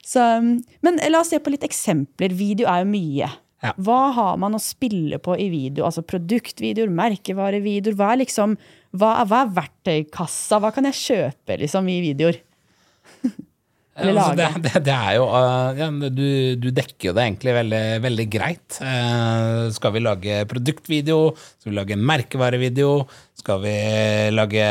Så, 0.03 0.23
men 0.83 0.99
la 1.13 1.21
oss 1.23 1.31
se 1.31 1.39
på 1.39 1.53
litt 1.53 1.65
eksempler. 1.65 2.35
Video 2.35 2.67
er 2.71 2.83
jo 2.83 2.89
mye. 2.91 3.29
Ja. 3.63 3.73
Hva 3.79 4.01
har 4.17 4.39
man 4.43 4.57
å 4.59 4.61
spille 4.63 5.21
på 5.23 5.37
i 5.39 5.47
video? 5.53 5.87
Altså 5.87 6.03
produktvideoer, 6.03 6.91
merkevarevideoer. 6.91 7.97
Hva 7.99 8.09
er 8.13 8.23
liksom, 8.25 8.57
hva 8.99 9.13
hva 9.31 9.45
er 9.45 9.53
verktøykassa? 9.61 10.59
Hva 10.63 10.73
kan 10.75 10.89
jeg 10.91 10.99
kjøpe 10.99 11.61
liksom 11.63 11.89
i 11.93 12.01
videoer? 12.03 12.41
Eller 13.93 14.17
lage. 14.17 14.47
altså, 14.47 14.61
det, 14.63 14.71
det, 14.73 14.81
det 14.87 14.95
er 14.95 15.17
jo 15.19 15.25
uh, 15.29 15.77
ja, 15.77 15.89
du, 16.09 16.29
du 16.57 16.71
dekker 16.73 17.11
jo 17.11 17.13
det 17.17 17.27
egentlig 17.27 17.53
veldig, 17.59 17.83
veldig 18.07 18.27
greit. 18.33 18.79
Eh, 18.81 19.67
skal 19.77 19.93
vi 19.93 20.01
lage 20.01 20.39
produktvideo? 20.49 21.19
Skal 21.61 21.73
vi 21.73 21.77
lage 21.77 21.99
merkevarevideo? 22.01 22.95
Skal 23.43 23.61
vi 23.65 23.75
lage 24.33 24.65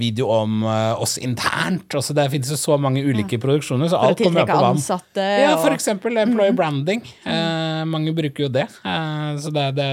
video 0.00 0.30
om 0.32 0.62
eh, 0.64 1.02
oss 1.02 1.16
internt? 1.22 1.92
Altså, 1.98 2.16
det 2.16 2.26
finnes 2.32 2.50
jo 2.50 2.58
så 2.58 2.78
mange 2.80 3.02
ulike 3.04 3.38
produksjoner, 3.42 3.90
så 3.92 3.98
For 4.00 4.06
å 4.06 4.10
alt 4.14 4.22
kommer 4.24 4.42
an 4.42 4.50
på 4.50 4.58
hva 4.62 4.70
ansatte. 4.72 5.26
ja, 5.44 5.54
for 5.60 5.76
eksempel 5.76 6.22
employer 6.22 6.56
branding. 6.56 7.02
Eh, 7.26 7.65
mange 7.84 8.14
bruker 8.16 8.46
jo 8.46 8.48
det. 8.52 8.66
Eh, 8.84 9.36
så 9.42 9.50
det, 9.52 9.66
det, 9.76 9.88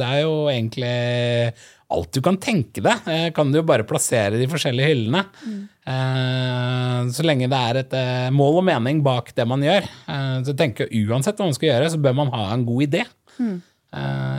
det 0.00 0.06
er 0.06 0.22
jo 0.24 0.46
egentlig 0.48 0.92
alt 1.86 2.10
du 2.16 2.18
kan 2.24 2.36
tenke 2.42 2.82
deg, 2.82 3.04
eh, 3.12 3.28
kan 3.36 3.52
du 3.52 3.60
jo 3.60 3.66
bare 3.66 3.84
plassere 3.86 4.40
de 4.40 4.48
forskjellige 4.50 4.88
hyllene. 4.90 5.20
Mm. 5.46 5.62
så 7.14 7.22
lenge 7.22 7.46
det 7.52 7.60
er 7.70 7.78
et 7.84 7.94
eh, 7.94 8.26
mål 8.34 8.58
og 8.60 8.66
mening 8.66 9.04
bak 9.06 9.30
det 9.36 9.46
man 9.46 9.62
gjør. 9.62 9.86
Eh, 10.10 10.34
så 10.48 10.56
tenker 10.58 10.88
jeg 10.90 11.06
uansett 11.06 11.38
hva 11.38 11.46
man 11.46 11.54
skal 11.56 11.70
gjøre, 11.70 11.92
så 11.94 12.00
bør 12.02 12.16
man 12.24 12.32
ha 12.34 12.48
en 12.56 12.66
god 12.66 12.88
idé. 12.88 13.04
Mm. 13.38 13.56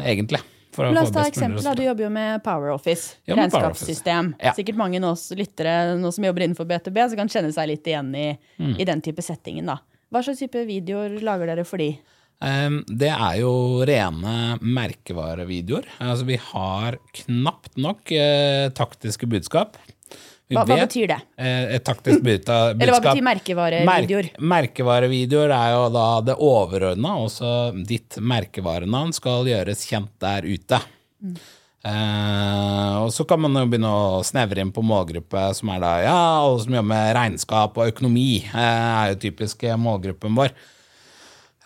egentlig. 0.07 0.39
La 0.77 1.01
oss 1.01 1.11
ta 1.13 1.23
eksempler. 1.25 1.75
Du 1.77 1.81
jobber 1.85 2.05
jo 2.05 2.09
med 2.13 2.43
Power 2.45 2.69
Office. 2.75 3.15
Ja, 3.25 3.35
med 3.35 3.49
Power 3.51 3.63
regnskapssystem. 3.69 4.33
Office. 4.35 4.45
Ja. 4.45 4.53
Sikkert 4.57 4.77
mange 4.77 4.99
av 5.01 5.11
oss 5.15 5.31
lyttere 5.37 5.95
nå 5.97 6.11
som 6.13 6.25
jobber 6.27 6.45
innenfor 6.45 6.67
B2B, 6.69 6.99
som 7.09 7.17
kan 7.21 7.31
kjenne 7.31 7.53
seg 7.55 7.71
litt 7.71 7.87
igjen 7.89 8.11
i, 8.17 8.27
Mm. 8.59 8.75
i 8.79 8.85
den 8.85 9.01
type 9.01 9.21
settingen. 9.25 9.65
da. 9.65 9.79
Hva 10.11 10.21
slags 10.23 10.39
type 10.39 10.61
videoer 10.67 11.17
lager 11.21 11.49
dere 11.49 11.65
for 11.65 11.77
de? 11.81 11.97
Um, 12.37 12.83
Det 12.85 13.09
er 13.09 13.39
jo 13.41 13.51
rene 13.87 14.57
merkevarevideoer. 14.61 15.87
Altså, 16.03 16.25
vi 16.27 16.37
har 16.51 16.99
knapt 17.23 17.77
nok 17.81 18.11
eh, 18.13 18.69
taktiske 18.77 19.29
budskap. 19.29 19.77
Hva, 20.47 20.61
hva 20.63 20.77
betyr 20.85 21.09
det? 21.11 21.17
eh, 21.35 21.75
et 21.75 21.83
taktisk 21.83 22.21
budskap? 22.23 22.77
Eller 22.79 22.93
hva 22.93 23.01
betyr 23.09 23.25
merkevarevideoer? 23.25 24.29
Merk, 24.37 24.43
merkevarevideoer 24.53 25.51
er 25.51 25.73
jo 25.73 25.87
da 25.97 26.05
det 26.29 26.37
overordna. 26.39 27.17
Også 27.25 27.55
ditt 27.89 28.19
merkevarenavn 28.21 29.11
skal 29.17 29.49
gjøres 29.49 29.83
kjent 29.89 30.13
der 30.23 30.47
ute. 30.47 30.79
Mm. 31.19 31.35
Eh, 31.87 32.95
og 33.01 33.11
så 33.15 33.25
kan 33.27 33.41
man 33.43 33.57
jo 33.59 33.67
begynne 33.71 33.89
å 33.91 34.23
snevre 34.25 34.61
inn 34.63 34.71
på 34.75 34.85
målgruppe, 34.85 35.49
som 35.57 35.73
er 35.73 35.83
da 35.83 35.91
ja, 36.05 36.15
alle 36.45 36.63
som 36.63 36.73
jobber 36.77 36.93
med 36.93 37.13
regnskap 37.17 37.77
og 37.79 37.91
økonomi, 37.93 38.31
eh, 38.45 38.57
er 38.61 39.13
jo 39.13 39.21
typisk 39.27 39.67
målgruppen 39.79 40.37
vår. 40.37 40.55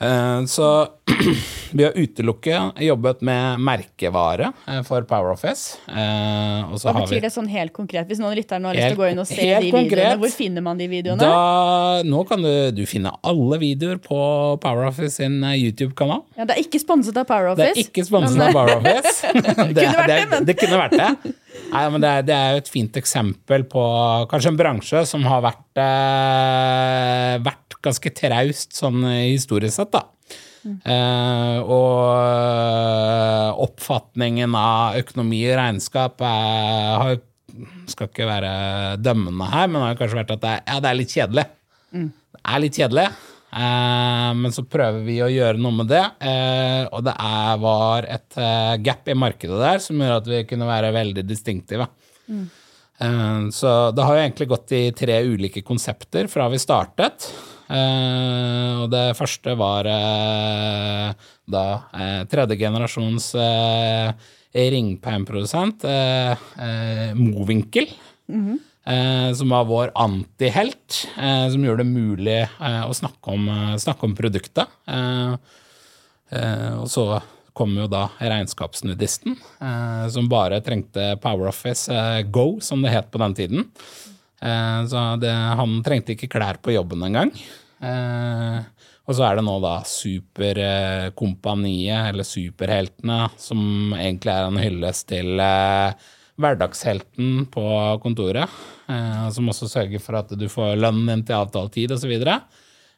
Eh, 0.01 0.45
så 0.49 0.87
vi 1.77 1.83
har 1.85 1.91
utelukket 1.95 2.79
jobbet 2.81 3.21
med 3.21 3.59
merkevare 3.61 4.51
eh, 4.67 4.79
for 4.87 5.05
PowerOffice. 5.05 5.77
Office 5.85 6.71
og 6.71 6.79
så 6.81 6.87
Hva 6.89 6.93
har 6.95 7.05
vi 7.05 7.09
betyr 7.11 7.25
det 7.27 7.31
sånn 7.35 7.49
helt 7.51 7.73
konkret? 7.75 8.07
Hvis 8.09 8.21
noen 8.21 8.33
lytter 8.37 8.61
nå 8.61 8.71
har 8.71 8.77
lyst 8.79 8.91
til 8.93 8.97
å 8.97 9.01
gå 9.03 9.09
inn 9.11 9.21
og 9.21 9.29
se 9.29 9.37
de 9.37 9.47
videoene, 9.67 9.75
konkret. 9.77 10.21
hvor 10.23 10.33
finner 10.33 10.65
man 10.65 10.81
de 10.81 10.87
videoene? 10.91 11.21
da, 11.21 12.01
nå 12.07 12.23
kan 12.29 12.41
du, 12.45 12.51
du 12.75 12.83
finne 12.89 13.13
alle 13.21 13.61
videoer 13.61 14.01
på 14.01 14.19
PowerOffice 14.63 15.21
sin 15.21 15.37
eh, 15.43 15.57
YouTube-kanal. 15.61 16.23
Ja, 16.39 16.47
det 16.49 16.57
er 16.57 16.65
ikke 16.65 16.81
sponset 16.81 17.21
av 17.21 17.29
Power 17.29 17.53
Det 17.59 17.69
er 17.71 17.83
ikke 17.85 18.05
sponset 18.07 18.41
av 18.41 18.55
PowerOffice. 18.57 19.31
det, 19.37 19.55
kunne 19.55 19.75
det, 19.77 19.85
det, 20.09 20.19
men- 20.33 20.49
det 20.49 20.57
kunne 20.59 20.81
vært 20.81 20.97
det. 20.97 21.35
Nei, 21.71 21.83
men 21.91 22.03
det, 22.03 22.09
er, 22.09 22.23
det 22.27 22.37
jo 22.55 22.61
et 22.61 22.69
fint 22.71 22.97
eksempel 22.99 23.63
på 23.69 23.83
kanskje 24.31 24.51
en 24.51 24.59
bransje 24.59 25.03
som 25.07 25.23
har 25.27 25.43
vært, 25.45 25.67
eh, 25.83 27.35
vært 27.45 27.70
ganske 27.83 28.13
traust 28.15 28.75
sånn 28.77 29.03
historisk 29.09 29.79
sett, 29.79 29.93
da. 29.95 30.05
Uh, 30.61 31.57
og 31.65 31.95
eh, 32.21 33.47
oppfatningen 33.65 34.53
av 34.53 34.99
økonomi 34.99 35.39
og 35.49 35.57
regnskap 35.57 36.21
er, 36.21 36.91
har 37.01 37.17
skal 37.89 38.07
ikke 38.07 38.27
være 38.29 38.51
dømmende 39.01 39.49
her, 39.51 39.67
men 39.67 39.83
har 39.83 39.97
kanskje 39.99 40.21
vært 40.21 40.35
at 40.37 40.43
det 40.43 40.53
er, 40.53 40.61
ja, 40.69 40.77
det 40.79 40.91
er 40.91 40.99
litt 40.99 41.15
kjedelig. 41.17 41.47
Det 41.91 42.41
er 42.53 42.61
litt 42.63 42.77
kjedelig, 42.79 43.07
uh, 43.57 44.29
men 44.37 44.55
så 44.55 44.63
prøver 44.69 45.03
vi 45.07 45.17
å 45.25 45.31
gjøre 45.33 45.59
noe 45.59 45.79
med 45.81 45.91
det. 45.91 46.05
Uh, 46.23 46.85
og 46.93 47.03
det 47.09 47.17
er, 47.17 47.51
var 47.65 48.07
et 48.19 48.39
eh, 48.39 48.77
gap 48.85 49.09
i 49.11 49.17
markedet 49.17 49.59
der 49.59 49.83
som 49.83 49.99
gjorde 49.99 50.21
at 50.21 50.29
vi 50.31 50.45
kunne 50.53 50.69
være 50.69 50.93
veldig 50.95 51.25
distinktive. 51.27 51.89
Eh, 53.01 53.49
så 53.49 53.91
det 53.91 54.05
har 54.05 54.17
jo 54.17 54.23
egentlig 54.25 54.49
gått 54.51 54.75
i 54.77 54.83
tre 54.97 55.21
ulike 55.25 55.63
konsepter 55.65 56.29
fra 56.31 56.49
vi 56.51 56.61
startet. 56.61 57.29
Eh, 57.71 58.81
og 58.83 58.89
det 58.91 59.05
første 59.15 59.55
var 59.59 59.87
eh, 59.87 61.29
da 61.51 61.65
eh, 61.95 62.21
tredje 62.31 62.59
generasjons 62.59 63.31
ringpeinprodusent, 64.51 65.85
eh, 65.87 66.31
eh, 66.67 67.15
Movinkel. 67.15 67.87
Eh, 68.81 69.33
som 69.37 69.49
var 69.53 69.67
vår 69.69 69.91
antihelt, 69.95 71.07
eh, 71.17 71.49
som 71.53 71.63
gjorde 71.63 71.83
det 71.83 71.91
mulig 71.91 72.39
eh, 72.41 72.81
å 72.81 72.93
snakke 72.97 73.35
om, 73.35 73.45
snakke 73.77 74.07
om 74.07 74.15
produktet. 74.17 74.71
Eh, 74.89 75.35
eh, 76.33 76.71
og 76.79 76.89
så 76.89 77.05
kom 77.53 77.75
jo 77.77 77.85
da 77.91 78.07
regnskapsnudisten, 78.17 79.35
eh, 79.61 80.05
som 80.09 80.29
bare 80.31 80.63
trengte 80.65 81.13
PowerOffice 81.21 82.23
Go, 82.33 82.55
som 82.63 82.81
det 82.81 82.95
het 82.95 83.11
på 83.13 83.21
den 83.21 83.37
tiden. 83.37 83.67
Eh, 84.41 84.85
så 84.89 84.97
det, 85.21 85.31
han 85.31 85.83
trengte 85.85 86.13
ikke 86.15 86.33
klær 86.35 86.57
på 86.63 86.73
jobben 86.75 87.01
engang. 87.07 87.31
Eh, 87.81 88.59
og 89.07 89.13
så 89.17 89.21
er 89.27 89.33
det 89.37 89.45
nå 89.47 89.55
da 89.63 89.75
Superkompaniet, 89.87 92.01
eller 92.11 92.25
Superheltene, 92.27 93.19
som 93.41 93.61
egentlig 93.97 94.33
er 94.33 94.43
en 94.47 94.61
hyllest 94.61 95.03
til 95.11 95.29
eh, 95.41 95.91
hverdagshelten 96.41 97.29
på 97.53 97.65
kontoret. 98.03 98.49
Som 99.31 99.49
også 99.51 99.65
sørger 99.71 99.99
for 100.03 100.13
at 100.19 100.29
du 100.35 100.47
får 100.51 100.79
lønnen 100.79 101.07
din 101.07 101.25
til 101.27 101.35
avtalt 101.37 101.73
tid 101.77 101.89
osv. 101.95 102.13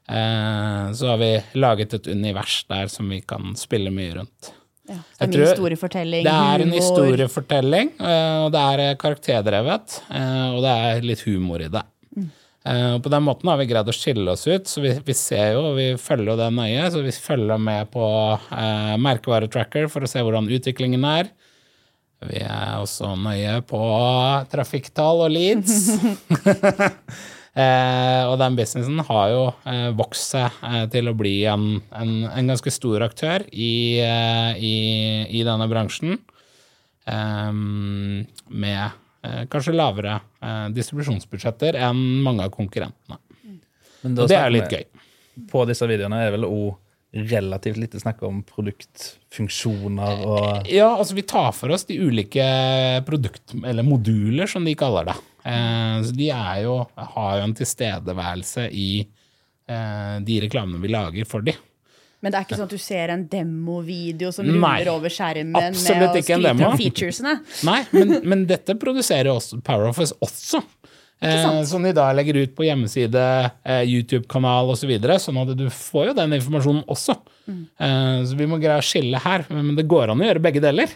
Eh, 0.09 0.93
så 0.93 1.07
har 1.07 1.17
vi 1.17 1.43
laget 1.53 1.93
et 1.93 2.07
univers 2.07 2.65
der 2.67 2.89
som 2.91 3.09
vi 3.09 3.21
kan 3.21 3.55
spille 3.55 3.91
mye 3.93 4.17
rundt. 4.17 4.51
Ja, 4.89 4.97
det 4.99 5.23
er 5.23 5.31
mye 5.31 5.47
historiefortelling, 5.47 6.25
Det 6.25 6.31
er 6.33 6.61
en 6.61 6.67
humor. 6.67 6.79
historiefortelling, 6.81 7.91
eh, 8.03 8.37
og 8.43 8.49
det 8.51 8.63
er 8.73 8.81
eh, 8.83 8.95
karakterdrevet, 8.99 9.99
eh, 10.11 10.47
og 10.51 10.59
det 10.65 10.73
er 10.87 11.05
litt 11.07 11.21
humor 11.23 11.63
i 11.63 11.69
det. 11.71 11.83
Mm. 12.17 12.25
Og 12.63 12.99
på 13.03 13.11
den 13.11 13.23
måten 13.25 13.49
har 13.51 13.57
vi 13.59 13.67
greid 13.67 13.89
å 13.91 13.95
skille 13.95 14.31
oss 14.31 14.45
ut, 14.47 14.67
så 14.71 14.83
vi, 14.83 14.91
vi 15.03 15.15
ser 15.15 15.55
jo, 15.55 15.63
og 15.69 15.79
vi 15.79 15.87
følger 15.99 16.33
jo 16.33 16.37
det 16.39 16.49
nøye, 16.55 16.85
så 16.91 17.01
vi 17.03 17.11
følger 17.15 17.59
med 17.59 17.91
på 17.91 18.05
eh, 18.35 18.93
merkevaretracker 19.03 19.89
for 19.91 20.03
å 20.03 20.11
se 20.11 20.23
hvordan 20.23 20.51
utviklingen 20.51 21.03
er. 21.07 21.31
Vi 22.23 22.39
er 22.39 22.77
også 22.79 23.15
nøye 23.19 23.57
på 23.67 23.81
trafikktall 24.51 25.25
og 25.25 25.33
leads. 25.35 25.89
eh, 27.55 28.23
og 28.29 28.37
den 28.41 28.57
businessen 28.57 28.99
har 29.07 29.29
jo 29.31 29.43
eh, 29.69 29.89
vokst 29.97 30.35
seg 30.35 30.59
eh, 30.67 30.85
til 30.93 31.09
å 31.11 31.15
bli 31.17 31.35
en, 31.49 31.67
en, 31.95 32.13
en 32.29 32.51
ganske 32.53 32.73
stor 32.73 33.05
aktør 33.05 33.45
i, 33.51 33.99
i, 33.99 34.75
i 35.29 35.43
denne 35.45 35.69
bransjen. 35.71 36.19
Med 37.03 39.01
kanskje 39.51 39.73
lavere 39.75 40.13
distribusjonsbudsjetter 40.71 41.75
enn 41.83 41.99
mange 42.23 42.45
av 42.45 42.53
konkurrentene. 42.55 43.17
Men 44.03 44.15
Og 44.23 44.31
det 44.31 44.37
er 44.39 44.53
litt 44.55 44.71
gøy. 44.71 44.85
På 45.51 45.65
disse 45.67 45.87
videoene 45.89 46.21
er 46.23 46.31
vel 46.35 46.47
òg 46.47 46.79
relativt 47.13 47.77
lite 47.77 47.99
snakk 48.01 48.23
om 48.25 48.39
produktfunksjoner 48.47 50.23
og 50.25 50.71
Ja, 50.71 50.89
altså 50.95 51.13
vi 51.17 51.25
tar 51.29 51.51
for 51.53 51.73
oss 51.75 51.85
de 51.85 51.99
ulike 52.01 52.45
produkt- 53.05 53.53
eller 53.53 53.85
moduler, 53.85 54.49
som 54.49 54.65
de 54.65 54.73
kaller 54.75 55.11
det. 55.11 55.17
Eh, 55.43 55.97
så 56.07 56.15
de 56.15 56.29
er 56.31 56.63
jo, 56.63 56.79
har 56.95 57.37
jo 57.39 57.45
en 57.49 57.55
tilstedeværelse 57.57 58.69
i 58.71 58.89
eh, 59.03 60.17
de 60.23 60.39
reklamene 60.45 60.81
vi 60.83 60.91
lager 60.93 61.29
for 61.29 61.45
de. 61.45 61.55
Men 62.23 62.31
det 62.31 62.39
er 62.39 62.45
ikke 62.47 62.55
sånn 62.61 62.69
at 62.69 62.77
du 62.77 62.79
ser 62.79 63.11
en 63.11 63.25
demovideo 63.27 64.29
som 64.31 64.47
ruller 64.47 64.87
over 64.93 65.11
skjermen 65.11 65.51
med 65.51 65.73
å 65.75 66.13
ikke 66.15 66.37
en 66.37 66.39
skryte 66.39 66.45
demo. 66.47 66.69
featuresene. 66.79 67.33
Nei, 67.67 67.81
men, 67.91 68.13
men 68.31 68.45
dette 68.47 68.77
produserer 68.79 69.27
også 69.33 69.59
PowerOffice 69.67 70.15
også. 70.23 70.61
Eh, 71.23 71.63
som 71.67 71.83
de 71.85 71.93
da 71.95 72.09
legger 72.15 72.41
ut 72.43 72.55
på 72.55 72.65
hjemmeside, 72.67 73.23
eh, 73.63 73.83
YouTube-kanal 73.87 74.71
osv. 74.73 74.83
Så 74.83 74.89
videre, 74.89 75.15
sånn 75.21 75.37
at 75.39 75.53
du 75.55 75.69
får 75.71 76.09
jo 76.09 76.15
den 76.17 76.35
informasjonen 76.35 76.83
også. 76.91 77.15
Eh, 77.47 78.17
så 78.27 78.35
vi 78.35 78.47
må 78.49 78.59
greie 78.59 78.81
å 78.81 78.83
skille 78.83 79.21
her. 79.23 79.45
Men 79.47 79.77
det 79.77 79.87
går 79.87 80.11
an 80.11 80.19
å 80.19 80.27
gjøre 80.27 80.43
begge 80.43 80.63
deler. 80.63 80.91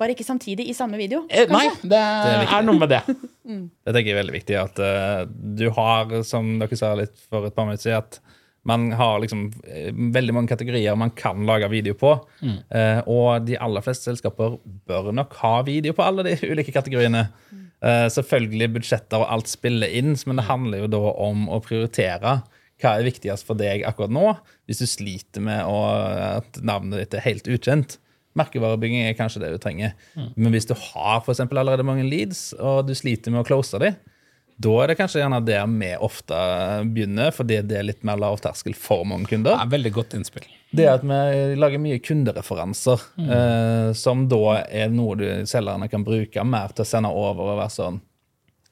Bare 0.00 0.16
ikke 0.16 0.24
samtidig 0.24 0.70
i 0.70 0.76
samme 0.76 0.96
video. 1.00 1.26
Eh, 1.28 1.44
nei, 1.52 1.66
det 1.84 2.00
er 2.00 2.46
er 2.48 2.64
noe 2.64 2.80
med 2.80 2.94
det. 2.94 3.02
Det 3.46 3.92
tenker 3.94 4.10
jeg 4.10 4.16
er 4.16 4.22
veldig 4.24 4.32
viktig 4.34 4.54
at 4.58 4.78
uh, 4.82 5.20
du 5.30 5.68
har, 5.76 6.10
som 6.26 6.56
dere 6.58 6.74
sa 6.74 6.88
litt 6.98 7.12
for 7.30 7.46
et 7.46 7.54
par 7.54 7.68
minutter 7.68 7.84
siden, 7.84 8.00
at 8.02 8.18
man 8.66 8.88
har 8.98 9.20
liksom 9.22 9.44
eh, 9.62 9.92
veldig 9.94 10.34
mange 10.34 10.50
kategorier 10.50 10.96
man 10.98 11.12
kan 11.14 11.44
lage 11.46 11.68
video 11.70 11.94
på. 11.94 12.16
Eh, 12.42 12.98
og 13.06 13.46
de 13.46 13.54
aller 13.62 13.84
fleste 13.84 14.10
selskaper 14.10 14.56
bør 14.90 15.12
nok 15.14 15.36
ha 15.42 15.52
video 15.66 15.94
på 15.94 16.02
alle 16.02 16.26
de 16.26 16.34
ulike 16.50 16.74
kategoriene. 16.74 17.28
Eh, 17.84 18.06
selvfølgelig 18.12 18.70
budsjetter 18.78 19.20
og 19.20 19.30
alt 19.34 19.50
spiller 19.50 19.90
inn, 19.92 20.14
men 20.28 20.40
det 20.40 20.46
handler 20.48 20.84
jo 20.84 20.92
da 20.94 21.02
om 21.26 21.46
å 21.52 21.60
prioritere 21.64 22.38
hva 22.80 22.92
er 22.92 23.06
viktigst 23.06 23.46
for 23.48 23.56
deg 23.56 23.84
akkurat 23.88 24.12
nå, 24.12 24.34
hvis 24.68 24.82
du 24.82 24.88
sliter 24.88 25.44
med 25.44 25.62
å, 25.64 25.76
at 26.40 26.58
navnet 26.64 27.00
ditt 27.00 27.16
er 27.16 27.24
helt 27.24 27.48
ukjent. 27.48 27.96
Merkevarebygging 28.36 29.06
er 29.06 29.16
kanskje 29.16 29.40
det 29.40 29.54
du 29.54 29.60
trenger. 29.60 29.94
Men 30.36 30.52
hvis 30.52 30.68
du 30.68 30.74
har 30.76 31.22
for 31.24 31.40
allerede 31.40 31.86
mange 31.88 32.04
leads, 32.04 32.50
og 32.60 32.84
du 32.84 32.92
sliter 32.96 33.32
med 33.32 33.40
å 33.40 33.48
close 33.48 33.80
dem, 33.80 33.96
da 34.58 34.72
er 34.82 34.88
det 34.88 34.96
kanskje 34.96 35.20
gjerne 35.20 35.38
der 35.44 35.66
vi 35.68 35.90
ofte 36.00 36.36
begynner, 36.88 37.32
fordi 37.36 37.58
det 37.68 37.76
er 37.76 37.84
litt 37.90 38.04
mer 38.08 38.16
lav 38.16 38.38
terskel 38.40 38.74
for 38.74 39.04
mange 39.04 39.26
Det 39.26 39.34
kunder. 39.34 39.58
er 39.60 39.68
veldig 39.74 39.92
godt 39.92 40.14
innspill. 40.16 40.46
Det 40.76 40.86
at 40.88 41.02
vi 41.04 41.54
lager 41.60 41.78
mye 41.80 41.98
kundereferanser, 42.02 43.02
eh, 43.20 43.92
som 43.92 44.26
da 44.28 44.40
er 44.64 44.88
noe 44.92 45.14
du, 45.20 45.26
selgerne 45.46 45.88
kan 45.92 46.04
bruke 46.04 46.44
mer 46.44 46.72
til 46.74 46.84
å 46.84 46.88
sende 46.88 47.12
over 47.12 47.52
og 47.52 47.58
være 47.60 47.74
sånn 47.76 48.00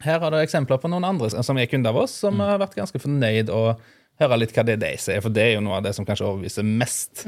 Her 0.04 0.18
har 0.20 0.30
du 0.34 0.36
eksempler 0.40 0.80
på 0.82 0.88
noen 0.90 1.04
andre 1.06 1.30
som 1.42 1.56
er 1.56 1.66
kunder 1.70 1.90
av 1.94 1.96
oss, 2.02 2.16
som 2.24 2.40
har 2.40 2.58
vært 2.60 2.74
ganske 2.76 2.98
fornøyd 3.00 3.48
og 3.54 3.78
høre 4.20 4.36
litt 4.38 4.52
hva 4.52 4.64
det 4.66 4.74
er 4.74 4.82
de 4.82 4.96
sier, 5.00 5.20
for 5.22 5.30
det 5.32 5.42
er 5.42 5.52
jo 5.54 5.62
noe 5.64 5.78
av 5.78 5.84
det 5.86 5.94
som 5.96 6.04
kanskje 6.04 6.26
overbeviser 6.26 6.64
mest. 6.66 7.24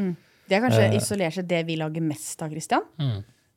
Det 0.49 0.57
er 0.59 0.61
kanskje 0.64 0.90
isolert 0.99 1.35
sett 1.35 1.49
det 1.49 1.62
vi 1.66 1.77
lager 1.77 2.03
mest 2.05 2.42
av, 2.42 2.51
Christian? 2.53 2.83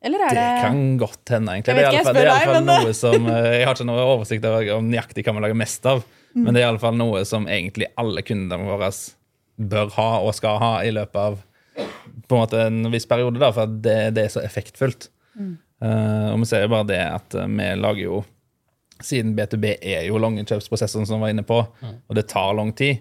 Eller 0.02 0.22
er 0.24 0.30
Det 0.32 0.44
det, 0.44 0.62
kan 0.64 0.80
godt 0.98 1.34
hende, 1.36 1.52
egentlig. 1.58 1.74
Jeg 1.74 1.76
Det 1.76 1.84
vet 1.84 1.88
er 1.88 1.92
i 1.92 2.00
ikke, 2.00 2.00
alle 2.00 2.06
fall, 2.06 2.16
jeg 2.16 2.24
det 2.24 2.32
er 2.32 2.46
iallfall 2.46 2.70
deg, 2.70 2.86
noe 2.86 2.94
som 2.96 3.28
eh, 3.34 3.50
Jeg 3.58 3.66
har 3.68 3.76
ikke 3.76 3.88
noe 3.90 4.06
oversikt 4.14 4.46
over 4.48 4.70
om 4.78 4.88
nøyaktig 4.94 5.26
hva 5.28 5.34
vi 5.36 5.46
lager 5.48 5.62
mest 5.66 5.92
av, 5.92 6.06
Mm. 6.30 6.44
men 6.46 6.54
det 6.54 6.60
er 6.62 6.68
iallfall 6.68 6.94
noe 6.94 7.24
som 7.26 7.48
egentlig 7.50 7.88
alle 7.98 8.22
kundene 8.22 8.68
våre 8.68 8.92
bør 9.58 9.90
ha 9.96 10.10
og 10.22 10.36
skal 10.38 10.60
ha 10.62 10.74
i 10.86 10.92
løpet 10.94 11.16
av 11.18 11.40
på 12.30 12.36
en 12.36 12.42
måte 12.44 12.60
en 12.68 12.92
viss 12.94 13.08
periode, 13.10 13.40
da, 13.42 13.50
for 13.56 13.66
det, 13.66 13.96
det 14.14 14.28
er 14.28 14.34
så 14.36 14.44
effektfullt. 14.46 15.08
Mm. 15.34 15.56
Uh, 15.82 16.28
og 16.34 16.44
vi 16.44 16.50
ser 16.52 16.62
jo 16.68 16.70
bare 16.70 16.86
det 16.86 17.00
at 17.02 17.34
eh, 17.40 17.48
vi 17.48 17.70
lager 17.80 18.04
jo 18.04 18.20
Siden 19.00 19.32
B2B 19.32 19.78
er 19.80 20.04
jo 20.10 20.20
lange 20.20 20.44
kjøpsprosesser, 20.44 21.06
som 21.08 21.18
vi 21.18 21.24
var 21.24 21.32
inne 21.32 21.46
på, 21.48 21.56
og 21.64 22.16
det 22.18 22.26
tar 22.28 22.52
lang 22.58 22.74
tid, 22.76 23.00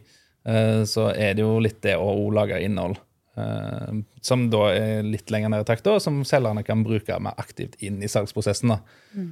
uh, 0.49 0.85
så 0.87 1.09
er 1.11 1.35
det 1.35 1.43
jo 1.43 1.57
litt 1.59 1.81
det 1.83 1.97
å 1.99 2.13
lage 2.31 2.61
innhold. 2.63 2.97
Eh, 3.39 3.97
som 4.25 4.49
da 4.53 4.67
er 4.75 5.07
litt 5.07 5.31
lenger 5.31 5.55
ned 5.55 5.65
i 5.65 5.69
takt, 5.71 5.87
og 5.91 6.03
som 6.03 6.21
selgerne 6.27 6.65
kan 6.67 6.85
bruke 6.87 7.19
mer 7.23 7.39
aktivt 7.39 7.79
inn 7.85 8.03
i 8.03 8.11
salgsprosessen. 8.11 8.75
da. 8.75 8.79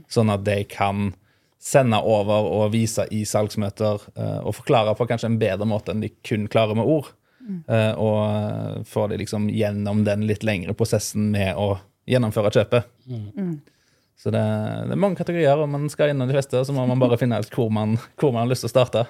Sånn 0.09 0.31
at 0.33 0.45
de 0.47 0.61
kan 0.71 1.11
sende 1.67 1.99
over 2.05 2.47
og 2.53 2.73
vise 2.75 3.07
i 3.11 3.25
salgsmøter 3.27 4.03
eh, 4.15 4.41
og 4.47 4.55
forklare 4.61 4.95
på 4.99 5.07
kanskje 5.11 5.33
en 5.33 5.39
bedre 5.41 5.67
måte 5.67 5.91
enn 5.95 6.05
de 6.05 6.13
kun 6.27 6.47
klarer 6.53 6.77
med 6.79 6.87
ord. 6.87 7.13
Eh, 7.71 7.93
og 8.03 8.87
få 8.91 9.07
de 9.11 9.21
liksom 9.23 9.49
gjennom 9.55 10.05
den 10.07 10.27
litt 10.27 10.43
lengre 10.47 10.75
prosessen 10.75 11.31
med 11.35 11.55
å 11.59 11.77
gjennomføre 12.07 12.51
kjøpet. 12.55 12.89
Så 14.17 14.31
det, 14.33 14.41
det 14.89 14.95
er 14.97 15.01
mange 15.01 15.19
kategorier, 15.19 15.59
og 15.61 15.69
man 15.69 15.91
skal 15.93 16.11
innom 16.11 16.29
de 16.31 16.35
fleste, 16.35 16.57
og 16.59 16.67
så 16.67 16.73
må 16.75 16.87
man 16.89 16.99
bare 17.03 17.19
finne 17.21 17.39
ut 17.43 17.51
hvor 17.53 17.69
man, 17.71 17.99
hvor 18.17 18.33
man 18.33 18.47
har 18.47 18.51
lyst 18.55 18.65
til 18.65 18.71
å 18.71 18.75
starte. 18.75 19.03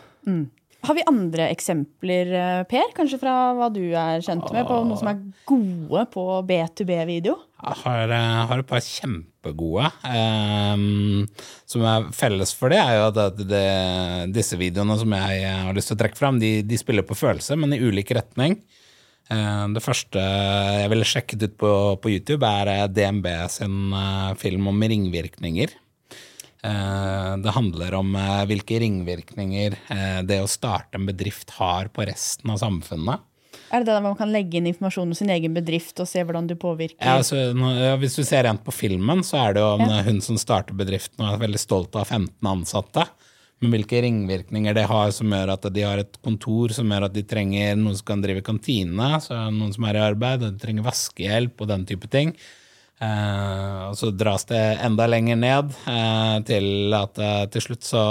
Har 0.86 0.94
vi 0.94 1.04
andre 1.10 1.48
eksempler, 1.50 2.30
eh, 2.30 2.62
Per? 2.70 2.92
Kanskje 2.94 3.18
fra 3.18 3.34
hva 3.58 3.66
du 3.74 3.82
er 3.90 4.22
kjent 4.22 4.46
med, 4.54 4.66
på 4.68 4.78
noen 4.84 5.00
som 5.00 5.10
er 5.10 5.22
gode 5.48 6.04
på 6.12 6.26
B2B-video? 6.46 7.34
Jeg 7.64 7.80
har, 7.82 8.14
eh, 8.14 8.46
har 8.46 8.62
et 8.62 8.70
par 8.70 8.84
kjempegode. 8.84 9.90
Um, 10.06 11.26
som 11.66 11.82
er 11.82 12.10
felles 12.12 12.54
for 12.54 12.70
det, 12.70 12.78
er 12.78 13.00
jo 13.00 13.08
at 13.10 13.42
det, 13.42 14.32
disse 14.34 14.58
videoene 14.60 14.98
som 14.98 15.10
jeg 15.10 15.44
har 15.66 15.74
lyst 15.74 15.90
til 15.90 15.98
å 15.98 16.02
trekke 16.04 16.18
fram, 16.18 16.38
de, 16.38 16.62
de 16.62 16.78
spiller 16.78 17.02
på 17.02 17.18
følelse, 17.18 17.58
men 17.58 17.74
i 17.74 17.82
ulik 17.82 18.14
retning. 18.14 18.60
Eh, 19.26 19.64
det 19.74 19.82
første 19.82 20.22
jeg 20.22 20.90
ville 20.92 21.08
sjekket 21.08 21.48
ut 21.48 21.56
på, 21.58 21.72
på 22.02 22.12
YouTube, 22.14 22.46
er 22.46 22.70
eh, 22.70 22.84
DNB 22.86 23.26
sin 23.50 23.90
eh, 23.90 24.32
film 24.38 24.70
om 24.70 24.86
ringvirkninger. 24.92 25.74
Eh, 26.66 27.36
Det 27.36 27.54
handler 27.54 27.94
om 27.94 28.14
eh, 28.16 28.42
hvilke 28.50 28.80
ringvirkninger 28.82 29.78
eh, 29.92 30.20
det 30.26 30.40
å 30.42 30.50
starte 30.50 30.98
en 30.98 31.06
bedrift 31.08 31.54
har 31.60 31.92
på 31.94 32.06
resten 32.08 32.52
av 32.52 32.60
samfunnet. 32.62 33.24
Er 33.74 33.82
det 33.82 33.90
det 33.90 34.02
man 34.04 34.16
kan 34.18 34.30
legge 34.30 34.58
inn 34.58 34.68
informasjon 34.70 35.10
om 35.10 35.16
sin 35.16 35.30
egen 35.32 35.54
bedrift 35.56 35.98
og 36.02 36.08
se 36.08 36.22
hvordan 36.22 36.46
du 36.46 36.54
påvirker? 36.60 37.00
Ja, 37.02 37.16
altså, 37.18 37.50
hvis 37.98 38.14
du 38.18 38.22
ser 38.22 38.44
rent 38.46 38.62
på 38.66 38.74
filmen, 38.74 39.24
så 39.26 39.40
er 39.42 39.56
det 39.56 39.64
jo 39.64 39.70
ja. 39.82 40.02
hun 40.06 40.20
som 40.22 40.38
starter 40.38 40.76
bedriften 40.78 41.24
og 41.24 41.32
er 41.32 41.42
veldig 41.42 41.62
stolt 41.62 41.98
av 41.98 42.06
15 42.06 42.50
ansatte. 42.50 43.06
Men 43.62 43.72
hvilke 43.72 44.02
ringvirkninger 44.04 44.76
det 44.76 44.84
har 44.86 45.10
som 45.16 45.32
gjør 45.32 45.54
at 45.54 45.66
de 45.72 45.82
har 45.82 46.02
et 46.02 46.18
kontor 46.22 46.74
som 46.76 46.92
gjør 46.92 47.08
at 47.08 47.16
de 47.16 47.24
trenger 47.26 47.74
noen 47.80 47.96
som 47.96 48.06
kan 48.12 48.22
drive 48.22 48.44
kantine, 48.46 49.10
så 49.24 49.34
er 49.34 49.48
det 49.48 49.58
noen 49.58 49.74
som 49.74 49.88
er 49.88 49.98
i 49.98 50.04
arbeid, 50.12 50.44
og 50.44 50.54
de 50.54 50.62
trenger 50.62 50.86
vaskehjelp 50.86 51.64
og 51.64 51.72
den 51.72 51.88
type 51.88 52.10
ting. 52.12 52.36
Eh, 52.96 53.80
og 53.90 53.96
så 53.98 54.08
dras 54.16 54.46
det 54.48 54.60
enda 54.80 55.04
lenger 55.10 55.36
ned 55.36 55.74
eh, 55.84 56.36
til 56.48 56.94
at 56.96 57.18
eh, 57.20 57.42
til 57.52 57.64
slutt 57.66 57.84
så 57.84 58.04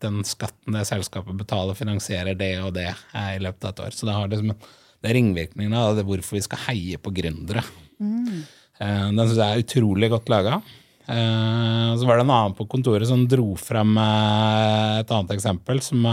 den 0.00 0.22
skatten 0.24 0.78
det 0.78 0.86
selskapet 0.88 1.36
betaler, 1.36 1.76
finansierer 1.76 2.38
det 2.38 2.54
og 2.64 2.72
det 2.78 2.88
i 3.12 3.42
løpet 3.44 3.66
av 3.68 3.74
et 3.74 3.82
år. 3.88 3.96
Så 3.96 4.08
det 4.08 4.16
har 4.16 4.32
liksom 4.32 4.54
det 5.02 5.10
er 5.10 5.16
ringvirkningene 5.18 5.82
av 5.82 5.98
det 5.98 6.06
hvorfor 6.06 6.38
vi 6.38 6.44
skal 6.46 6.62
heie 6.68 7.00
på 7.02 7.12
gründere. 7.12 7.64
Mm. 7.98 8.44
Den 8.78 9.18
syns 9.18 9.40
jeg 9.40 9.48
er 9.50 9.64
utrolig 9.64 10.08
godt 10.12 10.30
laga. 10.30 10.60
Så 11.02 12.06
var 12.06 12.20
det 12.20 12.22
en 12.22 12.30
annen 12.30 12.54
på 12.54 12.68
kontoret 12.70 13.10
som 13.10 13.24
dro 13.26 13.56
frem 13.58 13.96
et 13.98 15.10
annet 15.10 15.34
eksempel 15.34 15.82
som 15.82 16.06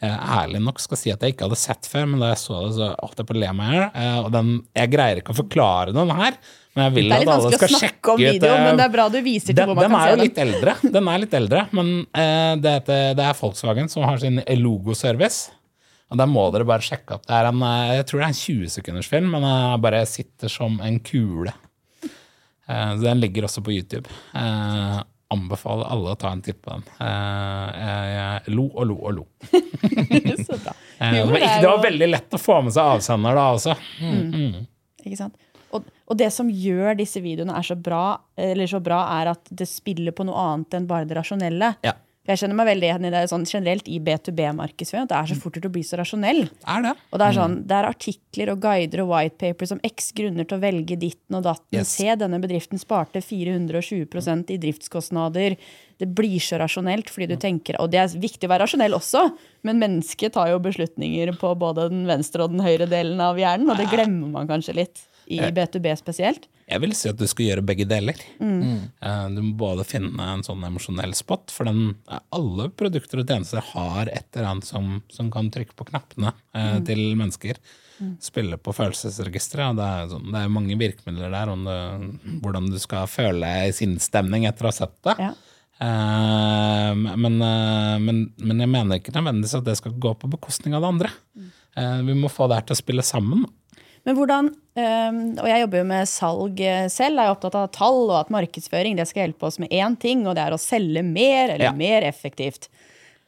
ærlig 0.00 0.62
nok 0.64 0.80
skal 0.80 0.96
si 0.96 1.12
at 1.12 1.20
jeg 1.20 1.34
ikke 1.34 1.50
hadde 1.50 1.60
sett 1.60 1.84
før, 1.92 2.08
men 2.08 2.24
da 2.24 2.30
jeg 2.32 2.40
så 2.40 2.62
det, 2.64 2.72
så 2.78 2.88
holdt 2.94 3.20
jeg 3.20 3.28
på 3.28 3.36
le 3.36 3.52
meg. 3.60 3.76
Eh, 3.92 4.16
Og 4.22 4.30
den, 4.32 4.54
jeg 4.80 4.92
greier 4.96 5.20
ikke 5.20 5.34
å 5.36 5.40
forklare 5.42 5.92
den 5.92 6.16
her, 6.16 6.40
men 6.74 6.84
jeg 6.86 6.94
vil 6.96 7.08
Det 7.08 7.16
er 7.16 7.22
litt 7.24 7.30
vanskelig 7.30 7.76
å 7.76 7.80
snakke 7.80 8.12
om 8.12 8.20
videoen, 8.20 8.34
video, 8.36 8.50
eh, 8.54 8.64
men 8.66 8.80
det 8.80 8.84
er 8.84 8.92
bra 8.94 9.06
du 9.10 9.16
viser 9.24 9.50
til 9.50 9.58
den, 9.58 9.70
hvor 9.70 9.78
man 9.80 9.86
kan 9.90 10.02
se 10.02 10.10
den. 10.16 10.24
litt 10.24 10.42
eldre, 10.44 10.74
den 10.96 11.08
er 11.12 11.22
litt 11.24 11.38
eldre 11.40 11.62
men 11.76 11.94
uh, 12.06 12.52
det, 12.60 12.74
heter, 12.78 13.16
det 13.18 13.24
er 13.26 13.40
Volkswagen 13.40 13.90
som 13.92 14.06
har 14.06 14.20
sin 14.22 14.42
logoservice. 14.60 15.56
Og 16.10 16.18
der 16.18 16.26
må 16.26 16.42
dere 16.50 16.66
bare 16.66 16.82
sjekke 16.82 17.14
opp. 17.14 17.26
Det 17.28 17.36
er 17.36 17.46
en, 17.46 17.60
eh, 17.62 17.92
jeg 18.00 18.06
tror 18.10 18.18
det 18.18 18.24
er 18.24 18.32
en 18.32 18.40
20 18.40 18.72
sekunders 18.74 19.10
film, 19.10 19.28
men 19.30 19.44
den 19.46 19.82
bare 19.84 20.00
sitter 20.10 20.50
som 20.50 20.80
en 20.82 20.98
kule. 21.06 21.54
Uh, 22.66 22.96
den 22.98 23.22
ligger 23.22 23.46
også 23.46 23.62
på 23.62 23.76
YouTube. 23.76 24.10
Uh, 24.34 24.98
anbefaler 25.30 25.86
alle 25.94 26.14
å 26.14 26.18
ta 26.18 26.32
en 26.34 26.42
titt 26.42 26.58
på 26.62 26.72
den. 26.74 26.86
Eh, 27.06 27.80
jeg, 27.80 28.54
lo 28.56 28.66
og 28.70 28.88
lo 28.90 28.98
og 29.00 29.18
lo. 29.20 29.26
Eh, 31.00 31.14
det, 31.14 31.20
var 31.24 31.36
ikke, 31.38 31.60
det 31.62 31.68
var 31.70 31.78
veldig 31.80 32.06
lett 32.10 32.34
å 32.36 32.38
få 32.38 32.58
med 32.60 32.74
seg 32.74 32.90
avsender 32.98 33.38
da 33.38 33.44
også. 33.54 33.72
Ikke 35.00 35.16
sant? 35.16 35.38
Og, 35.76 35.88
og 36.10 36.18
det 36.18 36.30
som 36.34 36.50
gjør 36.50 36.98
disse 36.98 37.22
videoene 37.24 37.56
er 37.56 37.66
så 37.66 37.76
bra, 37.78 38.04
eller 38.40 38.70
så 38.70 38.80
bra, 38.82 39.02
er 39.20 39.32
at 39.34 39.50
det 39.50 39.68
spiller 39.70 40.14
på 40.16 40.26
noe 40.28 40.46
annet 40.52 40.78
enn 40.78 40.88
bare 40.90 41.08
det 41.08 41.18
rasjonelle. 41.18 41.74
Ja. 41.86 41.96
Jeg 42.28 42.42
kjenner 42.42 42.58
meg 42.58 42.68
veldig 42.68 42.86
igjen 42.86 43.06
i 43.08 43.10
det 43.10 43.20
sånn 43.30 43.44
generelt 43.48 43.86
i 43.90 43.96
B2B-markedsføring. 44.04 45.06
At 45.08 45.10
det 45.10 45.18
er 45.18 45.30
så 45.32 45.36
fort 45.40 45.56
gjort 45.56 45.66
å 45.66 45.72
bli 45.72 45.82
så 45.86 45.98
rasjonell. 45.98 46.42
Er 46.68 46.84
det? 46.84 46.92
Og 47.10 47.18
det 47.18 47.26
er 47.26 47.36
sånn, 47.38 47.56
det 47.66 47.76
er 47.78 47.88
artikler 47.88 48.52
og 48.52 48.60
guider 48.62 49.02
og 49.02 49.10
whitepapers 49.10 49.72
om 49.74 49.80
x 49.88 50.10
grunner 50.18 50.46
til 50.46 50.58
å 50.58 50.62
velge 50.62 50.98
ditten 51.00 51.38
og 51.40 51.46
datten. 51.48 51.78
Yes. 51.80 51.96
Se, 51.96 52.06
denne 52.20 52.38
bedriften 52.42 52.82
sparte 52.82 53.22
420% 53.24 54.52
i 54.54 54.60
driftskostnader. 54.62 55.56
Det 56.00 56.10
blir 56.20 56.38
så 56.44 56.60
rasjonelt, 56.60 57.10
fordi 57.12 57.32
du 57.32 57.36
tenker 57.40 57.80
Og 57.80 57.90
det 57.92 57.98
er 58.00 58.14
viktig 58.20 58.46
å 58.46 58.52
være 58.52 58.64
rasjonell 58.64 58.94
også, 58.96 59.26
men 59.66 59.82
mennesket 59.82 60.36
tar 60.36 60.52
jo 60.52 60.62
beslutninger 60.62 61.34
på 61.40 61.54
både 61.60 61.90
den 61.90 62.06
venstre 62.08 62.44
og 62.44 62.54
den 62.54 62.64
høyre 62.64 62.88
delen 62.88 63.20
av 63.20 63.40
hjernen, 63.40 63.68
og 63.72 63.80
det 63.80 63.90
glemmer 63.92 64.30
man 64.38 64.48
kanskje 64.48 64.76
litt 64.78 65.02
i 65.30 65.40
B2B 65.54 65.92
spesielt. 65.98 66.48
Jeg 66.70 66.82
vil 66.84 66.94
si 66.94 67.10
at 67.10 67.18
du 67.18 67.26
skal 67.30 67.48
gjøre 67.48 67.66
begge 67.66 67.86
deler. 67.90 68.18
Mm. 68.38 68.90
Du 69.34 69.40
må 69.42 69.52
både 69.64 69.86
finne 69.88 70.26
en 70.36 70.44
sånn 70.46 70.62
emosjonell 70.66 71.14
spot, 71.18 71.50
for 71.54 71.66
den, 71.66 71.96
eh, 72.10 72.22
alle 72.36 72.68
produkter 72.70 73.22
og 73.22 73.30
tjenester 73.30 73.64
har 73.72 74.10
et 74.12 74.28
eller 74.36 74.52
annet 74.52 74.68
som, 74.68 75.00
som 75.10 75.30
kan 75.34 75.50
trykke 75.50 75.74
på 75.78 75.88
knappene 75.90 76.34
eh, 76.54 76.78
til 76.86 77.02
mennesker. 77.18 77.58
Spille 78.22 78.56
på 78.56 78.72
følelsesregisteret. 78.72 79.76
Det 79.76 79.86
er, 79.86 80.06
sånn, 80.08 80.30
det 80.32 80.40
er 80.40 80.52
mange 80.52 80.78
virkemidler 80.80 81.34
der 81.34 81.52
om 81.52 81.66
du, 81.66 82.30
hvordan 82.40 82.70
du 82.72 82.78
skal 82.80 83.10
føle 83.10 83.50
i 83.66 83.74
sinnsstemning 83.76 84.46
etter 84.48 84.66
å 84.66 84.70
ha 84.70 84.78
sett 84.78 84.96
det. 85.04 85.16
Ja. 85.20 85.34
Eh, 85.80 86.94
men, 86.94 87.40
eh, 87.40 87.96
men, 88.04 88.24
men 88.36 88.60
jeg 88.60 88.70
mener 88.70 89.00
ikke 89.00 89.14
nødvendigvis 89.16 89.56
at 89.56 89.68
det 89.68 89.78
skal 89.80 89.96
gå 89.96 90.12
på 90.20 90.28
bekostning 90.32 90.76
av 90.76 90.84
det 90.84 90.92
andre. 90.94 91.12
Eh, 91.76 92.00
vi 92.04 92.16
må 92.18 92.28
få 92.32 92.48
det 92.50 92.60
her 92.60 92.68
til 92.68 92.76
å 92.76 92.82
spille 92.82 93.04
sammen. 93.06 93.46
Men 94.08 94.16
hvordan, 94.16 94.46
og 95.42 95.48
jeg 95.50 95.60
jobber 95.60 95.82
jo 95.82 95.86
med 95.90 96.08
salg 96.08 96.60
eh, 96.64 96.86
selv, 96.88 97.18
er 97.20 97.28
jeg 97.28 97.34
opptatt 97.34 97.56
av 97.60 97.66
tall 97.74 97.98
og 98.06 98.16
at 98.22 98.30
markedsføring 98.32 98.96
det 98.96 99.04
skal 99.10 99.26
hjelpe 99.26 99.48
oss 99.50 99.58
med 99.60 99.68
én 99.76 99.98
ting, 100.00 100.22
og 100.26 100.38
det 100.38 100.46
er 100.46 100.56
å 100.56 100.60
selge 100.62 101.02
mer 101.04 101.50
eller 101.56 101.68
Ja. 101.68 101.72
mer 101.76 102.06
effektivt. 102.08 102.70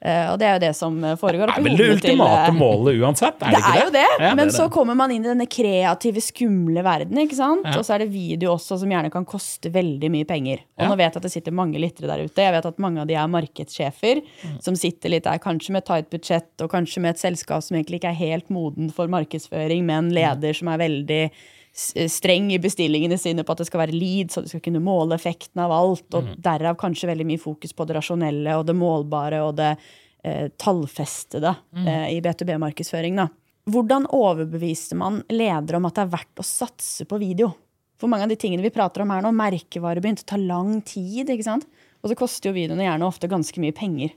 Eh, 0.04 0.32
og 0.32 0.38
det 0.40 0.46
er 0.48 0.56
jo 0.56 0.62
det 0.64 0.70
som 0.74 0.96
foregår 1.20 1.46
Det 1.46 1.58
er 1.60 1.62
vel 1.62 1.76
det 1.78 1.84
ultimate 1.94 2.38
til 2.48 2.54
eh, 2.54 2.58
målet 2.58 2.96
uansett? 2.98 3.36
Er 3.46 3.52
Det 3.54 3.60
det, 3.62 3.68
er 3.70 3.84
jo 3.84 3.90
det, 3.94 4.06
Ja, 4.18 4.34
men 4.34 4.48
det 4.48 4.54
så 4.56 4.64
kommer 4.74 4.96
man 4.98 5.12
inn 5.14 5.22
i 5.22 5.28
denne 5.30 5.46
kreative, 5.46 6.18
skumle 6.20 6.82
verden. 6.82 7.16
ikke 7.22 7.36
sant? 7.38 7.62
Ja. 7.64 7.76
Og 7.78 7.84
så 7.86 7.94
er 7.94 7.98
det 8.02 8.08
video 8.10 8.50
også 8.56 8.80
som 8.80 8.90
gjerne 8.90 9.12
kan 9.14 9.24
koste 9.24 9.70
veldig 9.70 10.10
mye 10.10 10.26
penger. 10.26 10.58
Og 10.76 10.82
Ja. 10.82 10.88
nå 10.90 10.96
vet 10.98 11.12
jeg 11.14 11.16
at 11.16 11.22
det 11.22 11.30
sitter 11.36 11.52
mange 11.54 11.78
lyttere 11.78 12.10
der 12.10 12.24
ute. 12.26 12.34
Jeg 12.42 12.52
vet 12.52 12.66
at 12.66 12.78
mange 12.82 12.98
av 13.00 13.06
de 13.06 13.14
er 13.14 13.28
markedssjefer 13.28 14.22
Mm. 14.42 14.60
som 14.60 14.74
sitter 14.74 15.08
litt 15.08 15.22
der 15.24 15.38
kanskje 15.38 15.70
med 15.70 15.84
tight 15.86 16.10
budsjett 16.10 16.60
og 16.60 16.70
kanskje 16.72 16.98
med 17.00 17.10
et 17.14 17.18
selskap 17.22 17.62
som 17.62 17.76
egentlig 17.76 18.00
ikke 18.02 18.10
er 18.10 18.18
helt 18.18 18.50
moden 18.50 18.90
for 18.92 19.06
markedsføring, 19.06 19.84
med 19.84 19.96
en 19.98 20.10
Mm. 20.10 20.14
leder 20.14 20.52
som 20.54 20.66
er 20.68 20.78
veldig 20.78 21.30
streng 21.72 22.50
i 22.52 22.58
bestillingene 22.60 23.16
sine 23.18 23.44
på 23.44 23.52
at 23.54 23.62
det 23.62 23.66
skal 23.70 23.80
være 23.86 23.96
lead, 23.96 24.28
så 24.30 24.42
du 24.44 24.48
skal 24.50 24.60
kunne 24.60 24.82
måle 24.84 25.16
effekten 25.16 25.62
av 25.64 25.72
alt, 25.72 26.04
og 26.14 26.24
Mm. 26.24 26.34
derav 26.42 26.76
kanskje 26.76 27.08
veldig 27.08 27.26
mye 27.26 27.40
fokus 27.40 27.72
på 27.72 27.86
det 27.86 27.96
rasjonelle 27.96 28.58
og 28.58 28.66
det 28.66 28.76
målbare 28.76 29.40
og 29.46 29.56
det 29.56 29.76
eh, 30.24 30.48
tallfestede 30.58 31.56
Mm. 31.74 31.86
eh, 31.88 32.08
i 32.16 32.20
B2B-markedsføring. 32.20 33.16
da. 33.16 33.28
Hvordan 33.68 34.06
overbeviste 34.12 34.94
man 34.94 35.22
ledere 35.30 35.76
om 35.76 35.86
at 35.86 35.94
det 35.94 36.02
er 36.02 36.16
verdt 36.16 36.36
å 36.38 36.44
satse 36.44 37.04
på 37.06 37.18
video? 37.18 37.54
For 37.98 38.06
mange 38.08 38.22
av 38.24 38.28
de 38.28 38.36
tingene 38.36 38.62
vi 38.62 38.70
prater 38.70 39.02
om 39.02 39.10
her 39.10 39.22
nå, 39.22 39.32
merkevare 39.32 40.00
begynte 40.00 40.22
å 40.22 40.26
ta 40.26 40.36
lang 40.36 40.80
tid. 40.82 41.26
ikke 41.28 41.42
sant? 41.44 41.66
Og 42.04 42.10
så 42.10 42.16
koster 42.16 42.50
jo 42.50 42.54
videoene 42.54 42.82
gjerne 42.86 43.06
ofte 43.06 43.28
ganske 43.28 43.58
mye 43.58 43.72
penger. 43.74 44.10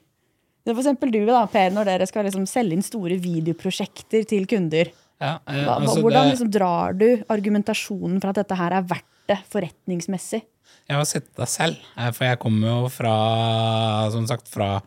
Det 0.66 0.72
er 0.72 0.76
For 0.76 0.82
eksempel 0.84 1.12
du, 1.12 1.26
da, 1.28 1.46
Per, 1.46 1.70
når 1.70 1.86
dere 1.86 2.08
skal 2.08 2.26
liksom 2.26 2.48
selge 2.48 2.74
inn 2.74 2.82
store 2.82 3.18
videoprosjekter 3.22 4.26
til 4.28 4.46
kunder. 4.48 4.90
Ja, 5.22 5.38
eh, 5.48 5.64
altså 5.68 6.02
hvordan 6.02 6.28
det- 6.28 6.34
liksom 6.34 6.52
drar 6.52 6.94
du 6.98 7.24
argumentasjonen 7.30 8.20
for 8.22 8.30
at 8.30 8.42
dette 8.42 8.56
her 8.60 8.74
er 8.74 8.84
verdt 8.84 9.12
det 9.28 9.40
forretningsmessig? 9.50 10.42
Jeg 10.86 10.98
har 10.98 11.06
sett 11.06 11.30
det 11.36 11.48
selv, 11.50 11.78
eh, 11.98 12.12
for 12.12 12.26
jeg 12.26 12.40
kommer 12.40 12.68
jo 12.68 12.90
fra, 12.90 14.12
som 14.12 14.28
sagt, 14.28 14.48
fra, 14.48 14.82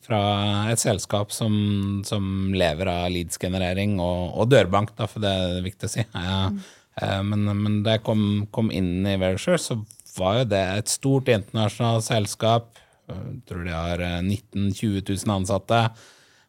fra 0.00 0.20
et 0.70 0.78
selskap 0.78 1.32
som, 1.32 2.02
som 2.04 2.52
lever 2.54 2.88
av 2.88 3.10
leads-generering 3.10 3.98
og, 4.00 4.38
og 4.38 4.48
dørbank, 4.48 4.94
da, 4.96 5.06
for 5.06 5.20
det 5.20 5.28
er 5.30 5.62
viktig 5.66 5.88
å 5.88 5.92
si. 5.92 6.06
Ja, 6.14 6.48
mm. 6.50 6.62
Men, 7.24 7.46
men 7.56 7.82
da 7.82 7.94
jeg 7.96 8.02
kom, 8.04 8.46
kom 8.52 8.70
inn 8.70 9.06
i 9.08 9.16
Verisure, 9.16 9.56
så 9.56 9.78
var 10.18 10.42
jo 10.42 10.48
det 10.52 10.60
et 10.60 10.92
stort 10.92 11.30
internasjonalt 11.32 12.04
selskap. 12.04 12.78
Jeg 13.08 13.40
tror 13.48 13.64
de 13.66 13.72
har 13.74 14.02
eh, 14.04 14.20
19 14.20 14.70
000-20 14.72 15.24
000 15.26 15.34
ansatte, 15.38 15.80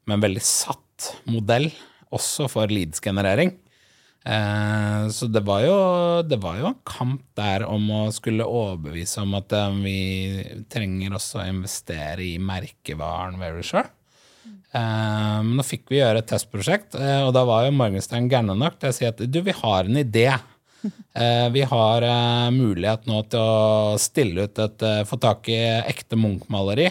med 0.04 0.17
en 0.17 0.26
veldig 0.26 0.43
satt 0.43 1.10
modell, 1.32 1.69
også 2.15 2.49
for 2.52 2.71
leads-generering. 2.71 3.56
Eh, 4.23 5.10
så 5.10 5.28
det 5.28 5.41
var, 5.43 5.65
jo, 5.65 5.80
det 6.23 6.39
var 6.39 6.60
jo 6.62 6.69
en 6.69 6.80
kamp 6.88 7.26
der 7.36 7.65
om 7.67 7.89
å 7.91 8.04
skulle 8.15 8.47
overbevise 8.47 9.19
om 9.26 9.36
at 9.36 9.52
eh, 9.58 9.82
vi 9.84 9.97
trenger 10.71 11.17
også 11.17 11.41
å 11.41 11.49
investere 11.49 12.23
i 12.23 12.38
merkevaren 12.39 13.36
Verisure. 13.41 13.89
Eh, 14.47 15.38
men 15.43 15.58
nå 15.60 15.67
fikk 15.67 15.91
vi 15.91 15.99
gjøre 15.99 16.23
et 16.23 16.32
testprosjekt, 16.32 16.95
og 16.95 17.34
da 17.36 17.43
var 17.47 17.67
jo 17.67 17.76
Morgenstein 17.76 18.32
gærne 18.32 18.56
nok 18.58 18.80
til 18.80 18.93
å 18.93 18.95
si 18.95 19.08
at 19.10 19.19
du, 19.19 19.43
vi 19.43 19.56
har 19.60 19.89
en 19.89 20.04
idé. 20.04 20.30
Vi 21.23 21.62
har 21.63 22.04
mulighet 22.52 23.06
nå 23.08 23.21
til 23.32 23.39
å 23.39 23.93
stille 24.02 24.49
ut 24.49 24.60
et 24.60 24.84
Få 25.08 25.15
tak 25.21 25.47
i 25.47 25.56
ekte 25.80 26.17
Munch-maleri 26.19 26.89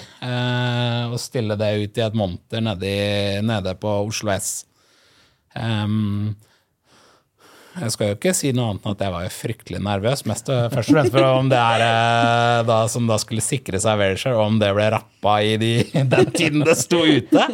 og 1.11 1.19
stille 1.21 1.59
det 1.61 1.69
ut 1.83 2.01
i 2.01 2.05
et 2.07 2.17
monter 2.17 2.65
nede, 2.65 2.95
nede 3.45 3.75
på 3.83 3.93
Oslo 4.07 4.33
S. 4.33 4.63
Um, 5.59 6.35
Jeg 7.73 7.93
skal 7.95 8.11
jo 8.11 8.17
ikke 8.19 8.35
si 8.37 8.51
noe 8.53 8.69
annet 8.69 8.85
enn 8.85 8.93
at 8.93 9.03
jeg 9.05 9.13
var 9.15 9.23
jo 9.25 9.31
fryktelig 9.33 9.79
nervøs. 9.81 10.27
Mest 10.29 10.51
først 10.51 10.91
og 10.91 10.97
fremst 10.99 11.15
for 11.15 11.25
om 11.39 11.49
det 11.49 11.57
er 11.57 11.85
eh, 11.87 12.59
da, 12.69 12.83
som 12.93 13.07
da 13.09 13.17
skulle 13.21 13.45
sikre 13.45 13.81
seg 13.81 13.97
Verisher, 14.01 14.37
om 14.37 14.59
det 14.61 14.69
ble 14.77 14.91
rappa 14.93 15.39
i 15.41 15.55
de, 15.61 15.71
den 16.15 16.33
tiden 16.37 16.67
det 16.69 16.77
sto 16.77 17.01
ute. 17.01 17.47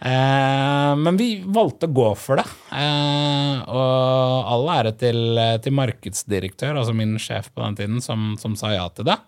Eh, 0.00 0.90
men 0.98 1.20
vi 1.20 1.28
valgte 1.46 1.86
å 1.86 1.94
gå 2.00 2.08
for 2.18 2.42
det. 2.42 2.48
Eh, 2.74 3.62
og 3.70 4.50
all 4.56 4.72
ære 4.74 4.96
til, 4.98 5.38
til 5.62 5.76
markedsdirektør, 5.78 6.74
altså 6.74 6.96
min 6.96 7.14
sjef 7.22 7.52
på 7.54 7.62
den 7.62 7.78
tiden, 7.78 8.02
som, 8.02 8.32
som 8.42 8.58
sa 8.58 8.74
ja 8.74 8.88
til 8.90 9.06
det. 9.12 9.20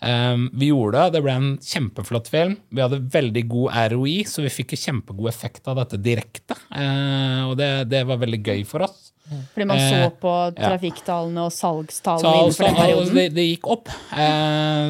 Um, 0.00 0.46
vi 0.56 0.70
gjorde 0.70 0.96
det, 0.96 1.16
det 1.18 1.20
ble 1.26 1.32
en 1.36 1.50
kjempeflott 1.60 2.30
film. 2.32 2.56
Vi 2.72 2.80
hadde 2.80 3.02
veldig 3.12 3.42
god 3.52 3.74
ROI, 3.92 4.16
så 4.28 4.44
vi 4.44 4.52
fikk 4.52 4.72
kjempegod 4.80 5.28
effekt 5.28 5.68
av 5.68 5.76
dette 5.82 6.00
direkte. 6.00 6.56
Uh, 6.72 7.50
og 7.50 7.58
det, 7.60 7.70
det, 7.92 8.06
var 8.08 8.22
veldig 8.22 8.40
gøy 8.40 8.64
for 8.68 8.86
oss. 8.88 9.10
Fordi 9.52 9.66
man 9.68 9.78
så 9.78 9.98
eh, 10.08 10.14
på 10.18 10.30
trafikktallene 10.56 11.44
og 11.46 11.52
salgstallene 11.54 12.32
innenfor 12.40 12.66
den 12.66 12.78
perioden? 12.80 13.12
Det, 13.14 13.26
det 13.36 13.44
gikk 13.46 13.68
opp. 13.70 13.92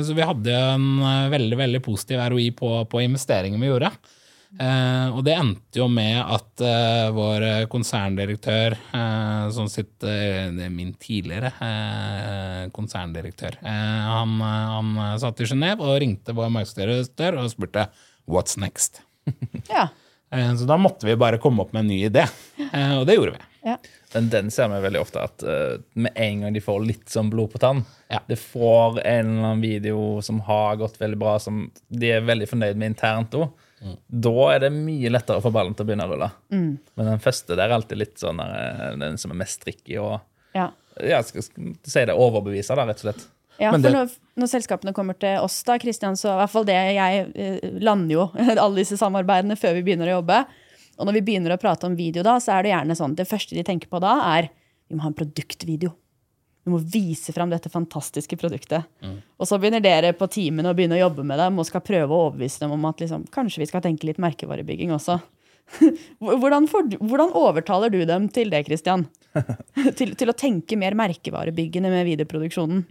Så 0.07 0.15
vi 0.17 0.25
hadde 0.25 0.55
en 0.57 0.87
veldig 1.35 1.59
veldig 1.61 1.81
positiv 1.85 2.23
ROI 2.33 2.47
på, 2.57 2.71
på 2.89 3.03
investeringen 3.05 3.61
vi 3.61 3.69
gjorde. 3.69 3.91
Uh, 4.59 5.15
og 5.15 5.21
det 5.23 5.37
endte 5.39 5.79
jo 5.79 5.85
med 5.87 6.17
at 6.19 6.63
uh, 6.65 7.13
vår 7.15 7.45
konserndirektør, 7.71 8.75
uh, 8.91 9.47
som 9.55 9.69
sitter 9.71 10.51
Det 10.57 10.65
er 10.67 10.73
min 10.75 10.91
tidligere 10.99 11.53
konserndirektør. 12.75 13.61
Han, 13.63 14.41
han, 14.43 14.91
satt 15.23 15.41
i 15.41 15.47
Genéve 15.49 15.87
og 15.87 16.01
ringte 16.03 16.35
vår 16.37 16.51
markedsdirektør 16.57 17.39
og 17.41 17.53
spurte 17.53 17.87
'What's 18.27 18.59
next?' 18.59 19.01
ja. 19.71 19.89
så 20.31 20.67
da 20.67 20.77
måtte 20.81 21.07
vi 21.07 21.17
bare 21.17 21.39
komme 21.39 21.63
opp 21.63 21.73
med 21.73 21.85
en 21.85 21.91
ny 21.93 22.01
idé, 22.09 22.25
og 22.99 23.07
det 23.07 23.17
gjorde 23.17 23.37
vi. 23.37 23.47
Ja. 23.71 23.77
Men 24.15 24.29
den 24.33 24.51
ser 24.51 24.71
vi 24.73 24.83
veldig 24.83 25.01
ofte 25.01 25.23
at 25.23 25.45
med 25.95 26.13
en 26.15 26.45
gang 26.45 26.55
de 26.57 26.63
får 26.65 26.85
litt 26.87 27.09
sånn 27.13 27.31
blod 27.31 27.53
på 27.53 27.61
tann 27.61 27.83
ja. 28.09 28.23
Det 28.27 28.39
får 28.41 29.03
en 29.03 29.27
eller 29.27 29.51
annen 29.51 29.61
video 29.61 30.23
som 30.25 30.41
har 30.47 30.81
gått 30.81 30.97
veldig 31.01 31.19
bra, 31.21 31.39
som 31.39 31.67
de 31.89 32.15
er 32.17 32.25
veldig 32.25 32.49
fornøyd 32.51 32.81
med 32.81 32.95
internt 32.95 33.37
òg 33.37 33.51
Mm. 33.81 33.97
Da 34.27 34.47
er 34.55 34.63
det 34.67 34.71
mye 34.75 35.11
lettere 35.13 35.41
å 35.41 35.45
få 35.45 35.53
ballen 35.55 35.75
til 35.77 35.87
å 35.87 35.89
begynne 35.89 36.07
å 36.07 36.13
rulle. 36.13 36.31
Mm. 36.53 36.71
Men 37.01 37.11
den 37.15 37.23
første 37.25 37.57
der 37.57 37.69
er 37.69 37.79
alltid 37.79 38.01
litt 38.01 38.17
sånn 38.21 38.43
eh, 38.45 38.87
den 39.01 39.19
som 39.21 39.33
er 39.33 39.41
mest 39.41 39.63
tricky 39.65 39.97
og 40.03 40.19
ja. 40.57 40.69
ja 41.01 41.21
skal, 41.25 41.47
skal 41.47 41.71
si 41.95 42.07
det 42.11 42.17
overbevise, 42.17 42.77
da, 42.77 42.87
rett 42.89 43.01
og 43.01 43.09
slett. 43.09 43.29
Ja, 43.61 43.75
for 43.75 43.83
når, 43.83 44.13
når, 44.41 44.49
selskapene 44.49 44.93
kommer 44.97 45.17
til 45.21 45.37
oss, 45.45 45.59
da, 45.69 45.77
Christian, 45.81 46.17
så 46.17 46.33
i 46.33 46.39
hvert 46.41 46.53
fall 46.53 46.67
det 46.69 46.77
jeg 46.77 47.25
eh, 47.35 47.71
lander 47.85 48.17
jo 48.17 48.29
alle 48.65 48.81
disse 48.81 48.97
samarbeidene 49.01 49.59
før 49.61 49.77
vi 49.77 49.85
begynner 49.87 50.11
å 50.11 50.21
jobbe. 50.21 50.43
Og 51.01 51.09
når 51.09 51.17
vi 51.17 51.25
begynner 51.29 51.55
å 51.55 51.61
prate 51.61 51.89
om 51.89 51.97
video, 51.97 52.25
da, 52.27 52.37
så 52.41 52.57
er 52.57 52.65
det 52.65 52.75
gjerne 52.75 52.97
sånn 52.97 53.17
det 53.17 53.29
første 53.29 53.57
de 53.57 53.65
tenker 53.65 53.89
på 53.93 54.01
da, 54.03 54.17
er 54.37 54.51
vi 54.91 54.97
må 54.97 55.05
ha 55.05 55.13
en 55.13 55.17
produktvideo. 55.17 55.93
Vi 56.65 56.73
må 56.73 56.79
vise 56.93 57.33
fram 57.33 57.51
dette 57.53 57.73
fantastiske 57.73 58.37
produktet. 58.37 58.85
Mm. 59.01 59.19
Og 59.41 59.49
så 59.49 59.57
begynner 59.61 59.81
dere 59.85 60.13
på 60.17 60.29
teamene 60.31 60.73
å 60.73 60.77
begynne 60.77 60.99
å 60.99 61.05
jobbe 61.07 61.25
med 61.27 61.41
dem 61.41 61.61
og 61.61 61.69
skal 61.69 61.85
prøve 61.85 62.13
å 62.13 62.27
overbevise 62.27 62.65
dem 62.65 62.75
om 62.77 62.85
at 62.91 63.01
liksom, 63.01 63.25
kanskje 63.33 63.63
vi 63.63 63.69
skal 63.71 63.85
tenke 63.85 64.09
litt 64.09 64.21
merkevarebygging 64.21 64.93
også. 64.97 65.19
hvordan, 66.21 66.67
for, 66.69 66.87
hvordan, 66.99 67.33
overtaler 67.39 67.93
du 67.93 68.03
dem 68.09 68.29
til 68.35 68.53
det, 68.53 68.65
Christian? 68.69 69.07
til, 69.99 70.15
til, 70.19 70.31
å 70.33 70.37
tenke 70.37 70.77
mer 70.81 70.97
merkevarebyggende 70.99 71.93
med 71.93 72.09
videoproduksjonen? 72.11 72.85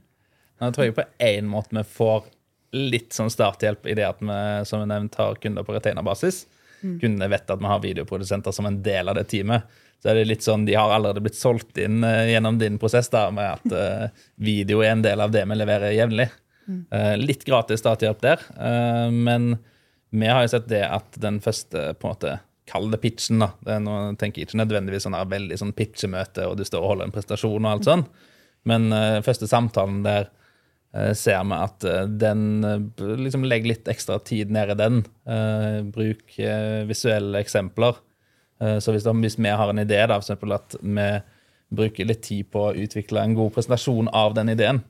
Jeg 0.60 0.76
tror 0.76 0.88
jeg 0.88 0.96
på 0.98 1.08
én 1.24 1.48
måte 1.48 1.76
vi 1.78 1.86
får 1.88 2.30
litt 2.76 3.16
sånn 3.16 3.32
starthjelp 3.34 3.88
i 3.90 3.96
det 3.98 4.06
at 4.06 4.20
vi 4.22 4.40
som 4.70 4.82
jeg 4.84 4.90
nevnt, 4.92 5.18
har 5.18 5.38
kunder 5.42 5.66
på 5.66 5.76
retainerbasis. 5.76 6.44
Mm. 6.82 6.98
Kundene 7.02 7.30
vet 7.32 7.52
at 7.52 7.62
vi 7.62 7.70
har 7.70 7.84
videoprodusenter 7.84 8.56
som 8.56 8.68
en 8.70 8.82
del 8.84 9.12
av 9.12 9.18
det 9.18 9.26
teamet 9.32 9.80
så 10.00 10.12
er 10.12 10.20
det 10.20 10.28
litt 10.30 10.46
sånn, 10.46 10.66
De 10.66 10.76
har 10.80 10.92
allerede 10.96 11.22
blitt 11.24 11.38
solgt 11.40 11.80
inn 11.82 12.04
uh, 12.06 12.24
gjennom 12.30 12.60
din 12.60 12.80
prosess 12.80 13.12
da, 13.12 13.28
med 13.36 13.60
at 13.60 13.74
uh, 13.76 14.22
video 14.40 14.84
er 14.84 14.96
en 14.96 15.04
del 15.04 15.20
av 15.24 15.34
det 15.36 15.44
vi 15.50 15.60
leverer 15.60 15.96
jevnlig. 15.96 16.30
Uh, 16.70 17.16
litt 17.20 17.44
gratis 17.48 17.82
starthjelp 17.82 18.20
der, 18.22 18.44
men 19.10 19.56
vi 20.14 20.28
har 20.30 20.44
jo 20.46 20.52
sett 20.52 20.68
det 20.70 20.84
at 20.86 21.18
den 21.22 21.40
første 21.42 21.94
på 21.98 22.08
en 22.08 22.16
måte, 22.16 22.38
Kall 22.70 22.92
det 22.94 23.00
pitchen. 23.02 23.40
da, 23.42 23.48
det 23.66 23.72
er 23.74 23.80
noe, 23.82 24.12
tenker 24.22 24.44
ikke 24.44 24.60
nødvendigvis 24.60 25.08
sånn 25.08 25.16
her, 25.18 25.26
veldig 25.26 25.58
sånn 25.58 25.72
pitchemøte 25.74 26.44
og 26.46 26.60
du 26.60 26.62
står 26.68 26.84
og 26.84 26.92
holder 26.92 27.08
en 27.08 27.14
prestasjon, 27.16 27.66
og 27.66 27.72
alt 27.72 27.88
sånn, 27.88 28.04
men 28.70 28.94
første 29.26 29.50
samtalen 29.50 30.04
der 30.06 30.30
ser 31.18 31.42
vi 31.50 31.58
at 31.58 31.88
den 32.22 32.44
liksom 33.24 33.48
legger 33.50 33.72
litt 33.72 33.90
ekstra 33.90 34.20
tid 34.22 34.54
ned 34.54 34.76
i 34.76 34.78
den. 34.78 35.02
bruk 35.90 36.38
visuelle 36.92 37.42
eksempler. 37.42 37.98
Eh, 38.62 38.78
så 38.80 38.94
hvis, 38.94 39.40
vi 39.40 39.50
har 39.50 39.70
en 39.70 39.80
idé, 39.80 40.00
da, 40.08 40.20
for 40.22 40.56
at 40.56 40.76
vi 40.82 41.10
bruker 41.70 42.08
litt 42.10 42.24
tid 42.26 42.50
på 42.52 42.70
å 42.70 42.76
utvikle 42.76 43.24
en 43.24 43.36
god 43.38 43.54
presentasjon 43.56 44.10
av 44.16 44.36
den 44.38 44.52
ideen, 44.56 44.82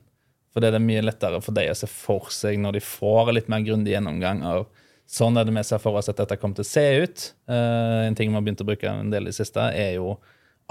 for 0.50 0.62
det 0.62 0.72
er 0.74 0.82
mye 0.82 1.04
lettere 1.04 1.38
for 1.44 1.54
de 1.54 1.68
å 1.70 1.76
se 1.78 1.86
for 1.90 2.30
seg 2.34 2.58
når 2.58 2.78
de 2.78 2.82
får 2.82 3.34
litt 3.36 3.50
mer 3.52 3.62
grundig 3.66 3.92
gjennomgang 3.94 4.42
av 4.46 4.64
sånn 5.10 5.38
er 5.38 5.46
det 5.46 5.54
vi 5.54 5.62
ser 5.66 5.82
for 5.82 5.98
oss 5.98 6.10
at 6.10 6.18
dette 6.18 6.38
kommer 6.38 6.58
til 6.58 6.66
å 6.66 6.70
se 6.70 6.84
ut. 7.02 7.22
Uh, 7.50 8.06
en 8.06 8.16
ting 8.18 8.30
vi 8.30 8.38
har 8.38 8.42
begynt 8.46 8.62
å 8.62 8.66
bruke 8.66 8.90
en 8.90 9.10
del 9.10 9.26
i 9.26 9.30
det 9.32 9.36
siste, 9.38 9.62
er 9.74 9.96
jo 9.96 10.16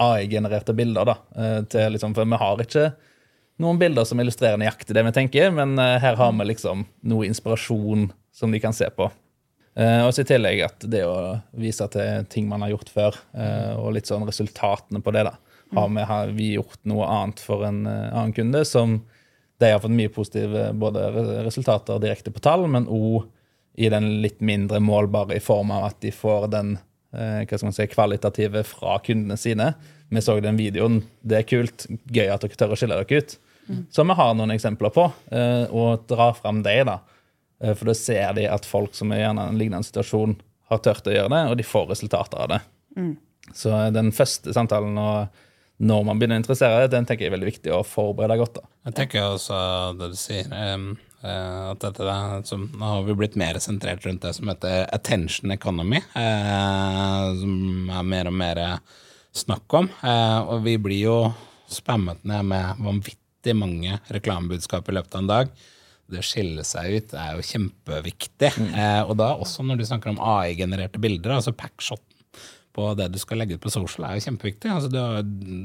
AI-genererte 0.00 0.72
bilder. 0.76 1.12
da, 1.12 1.16
til 1.68 1.92
liksom, 1.92 2.14
For 2.16 2.28
vi 2.28 2.40
har 2.40 2.62
ikke 2.64 2.86
noen 3.60 3.80
bilder 3.80 4.08
som 4.08 4.20
illustrerer 4.20 4.60
nøyaktig 4.60 4.96
det 4.96 5.04
vi 5.04 5.12
tenker, 5.16 5.52
men 5.52 5.76
her 5.76 6.16
har 6.16 6.32
vi 6.32 6.46
liksom 6.48 6.86
noe 7.04 7.28
inspirasjon 7.28 8.08
som 8.32 8.52
de 8.52 8.60
kan 8.64 8.72
se 8.76 8.88
på. 8.96 9.10
Uh, 9.78 10.02
og 10.06 10.14
så 10.14 10.24
I 10.24 10.28
tillegg 10.32 10.64
at 10.66 10.84
det 10.90 11.04
å 11.06 11.38
vise 11.58 11.86
til 11.94 12.26
ting 12.32 12.48
man 12.50 12.64
har 12.64 12.72
gjort 12.72 12.90
før, 12.90 13.18
uh, 13.38 13.78
og 13.78 13.94
litt 13.94 14.10
sånn 14.10 14.26
resultatene 14.26 15.02
på 15.04 15.14
det. 15.14 15.24
da. 15.28 15.36
Har 15.76 15.90
vi, 15.94 16.06
har 16.10 16.32
vi 16.34 16.48
gjort 16.56 16.80
noe 16.90 17.06
annet 17.06 17.42
for 17.42 17.62
en 17.68 17.84
uh, 17.86 18.10
annen 18.10 18.34
kunde 18.34 18.64
som 18.66 18.98
de 19.60 19.70
har 19.70 19.82
fått 19.82 19.94
mye 19.94 20.10
positive 20.10 20.70
både 20.80 21.04
resultater 21.44 22.00
direkte 22.02 22.32
på 22.32 22.42
tall, 22.42 22.64
men 22.72 22.88
òg 22.90 23.28
i 23.80 23.90
den 23.92 24.08
litt 24.24 24.40
mindre 24.42 24.80
målbare 24.82 25.36
i 25.36 25.42
form 25.44 25.70
av 25.74 25.90
at 25.92 26.00
de 26.02 26.10
får 26.12 26.48
den 26.52 26.78
hva 27.10 27.42
skal 27.42 27.66
man 27.66 27.74
si, 27.74 27.84
kvalitative 27.90 28.60
fra 28.68 28.94
kundene 29.02 29.34
sine. 29.40 29.72
Vi 30.14 30.20
så 30.22 30.36
den 30.40 30.58
videoen. 30.58 31.00
Det 31.26 31.40
er 31.40 31.46
kult. 31.48 31.88
Gøy 32.06 32.28
at 32.30 32.44
dere 32.44 32.58
tør 32.58 32.74
å 32.76 32.78
skille 32.78 32.98
dere 33.00 33.18
ut. 33.18 33.34
Mm. 33.66 33.80
Så 33.90 34.04
vi 34.06 34.16
har 34.20 34.36
noen 34.38 34.54
eksempler 34.54 34.92
på, 34.94 35.08
og 35.10 36.04
dra 36.06 36.28
fram 36.38 36.62
det. 36.62 36.76
da 36.86 37.00
for 37.60 37.90
da 37.90 37.94
ser 37.96 38.32
de 38.38 38.46
at 38.48 38.68
folk 38.68 38.94
som 38.96 39.12
er 39.12 39.24
i 39.24 39.28
en 39.28 39.58
lignende 39.58 39.84
situasjon, 39.84 40.38
har 40.70 40.80
tørt 40.84 41.08
å 41.10 41.14
gjøre 41.14 41.32
det, 41.32 41.42
og 41.50 41.58
de 41.58 41.66
får 41.66 41.88
resultater 41.90 42.40
av 42.40 42.50
det. 42.54 42.60
Mm. 42.96 43.14
Så 43.56 43.74
den 43.94 44.12
første 44.14 44.54
samtalen 44.54 44.98
og 45.00 45.40
når 45.80 46.02
man 46.04 46.18
begynner 46.20 46.36
å 46.36 46.42
interessere, 46.42 46.88
den 46.92 47.06
tenker 47.08 47.24
jeg 47.24 47.30
er 47.30 47.36
veldig 47.38 47.48
viktig 47.48 47.72
å 47.72 47.84
forberede 47.86 48.36
godt. 48.40 48.60
da. 48.60 48.68
Jeg 48.90 48.96
tenker 48.98 49.30
også 49.30 49.60
det 49.96 50.10
du 50.12 50.18
sier. 50.20 50.50
Um, 50.52 50.92
at 51.20 51.80
dette 51.82 52.04
der, 52.04 52.42
som, 52.48 52.66
nå 52.72 52.90
har 52.94 53.02
vi 53.04 53.16
blitt 53.16 53.36
mer 53.40 53.58
sentrert 53.60 54.04
rundt 54.06 54.22
det 54.24 54.32
som 54.36 54.48
heter 54.48 54.86
attention 54.96 55.52
economy, 55.52 56.00
uh, 56.14 57.32
som 57.40 57.90
er 57.96 58.06
mer 58.12 58.30
og 58.30 58.36
mer 58.40 58.62
snakk 59.36 59.76
om. 59.80 59.88
Uh, 60.04 60.52
og 60.52 60.64
vi 60.68 60.76
blir 60.80 61.00
jo 61.00 61.18
spammet 61.70 62.24
ned 62.28 62.48
med 62.52 62.84
vanvittig 62.84 63.56
mange 63.56 64.00
reklamebudskap 64.12 64.88
i 64.88 64.96
løpet 64.96 65.16
av 65.16 65.24
en 65.24 65.32
dag 65.32 65.52
det 66.12 66.22
å 66.22 66.26
skille 66.26 66.64
seg 66.66 66.96
ut 66.96 67.16
er 67.18 67.36
jo 67.36 67.46
kjempeviktig. 67.46 68.52
Mm. 68.56 68.70
Eh, 68.74 69.02
og 69.06 69.16
da 69.20 69.32
også 69.36 69.66
når 69.66 69.80
du 69.80 69.86
snakker 69.88 70.12
om 70.12 70.22
AI-genererte 70.22 71.02
bilder, 71.02 71.36
altså 71.38 71.56
packshot 71.56 72.04
på 72.76 72.86
det 72.98 73.08
du 73.10 73.18
skal 73.18 73.40
legge 73.40 73.56
ut 73.58 73.62
på 73.64 73.72
social, 73.72 74.06
er 74.06 74.18
jo 74.18 74.26
kjempeviktig. 74.28 74.70
Altså, 74.70 74.90
du 74.92 74.98
har, 75.00 75.22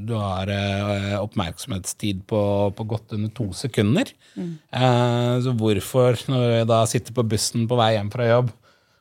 du 0.10 0.14
har 0.18 0.52
eh, 0.52 1.16
oppmerksomhetstid 1.20 2.24
på, 2.30 2.42
på, 2.76 2.88
godt 2.90 3.16
under 3.18 3.34
to 3.38 3.52
sekunder. 3.58 4.10
Mm. 4.34 4.54
Eh, 4.74 5.34
så 5.46 5.54
hvorfor, 5.60 6.18
når 6.32 6.46
jeg 6.50 6.70
da 6.72 6.80
sitter 6.90 7.18
på 7.18 7.28
bussen 7.36 7.68
på 7.70 7.78
vei 7.80 7.94
hjem 7.96 8.12
fra 8.14 8.30
jobb, 8.30 8.54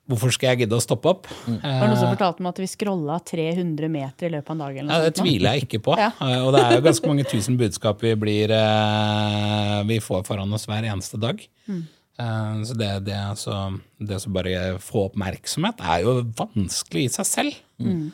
Hvorfor 0.05 0.35
skal 0.37 0.53
jeg 0.53 0.65
gidde 0.65 0.77
å 0.77 0.83
stoppe 0.85 1.09
opp? 1.15 1.29
Mm. 1.49 1.57
Var 1.63 1.81
det 1.81 1.89
noen 1.89 1.97
som 1.97 2.11
fortalte 2.13 2.45
meg 2.45 2.53
at 2.53 2.59
vi 2.61 2.67
scrolla 2.69 3.15
300 3.25 3.89
meter 3.89 4.29
i 4.29 4.33
løpet 4.35 4.51
av 4.53 4.55
en 4.55 4.61
dag? 4.61 4.79
ja, 4.83 4.99
det 5.01 5.13
tviler 5.17 5.57
jeg 5.57 5.65
ikke 5.65 5.81
på. 5.87 5.97
ja. 6.01 6.11
Eh, 6.25 6.41
og 6.45 6.53
det 6.53 6.61
er 6.61 6.75
jo 6.77 6.85
ganske 6.85 7.09
mange 7.09 7.25
tusen 7.29 7.57
budskap 7.61 8.03
vi, 8.05 8.13
blir, 8.21 8.53
eh, 8.53 9.79
vi 9.89 9.99
får 10.05 10.27
foran 10.29 10.53
oss 10.57 10.67
hver 10.69 10.85
eneste 10.91 11.21
dag. 11.21 11.41
Mm. 11.71 11.85
Eh, 12.21 12.59
så 12.69 12.77
det, 12.77 12.91
det, 13.07 13.21
så 13.41 13.61
det 13.97 14.19
å 14.21 14.33
bare 14.35 14.65
få 14.85 15.07
oppmerksomhet 15.09 15.81
er 15.81 16.05
jo 16.05 16.19
vanskelig 16.37 17.07
i 17.07 17.15
seg 17.17 17.31
selv. 17.31 17.63
Mm. 17.81 18.11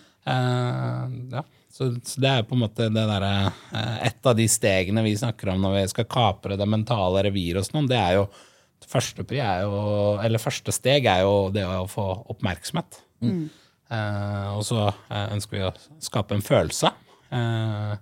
ja. 1.35 1.42
Så, 1.70 1.88
så, 2.05 2.20
det 2.22 2.31
er 2.31 2.46
på 2.46 2.55
en 2.55 2.62
måte 2.64 2.87
det 2.92 3.03
der, 3.09 3.26
Et 4.05 4.26
av 4.26 4.35
de 4.37 4.46
stegene 4.50 5.03
vi 5.07 5.16
snakker 5.18 5.53
om 5.53 5.62
når 5.62 5.76
vi 5.79 5.85
skal 5.94 6.09
kapre 6.11 6.59
det 6.59 6.70
mentale 6.70 7.22
reviret 7.26 7.62
hos 7.62 7.74
noen, 7.74 7.90
det 7.90 7.98
er 7.98 8.18
jo 8.20 8.29
første, 8.90 9.24
jo, 9.62 10.38
første, 10.42 10.74
steg 10.74 11.07
er 11.11 11.22
jo 11.24 11.48
det 11.55 11.65
å 11.67 11.87
få 11.90 12.06
oppmerksomhet. 12.35 13.00
Mm. 13.25 13.48
Eh, 13.90 14.48
og 14.56 14.62
så 14.67 14.88
eh, 14.90 15.29
ønsker 15.37 15.56
vi 15.58 15.65
å 15.69 15.73
skape 16.02 16.37
en 16.38 16.44
følelse. 16.46 16.92
Eh, 17.31 17.94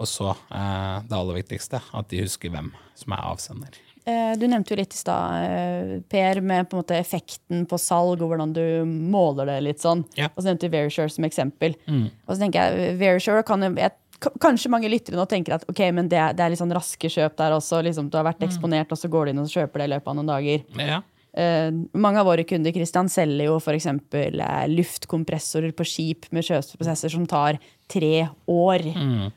og 0.00 0.08
så 0.08 0.30
eh, 0.32 0.98
det 1.04 1.16
aller 1.16 1.40
viktigste, 1.42 1.82
at 1.92 2.08
de 2.12 2.22
husker 2.24 2.52
hvem 2.52 2.72
som 2.96 3.12
er 3.16 3.24
avsender. 3.28 3.78
Eh, 4.08 4.32
du 4.40 4.46
nevnte 4.48 4.72
jo 4.72 4.78
litt 4.80 4.94
i 4.96 4.98
stad, 4.98 6.04
Per, 6.08 6.40
med 6.40 6.70
på 6.70 6.80
effekten 6.96 7.66
på 7.68 7.76
salg 7.80 8.22
og 8.24 8.30
hvordan 8.32 8.54
du 8.56 8.62
måler 8.88 9.50
det 9.52 9.58
litt 9.66 9.82
sånn. 9.84 10.06
Ja. 10.16 10.30
Og 10.32 10.40
så 10.40 10.48
nevnte 10.48 10.70
du 10.70 10.72
Verisure 10.72 11.12
som 11.12 11.26
eksempel. 11.28 11.76
Mm. 11.84 12.06
Og 12.24 12.32
så 12.32 12.38
tenker 12.40 12.70
jeg, 12.72 12.94
Verisure 13.00 13.44
kan, 13.46 13.66
jeg 13.68 13.92
k- 13.92 14.09
kanskje 14.20 14.70
mange 14.72 14.90
lyttere 14.90 15.18
nå 15.18 15.24
tenker 15.30 15.56
at 15.56 15.64
ok, 15.70 15.86
men 15.96 16.10
det 16.10 16.20
det 16.36 16.44
er 16.44 16.52
litt 16.52 16.60
sånn 16.60 16.74
raske 16.74 17.10
kjøp 17.10 17.38
der 17.38 17.56
også. 17.56 17.80
Liksom, 17.86 18.10
du 18.10 18.18
har 18.18 18.26
vært 18.28 18.44
eksponert, 18.46 18.92
og 18.92 19.00
så 19.00 19.08
går 19.10 19.26
du 19.26 19.32
inn 19.32 19.42
og 19.42 19.50
kjøper 19.50 19.82
det 19.82 19.88
i 19.88 19.92
løpet 19.94 20.12
av 20.12 20.18
noen 20.18 20.30
dager. 20.34 20.66
Ja. 20.80 21.00
Uh, 21.30 21.70
mange 21.94 22.18
av 22.18 22.26
våre 22.26 22.42
kunder 22.42 22.74
Christian, 22.74 23.08
selger 23.12 23.46
jo 23.46 23.58
f.eks. 23.60 23.86
Uh, 23.86 24.64
luftkompressorer 24.72 25.74
på 25.78 25.86
skip 25.86 26.26
med 26.34 26.46
kjøpsprosesser 26.46 27.12
som 27.12 27.26
tar 27.30 27.60
tre 27.90 28.26
år. 28.50 28.88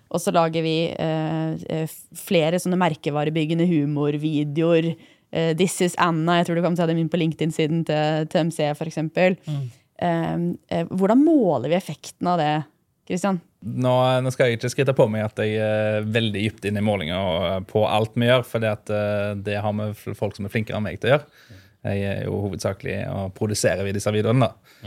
Og 0.09 0.21
så 0.21 0.33
lager 0.33 0.65
vi 0.65 0.77
eh, 0.91 1.53
eh, 1.73 1.93
flere 2.17 2.59
sånne 2.61 2.77
merkevarebyggende 2.81 3.65
humorvideoer. 3.69 4.91
Uh, 5.33 5.53
This 5.57 5.79
is 5.85 5.97
Anna, 6.01 6.39
jeg 6.39 6.49
tror 6.49 6.59
du 6.59 6.65
kan 6.65 6.77
se 6.77 6.89
dem 6.89 6.99
inn 7.01 7.09
på 7.09 7.21
LinkedIn-siden 7.21 7.85
til 7.89 8.49
MC 8.49 8.73
for 8.77 8.89
Mm. 8.93 9.71
Eh, 10.03 10.85
hvordan 10.89 11.21
måler 11.23 11.69
vi 11.71 11.77
effekten 11.77 12.27
av 12.27 12.41
det, 12.41 12.63
Christian? 13.07 13.39
Nå, 13.63 13.95
nå 14.23 14.31
skal 14.33 14.49
jeg 14.49 14.59
ikke 14.59 14.71
skryte 14.73 14.95
på 14.97 15.07
meg 15.11 15.25
at 15.27 15.39
jeg 15.39 15.55
er 15.63 16.07
veldig 16.07 16.41
dypt 16.43 16.65
inne 16.67 16.81
i 16.81 16.85
målinga 16.85 17.19
og 17.23 17.67
på 17.69 17.85
alt 17.87 18.17
vi 18.19 18.27
gjør, 18.27 18.43
for 18.47 18.63
det, 18.63 18.73
eh, 18.91 19.33
det 19.39 19.59
har 19.63 19.75
vi 19.79 20.15
folk 20.19 20.35
som 20.35 20.47
er 20.47 20.53
flinkere 20.53 20.79
enn 20.79 20.87
meg 20.87 20.99
til 20.99 21.11
å 21.11 21.15
gjøre. 21.15 21.59
Jeg 21.83 22.03
er 22.07 22.21
jo 22.27 22.37
hovedsakelig 22.45 22.95
å 23.11 23.27
produsere 23.35 23.83
vi 23.83 23.95
disse 23.95 24.11
videoene. 24.15 24.47
da. 24.47 24.79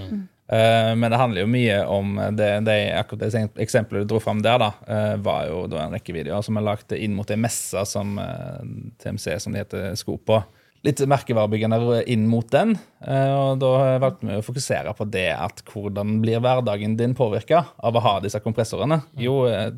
Eh, 0.49 0.93
men 0.97 1.11
det 1.11 1.18
handler 1.18 1.43
jo 1.43 1.51
mye 1.51 1.79
om 1.91 2.14
det, 2.39 2.51
det 2.68 2.77
akkurat 2.95 3.24
det 3.24 3.62
eksempelet 3.64 4.05
du 4.05 4.12
dro 4.12 4.20
fram 4.22 4.43
der, 4.45 4.61
da, 4.62 4.68
eh, 4.87 5.16
var 5.18 5.49
jo 5.51 5.64
da 5.70 5.83
en 5.83 5.97
rekke 5.97 6.14
videoer 6.14 6.45
som 6.47 6.59
er 6.59 6.66
lagd 6.68 6.95
inn 6.95 7.16
mot 7.18 7.31
ei 7.35 7.39
messe 7.41 7.83
som 7.91 8.14
eh, 8.22 8.61
TMC, 9.03 9.27
som 9.43 9.57
det 9.57 9.64
heter, 9.64 9.89
sko 9.99 10.18
på. 10.22 10.39
Litt 10.87 11.01
merkevarebyggende 11.11 12.05
inn 12.12 12.28
mot 12.30 12.47
den. 12.53 12.76
eh, 13.03 13.32
Og 13.34 13.59
da 13.59 13.99
valgte 14.03 14.28
vi 14.28 14.37
å 14.39 14.45
fokusere 14.47 14.93
på 14.95 15.07
det 15.11 15.28
at 15.34 15.62
hvordan 15.72 16.20
blir 16.22 16.39
hverdagen 16.45 16.97
din 16.97 17.14
påvirka 17.18 17.64
av 17.82 17.97
å 17.99 18.03
ha 18.05 18.16
disse 18.22 18.39
kompressorene? 18.45 19.01
Jo, 19.18 19.47
eh, 19.51 19.72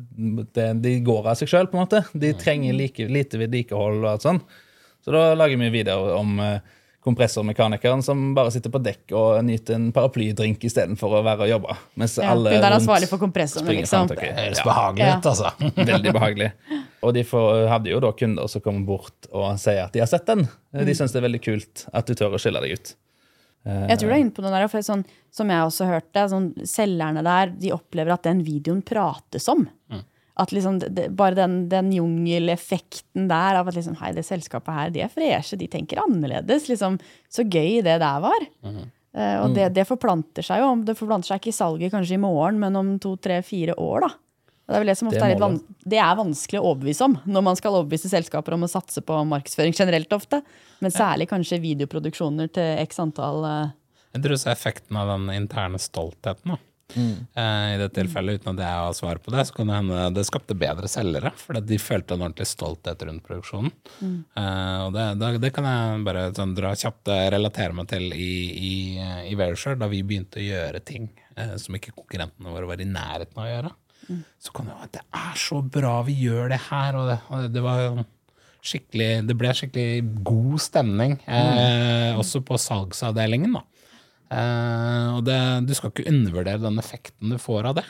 det, 0.53 0.67
de 0.83 0.99
går 1.01 1.31
av 1.31 1.39
seg 1.39 1.49
sjøl, 1.49 1.69
på 1.71 1.79
en 1.79 1.85
måte. 1.87 2.03
De 2.13 2.33
trenger 2.37 2.77
like, 2.77 3.07
lite 3.09 3.41
vedlikehold 3.41 4.03
og 4.03 4.11
alt 4.11 4.27
sånn. 4.27 4.41
Så 5.01 5.15
da 5.15 5.33
lager 5.33 5.57
vi 5.57 5.71
videoer 5.79 6.13
om 6.19 6.39
eh, 6.43 6.59
kompressormekanikeren 7.05 8.01
som 8.03 8.33
bare 8.35 8.51
sitter 8.51 8.71
på 8.73 8.81
dekk 8.83 9.13
og 9.15 9.39
nyter 9.47 9.77
en 9.77 9.89
paraplydrink 9.95 10.63
istedenfor 10.67 11.19
å 11.19 11.23
være 11.25 11.45
og 11.47 11.51
jobbe. 11.53 11.75
Mens 11.99 12.17
Ja, 12.19 12.31
alle 12.33 12.51
hun 12.53 12.57
er 12.59 12.65
rundt 12.65 12.79
ansvarlig 12.81 13.09
for 13.11 13.21
kompressoren, 13.21 13.71
liksom. 13.77 14.07
Det 14.11 14.19
høres 14.19 14.63
behagelig 14.65 14.89
behagelig 14.99 15.07
Ja. 15.07 15.19
altså. 15.23 15.51
Veldig 15.93 16.13
behagelig. 16.13 16.51
Og 17.01 17.13
de 17.15 17.23
får, 17.23 17.67
hadde 17.71 17.89
jo 17.93 17.99
da 18.03 18.11
kunder 18.11 18.47
som 18.51 18.61
kommer 18.61 18.85
bort 18.85 19.29
og 19.31 19.53
sier 19.61 19.85
at 19.85 19.93
de 19.95 20.01
har 20.03 20.09
sett 20.11 20.25
den. 20.27 20.47
De 20.75 20.95
syns 20.95 21.13
det 21.15 21.21
er 21.21 21.27
veldig 21.29 21.41
kult 21.43 21.85
at 21.93 22.09
du 22.09 22.13
tør 22.19 22.35
å 22.35 22.41
skille 22.41 22.59
deg 22.65 22.75
ut. 22.75 22.95
Jeg 23.69 23.99
tror 23.99 24.07
du 24.09 24.13
er 24.15 24.21
inne 24.23 24.31
på 24.35 24.41
noe 24.43 24.51
der, 24.55 24.67
for 24.71 24.81
sånn, 24.83 25.01
som 25.35 25.49
jeg 25.51 25.65
også 25.67 25.85
hørte, 25.89 26.21
sånn, 26.31 26.45
selgerne 26.67 27.23
der 27.25 27.51
de 27.59 27.73
opplever 27.75 28.15
at 28.15 28.23
den 28.27 28.39
videoen 28.47 28.79
prates 28.87 29.47
om. 29.51 29.65
At 30.39 30.53
liksom, 30.55 30.77
det, 30.79 30.93
det, 30.95 31.07
bare 31.19 31.35
den, 31.35 31.57
den 31.71 31.91
jungeleffekten 31.91 33.27
der 33.31 33.59
av 33.59 33.67
at 33.67 33.75
liksom, 33.75 33.97
hei, 33.99 34.13
det 34.15 34.23
selskapet 34.27 34.75
her, 34.75 34.93
de 34.95 35.03
er 35.03 35.11
freshe, 35.11 35.59
de 35.59 35.67
tenker 35.71 35.99
annerledes. 36.03 36.69
Liksom, 36.71 36.95
så 37.29 37.43
gøy 37.43 37.81
det 37.85 37.97
der 37.99 38.23
var. 38.23 38.47
Eh, 38.63 39.35
og 39.41 39.55
det, 39.57 39.71
det 39.75 39.87
forplanter 39.89 40.45
seg 40.45 40.61
jo. 40.63 40.71
Det 40.85 40.95
forplanter 40.99 41.31
seg 41.33 41.41
ikke 41.41 41.53
i 41.53 41.59
salget 41.59 41.93
kanskje 41.93 42.15
i 42.15 42.23
morgen, 42.23 42.59
men 42.61 42.79
om 42.79 42.95
to, 43.01 43.15
tre, 43.21 43.41
fire 43.45 43.75
år. 43.81 44.07
da. 44.07 44.11
Det 44.69 44.77
er 44.77 44.83
vel 44.83 44.91
det 44.91 44.97
som 44.99 45.07
ofte 45.09 45.17
Det 45.17 45.25
er 45.25 45.31
er 45.31 45.33
litt 45.33 45.41
van 45.41 45.55
det 45.89 45.97
er 45.97 46.17
vanskelig 46.19 46.59
å 46.59 46.67
overbevise 46.69 47.05
om 47.07 47.15
når 47.25 47.43
man 47.47 47.57
skal 47.57 47.73
overbevise 47.79 48.11
selskaper 48.11 48.53
om 48.53 48.67
å 48.67 48.69
satse 48.69 49.01
på 49.01 49.17
markedsføring 49.31 49.73
generelt 49.73 50.13
ofte. 50.13 50.43
Men 50.83 50.93
særlig 50.93 51.25
kanskje 51.31 51.57
videoproduksjoner 51.63 52.51
til 52.53 52.83
x 52.85 53.01
antall 53.01 53.41
uh, 53.47 53.71
Jeg 54.13 54.21
tror 54.21 54.35
også 54.37 54.51
effekten 54.53 54.99
av 55.01 55.09
den 55.15 55.31
interne 55.33 55.81
stoltheten. 55.81 56.53
da. 56.53 56.59
Eh, 56.97 57.73
I 57.75 57.77
det 57.81 57.89
tilfellet, 57.95 58.39
uten 58.39 58.55
at 58.55 58.63
jeg 58.63 58.81
har 58.81 58.95
svar 58.97 59.19
på 59.21 59.33
det, 59.33 59.45
så 59.47 59.55
kan 59.55 59.69
det 59.69 59.77
hende 59.77 60.05
det 60.15 60.25
skapte 60.27 60.57
bedre 60.57 60.89
selgere. 60.91 61.31
Fordi 61.37 61.61
de 61.69 61.81
følte 61.81 62.15
en 62.15 62.25
ordentlig 62.25 62.49
stolthet 62.49 63.05
rundt 63.07 63.25
produksjonen. 63.27 63.73
Eh, 64.01 64.79
og 64.85 64.95
det, 64.95 65.07
det, 65.21 65.31
det 65.45 65.53
kan 65.55 65.67
jeg 65.69 66.05
bare 66.07 66.29
sånn, 66.37 66.55
dra 66.57 66.73
kjapt 66.77 67.11
eh, 67.13 67.27
relatere 67.35 67.77
meg 67.77 67.89
til 67.91 68.09
i, 68.13 68.31
i, 68.71 68.73
i 69.29 69.37
Verisure, 69.39 69.77
da 69.79 69.89
vi 69.91 70.01
begynte 70.05 70.41
å 70.41 70.45
gjøre 70.45 70.81
ting 70.85 71.11
uh, 71.37 71.55
som 71.61 71.77
ikke 71.77 71.93
konkurrentene 71.95 72.53
våre 72.53 72.69
var 72.69 72.81
i 72.81 72.89
nærheten 72.89 73.37
av 73.37 73.45
å 73.45 73.53
gjøre. 73.53 73.75
Så 74.41 74.53
kan 74.55 74.69
det 74.69 74.75
være 74.75 74.87
at 74.87 74.95
det 74.95 75.03
er 75.21 75.35
så 75.37 75.59
bra 75.61 75.99
vi 76.07 76.15
gjør 76.23 76.49
det 76.53 76.61
her, 76.69 76.97
og 76.97 77.11
det, 77.11 77.17
og 77.29 77.51
det, 77.53 77.61
var 77.61 77.99
skikkelig 78.65 79.09
Det 79.27 79.35
ble 79.37 79.51
skikkelig 79.55 80.23
god 80.25 80.63
stemning, 80.63 81.17
eh, 81.29 82.17
også 82.19 82.41
på 82.45 82.57
salgsavdelingen, 82.59 83.59
da. 83.59 83.63
Eh, 84.29 85.07
og 85.15 85.25
det, 85.25 85.39
du 85.65 85.73
skal 85.77 85.93
ikke 85.93 86.09
undervurdere 86.11 86.61
den 86.61 86.79
effekten 86.81 87.33
du 87.33 87.39
får 87.41 87.71
av 87.71 87.81
det. 87.81 87.87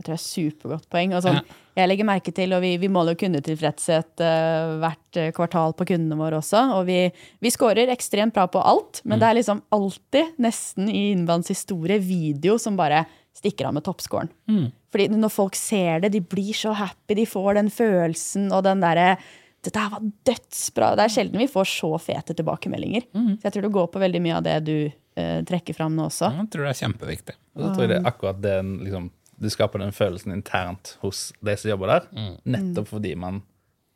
Jeg 0.00 0.06
tror 0.06 0.16
det 0.16 0.20
er 0.20 0.24
supergodt 0.24 0.86
poeng. 0.88 1.12
Og 1.12 1.24
sånn, 1.26 1.42
Jeg 1.76 1.88
legger 1.90 2.06
merke 2.08 2.32
til, 2.32 2.54
og 2.56 2.62
vi, 2.64 2.72
vi 2.80 2.88
måler 2.92 3.14
jo 3.14 3.20
kundetilfredshet 3.20 4.22
uh, 4.24 4.78
hvert 4.80 5.18
eh, 5.20 5.28
kvartal 5.36 5.74
på 5.76 5.86
kundene 5.92 6.16
våre 6.16 6.38
også. 6.40 6.62
Og 6.78 6.86
vi, 6.88 7.02
vi 7.40 7.52
scorer 7.52 7.92
ekstremt 7.92 8.34
bra 8.36 8.46
på 8.50 8.62
alt, 8.64 9.02
men 9.04 9.20
det 9.20 9.28
er 9.28 9.36
liksom 9.36 9.60
alltid, 9.76 10.32
nesten 10.40 10.88
i 10.88 11.10
innenlands 11.10 11.52
historie, 11.52 12.00
video 12.00 12.56
som 12.60 12.80
bare 12.80 13.04
stikker 13.36 13.68
av 13.68 13.76
med 13.76 13.84
toppscoren. 13.86 14.32
Fordi 14.90 15.06
når 15.12 15.32
folk 15.32 15.56
ser 15.56 16.02
det, 16.02 16.14
de 16.16 16.24
blir 16.24 16.56
så 16.56 16.72
happy, 16.76 17.18
de 17.20 17.28
får 17.28 17.60
den 17.60 17.70
følelsen 17.72 18.48
og 18.56 18.64
den 18.66 18.82
derre 18.82 19.12
dette 19.60 19.82
var 19.92 20.00
dødsbra. 20.24 20.94
Det 20.96 21.04
er 21.04 21.12
sjelden 21.12 21.42
vi 21.42 21.50
får 21.52 21.68
så 21.68 21.92
fete 22.00 22.34
tilbakemeldinger. 22.36 23.04
Så 23.12 23.44
jeg 23.44 23.52
tror 23.52 23.66
det 23.66 23.74
går 23.76 23.90
på 23.92 24.00
veldig 24.00 24.22
mye 24.24 24.38
av 24.38 24.46
det 24.46 24.56
du 24.64 24.76
trekker 25.48 25.76
fram 25.76 25.96
nå 25.96 26.08
også. 26.08 26.30
Jeg 26.36 26.50
tror 26.52 26.66
det 26.66 26.72
er 26.72 26.80
kjempeviktig. 26.80 27.36
Og 27.56 27.62
så 27.64 27.70
tror 27.74 27.84
jeg 27.86 27.92
det 27.92 27.98
er 28.00 28.10
akkurat 28.10 28.42
det 28.44 28.56
liksom, 28.86 29.10
Du 29.40 29.48
skaper 29.48 29.80
den 29.80 29.94
følelsen 29.96 30.34
internt 30.34 30.96
hos 31.00 31.30
de 31.40 31.54
som 31.56 31.70
jobber 31.72 31.94
der, 31.94 32.08
nettopp 32.44 32.90
fordi 32.90 33.14
man 33.16 33.40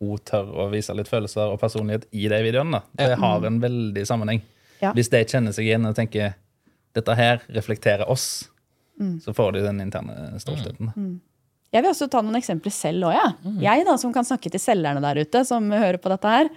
òg 0.05 0.23
tør 0.27 0.49
å 0.65 0.71
vise 0.73 0.95
litt 0.97 1.09
følelser 1.09 1.53
og 1.53 1.61
personlighet 1.61 2.07
i 2.13 2.25
de 2.33 2.41
videoene. 2.47 2.81
da. 2.81 3.05
Det 3.11 3.19
har 3.21 3.45
en 3.47 3.61
veldig 3.61 4.07
sammenheng. 4.09 4.41
Ja. 4.81 4.93
Hvis 4.97 5.13
de 5.13 5.21
kjenner 5.25 5.53
seg 5.55 5.69
igjen 5.69 5.87
og 5.89 5.95
tenker 5.97 6.35
dette 6.97 7.15
her 7.19 7.45
reflekterer 7.53 8.09
oss, 8.11 8.49
så 9.21 9.35
får 9.35 9.57
de 9.57 9.63
den 9.65 9.81
interne 9.83 10.39
stoltheten. 10.43 10.93
Jeg 11.75 11.83
vil 11.83 11.91
også 11.91 12.07
ta 12.11 12.21
noen 12.23 12.39
eksempler 12.39 12.73
selv 12.75 13.09
òg, 13.09 13.17
jeg. 13.17 13.55
Jeg 13.65 13.87
da, 13.89 13.97
som 13.99 14.13
kan 14.15 14.27
snakke 14.27 14.53
til 14.55 14.63
selgerne 14.63 15.03
der 15.03 15.25
ute 15.25 15.43
som 15.49 15.67
hører 15.75 15.99
på 15.99 16.13
dette 16.13 16.35
her. 16.37 16.51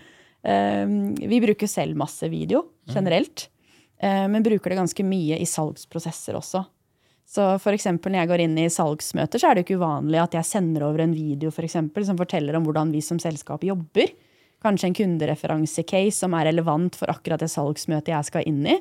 Eh, 0.45 0.83
vi 1.27 1.39
bruker 1.41 1.67
selv 1.67 1.97
masse 1.97 2.29
video 2.29 2.67
generelt, 2.93 3.47
eh, 3.47 3.56
men 4.03 4.43
bruker 4.45 4.69
det 4.69 4.77
ganske 4.77 5.03
mye 5.05 5.39
i 5.41 5.45
salgsprosesser 5.49 6.37
også. 6.37 6.61
Så 7.27 7.43
for 7.59 7.75
eksempel 7.75 8.13
når 8.13 8.23
jeg 8.23 8.29
går 8.31 8.43
inn 8.45 8.59
i 8.61 8.69
salgsmøter, 8.71 9.41
så 9.41 9.49
er 9.49 9.57
det 9.57 9.65
ikke 9.65 9.79
uvanlig 9.81 10.21
at 10.21 10.37
jeg 10.37 10.47
sender 10.47 10.85
over 10.87 11.03
en 11.03 11.15
video 11.17 11.51
for 11.51 11.67
eksempel, 11.67 12.05
som 12.07 12.19
forteller 12.19 12.55
om 12.55 12.63
hvordan 12.67 12.93
vi 12.93 13.01
som 13.03 13.19
selskap 13.19 13.65
jobber. 13.67 14.13
Kanskje 14.63 14.89
en 14.89 14.95
kundereferanse-case 14.97 16.15
som 16.21 16.33
er 16.37 16.47
relevant 16.49 16.95
for 16.97 17.11
akkurat 17.11 17.43
det 17.43 17.51
salgsmøtet 17.51 18.13
jeg 18.13 18.29
skal 18.29 18.47
inn 18.47 18.63
i. 18.65 18.77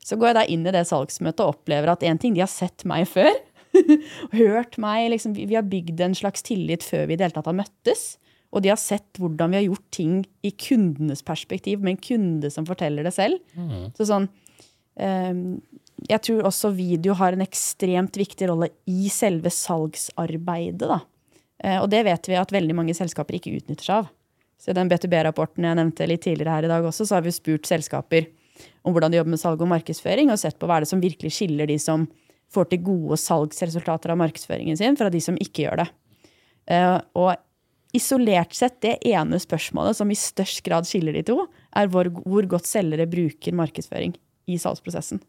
Så 0.00 0.16
går 0.16 0.30
jeg 0.30 0.38
da 0.38 0.46
inn 0.54 0.64
i 0.64 0.72
det 0.76 0.86
salgsmøtet 0.88 1.42
og 1.44 1.56
opplever 1.56 1.90
at 1.92 2.06
en 2.06 2.20
ting, 2.22 2.36
de 2.36 2.44
har 2.44 2.52
sett 2.52 2.86
meg 2.88 3.08
før. 3.10 3.32
hørt 4.32 4.78
meg. 4.80 5.10
Liksom, 5.12 5.34
vi, 5.36 5.52
har 5.56 5.66
bygd 5.68 6.00
en 6.00 6.16
slags 6.16 6.46
tillit 6.46 6.86
før 6.86 7.08
vi 7.08 7.16
i 7.16 7.20
det 7.20 7.28
hele 7.28 7.36
tatt 7.36 7.50
har 7.50 7.58
møttes. 7.58 8.06
Og 8.54 8.64
de 8.64 8.70
har 8.72 8.80
sett 8.80 9.20
hvordan 9.20 9.52
vi 9.52 9.58
har 9.58 9.66
gjort 9.66 9.88
ting 9.92 10.20
i 10.46 10.54
kundenes 10.56 11.20
perspektiv, 11.26 11.82
med 11.82 11.96
en 11.96 12.04
kunde 12.06 12.50
som 12.54 12.64
forteller 12.68 13.04
det 13.04 13.12
selv. 13.12 13.42
Så 13.98 14.08
sånn, 14.08 14.30
jeg 14.98 16.22
tror 16.24 16.46
også 16.46 16.70
video 16.74 17.14
har 17.18 17.34
en 17.34 17.44
ekstremt 17.44 18.16
viktig 18.18 18.48
rolle 18.50 18.70
i 18.86 19.08
selve 19.12 19.50
salgsarbeidet. 19.52 20.86
Da. 20.86 21.00
Eh, 21.64 21.78
og 21.82 21.88
det 21.90 22.04
vet 22.06 22.30
vi 22.30 22.38
at 22.38 22.54
veldig 22.54 22.76
mange 22.78 22.94
selskaper 22.96 23.38
ikke 23.38 23.56
utnytter 23.58 23.88
seg 23.88 24.02
av. 24.02 24.12
Så 24.58 24.72
i 24.72 24.76
den 24.78 24.90
B2B-rapporten 24.90 25.66
jeg 25.66 25.78
nevnte 25.78 26.06
litt 26.10 26.24
tidligere 26.26 26.56
her 26.56 26.66
i 26.66 26.70
dag 26.70 26.86
også, 26.86 27.06
så 27.06 27.18
har 27.18 27.26
vi 27.26 27.34
spurt 27.34 27.68
selskaper 27.68 28.26
om 28.82 28.94
hvordan 28.94 29.12
de 29.12 29.20
jobber 29.20 29.34
med 29.36 29.42
salg 29.42 29.60
og 29.62 29.70
markedsføring, 29.70 30.32
og 30.32 30.40
sett 30.40 30.58
på 30.58 30.66
hva 30.66 30.78
er 30.78 30.86
det 30.86 30.90
som 30.90 31.02
virkelig 31.02 31.30
skiller 31.36 31.70
de 31.70 31.76
som 31.82 32.08
får 32.50 32.70
til 32.72 32.82
gode 32.86 33.18
salgsresultater 33.22 34.10
av 34.10 34.18
markedsføringen 34.18 34.78
sin, 34.80 34.96
fra 34.98 35.12
de 35.14 35.20
som 35.22 35.38
ikke 35.38 35.66
gjør 35.66 35.84
det. 35.84 35.88
Eh, 36.74 36.96
og 37.18 37.36
isolert 37.94 38.56
sett, 38.56 38.80
det 38.82 38.96
ene 39.06 39.38
spørsmålet 39.40 39.98
som 39.98 40.10
i 40.10 40.18
størst 40.18 40.64
grad 40.66 40.88
skiller 40.88 41.14
de 41.14 41.22
to, 41.30 41.38
er 41.78 41.90
hvor, 41.92 42.10
hvor 42.26 42.50
godt 42.50 42.66
selgere 42.66 43.06
bruker 43.10 43.54
markedsføring 43.56 44.16
i 44.48 44.58
salgsprosessen. 44.60 45.20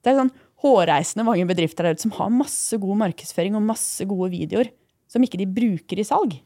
Det 0.00 0.12
er 0.12 0.20
sånn 0.20 0.34
hårreisende 0.60 1.24
mange 1.26 1.46
bedrifter 1.48 1.86
der 1.86 1.96
ute 1.96 2.04
som 2.04 2.14
har 2.18 2.32
masse 2.32 2.76
god 2.80 3.00
markedsføring 3.06 3.56
og 3.56 3.66
masse 3.68 4.04
gode 4.08 4.30
videoer 4.34 4.70
som 5.10 5.24
ikke 5.24 5.40
de 5.40 5.48
bruker 5.50 6.00
i 6.00 6.06
salg. 6.06 6.36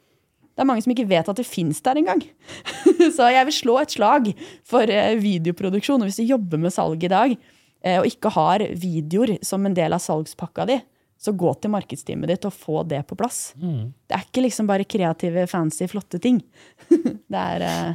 Det 0.55 0.62
er 0.62 0.68
mange 0.68 0.84
som 0.84 0.92
ikke 0.94 1.09
vet 1.11 1.28
at 1.28 1.38
det 1.40 1.46
fins 1.48 1.80
der 1.84 1.98
engang. 1.98 2.22
Så 3.16 3.26
jeg 3.32 3.46
vil 3.48 3.57
slå 3.57 3.76
et 3.80 3.94
slag 3.94 4.30
for 4.66 4.86
eh, 4.86 5.16
videoproduksjon. 5.18 5.98
Og 5.98 6.09
hvis 6.09 6.20
du 6.22 6.28
jobber 6.28 6.61
med 6.62 6.74
salg 6.74 7.02
i 7.02 7.11
dag, 7.11 7.34
eh, 7.82 7.98
og 7.98 8.07
ikke 8.07 8.30
har 8.36 8.62
videoer 8.78 9.34
som 9.44 9.66
en 9.66 9.74
del 9.74 9.96
av 9.96 10.02
salgspakka 10.05 10.68
di, 10.70 10.78
så 11.18 11.34
gå 11.34 11.50
til 11.59 11.72
markedsteamet 11.74 12.30
ditt 12.30 12.46
og 12.46 12.55
få 12.55 12.84
det 12.86 13.02
på 13.09 13.18
plass. 13.18 13.48
Det 14.07 14.14
er 14.14 14.24
ikke 14.26 14.44
liksom 14.44 14.68
bare 14.70 14.86
kreative, 14.86 15.46
fancy, 15.50 15.88
flotte 15.90 16.20
ting. 16.22 16.40
Det 17.34 17.40
er, 17.40 17.66
eh, 17.66 17.94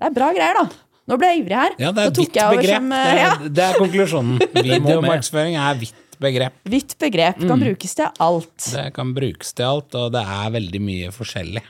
det 0.00 0.08
er 0.08 0.14
bra 0.16 0.30
greier, 0.32 0.56
da. 0.62 0.91
Nå 1.10 1.18
ble 1.18 1.32
jeg 1.32 1.42
ivrig 1.42 1.58
her. 1.58 1.74
Ja, 1.82 1.90
det 1.90 2.04
er 2.04 2.12
Nå 2.12 2.20
vidt 2.20 2.38
begrep. 2.38 2.76
som, 2.76 2.92
det, 2.94 3.26
er, 3.26 3.42
det 3.50 3.66
er 3.66 3.80
konklusjonen. 3.80 4.38
Videomarkedsføring 4.68 5.56
er 5.58 5.80
vidt 5.80 5.98
begrep. 6.22 6.54
Hvitt 6.70 6.94
begrep. 7.02 7.40
Kan 7.42 7.58
brukes 7.64 7.96
til 7.98 8.20
alt. 8.22 8.66
Det 8.70 8.84
kan 8.94 9.10
brukes 9.16 9.50
til 9.58 9.66
alt, 9.66 9.96
og 9.98 10.12
det 10.14 10.22
er 10.22 10.52
veldig 10.54 10.80
mye 10.86 11.08
forskjellig. 11.14 11.62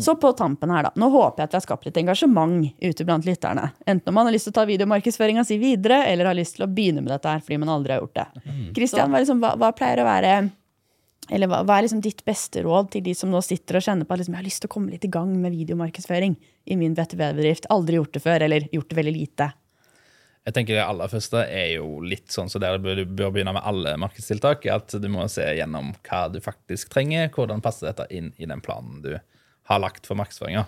Så 0.00 0.14
på 0.22 0.30
tampen 0.38 0.72
her, 0.72 0.88
da. 0.88 0.94
Nå 0.96 1.10
håper 1.12 1.42
jeg 1.44 1.50
at 1.50 1.52
vi 1.52 1.60
har 1.60 1.66
skapt 1.66 1.90
litt 1.90 2.00
engasjement 2.00 2.70
ute 2.80 3.04
blant 3.04 3.28
lytterne. 3.28 3.68
Enten 3.84 4.08
om 4.08 4.16
man 4.16 4.30
har 4.30 4.32
lyst 4.32 4.48
til 4.48 4.54
å 4.54 4.58
ta 4.62 4.64
videomarkedsføringa 4.70 5.44
si 5.44 5.60
videre, 5.60 6.00
eller 6.08 6.30
har 6.32 6.38
lyst 6.38 6.56
til 6.56 6.64
å 6.64 6.70
begynne 6.72 7.04
med 7.04 7.12
dette 7.12 7.28
her 7.36 7.44
fordi 7.44 7.60
man 7.60 7.74
aldri 7.76 7.96
har 7.98 8.00
gjort 8.06 8.22
det. 8.22 8.26
Kristian, 8.80 9.12
hva, 9.12 9.20
liksom, 9.20 9.44
hva, 9.44 9.52
hva 9.60 9.72
pleier 9.76 10.00
å 10.00 10.08
være 10.08 10.34
eller 11.30 11.46
hva, 11.50 11.62
hva 11.62 11.78
er 11.78 11.86
liksom 11.86 12.02
ditt 12.02 12.24
beste 12.26 12.64
råd 12.64 12.90
til 12.92 13.04
de 13.06 13.14
som 13.14 13.30
nå 13.30 13.40
sitter 13.44 13.78
og 13.78 13.84
kjenner 13.86 14.08
på 14.08 14.14
at 14.14 14.22
liksom, 14.22 14.34
jeg 14.34 14.42
har 14.42 14.48
lyst 14.48 14.62
til 14.64 14.70
å 14.70 14.74
komme 14.74 14.90
litt 14.90 15.06
i 15.06 15.12
gang 15.12 15.30
med 15.38 15.54
videomarkedsføring 15.54 16.34
i 16.66 16.78
min 16.78 16.96
BTV-bedrift? 16.98 17.68
Aldri 17.72 18.00
gjort 18.00 18.16
det 18.16 18.24
før, 18.24 18.46
eller 18.48 18.66
gjort 18.74 18.90
det 18.90 18.98
veldig 18.98 19.14
lite. 19.14 19.52
Jeg 20.42 20.56
tenker 20.56 20.74
Det 20.74 20.82
aller 20.82 21.10
første 21.12 21.44
er 21.46 21.68
jo 21.76 22.00
litt 22.02 22.32
sånn 22.34 22.50
så 22.50 22.58
der 22.58 22.74
du 22.74 22.88
bør, 22.88 23.04
bør 23.06 23.30
begynne 23.36 23.54
med 23.54 23.62
alle 23.62 23.94
markedstiltak. 24.02 24.66
At 24.66 24.90
du 24.98 25.06
må 25.12 25.28
se 25.30 25.46
gjennom 25.54 25.92
hva 26.08 26.24
du 26.32 26.40
faktisk 26.42 26.90
trenger. 26.90 27.30
Hvordan 27.30 27.62
passer 27.62 27.92
dette 27.92 28.08
inn 28.10 28.32
i 28.42 28.48
den 28.50 28.64
planen 28.64 29.04
du 29.04 29.12
har 29.70 29.82
lagt 29.82 30.08
for 30.08 30.18
markedsføringa. 30.18 30.66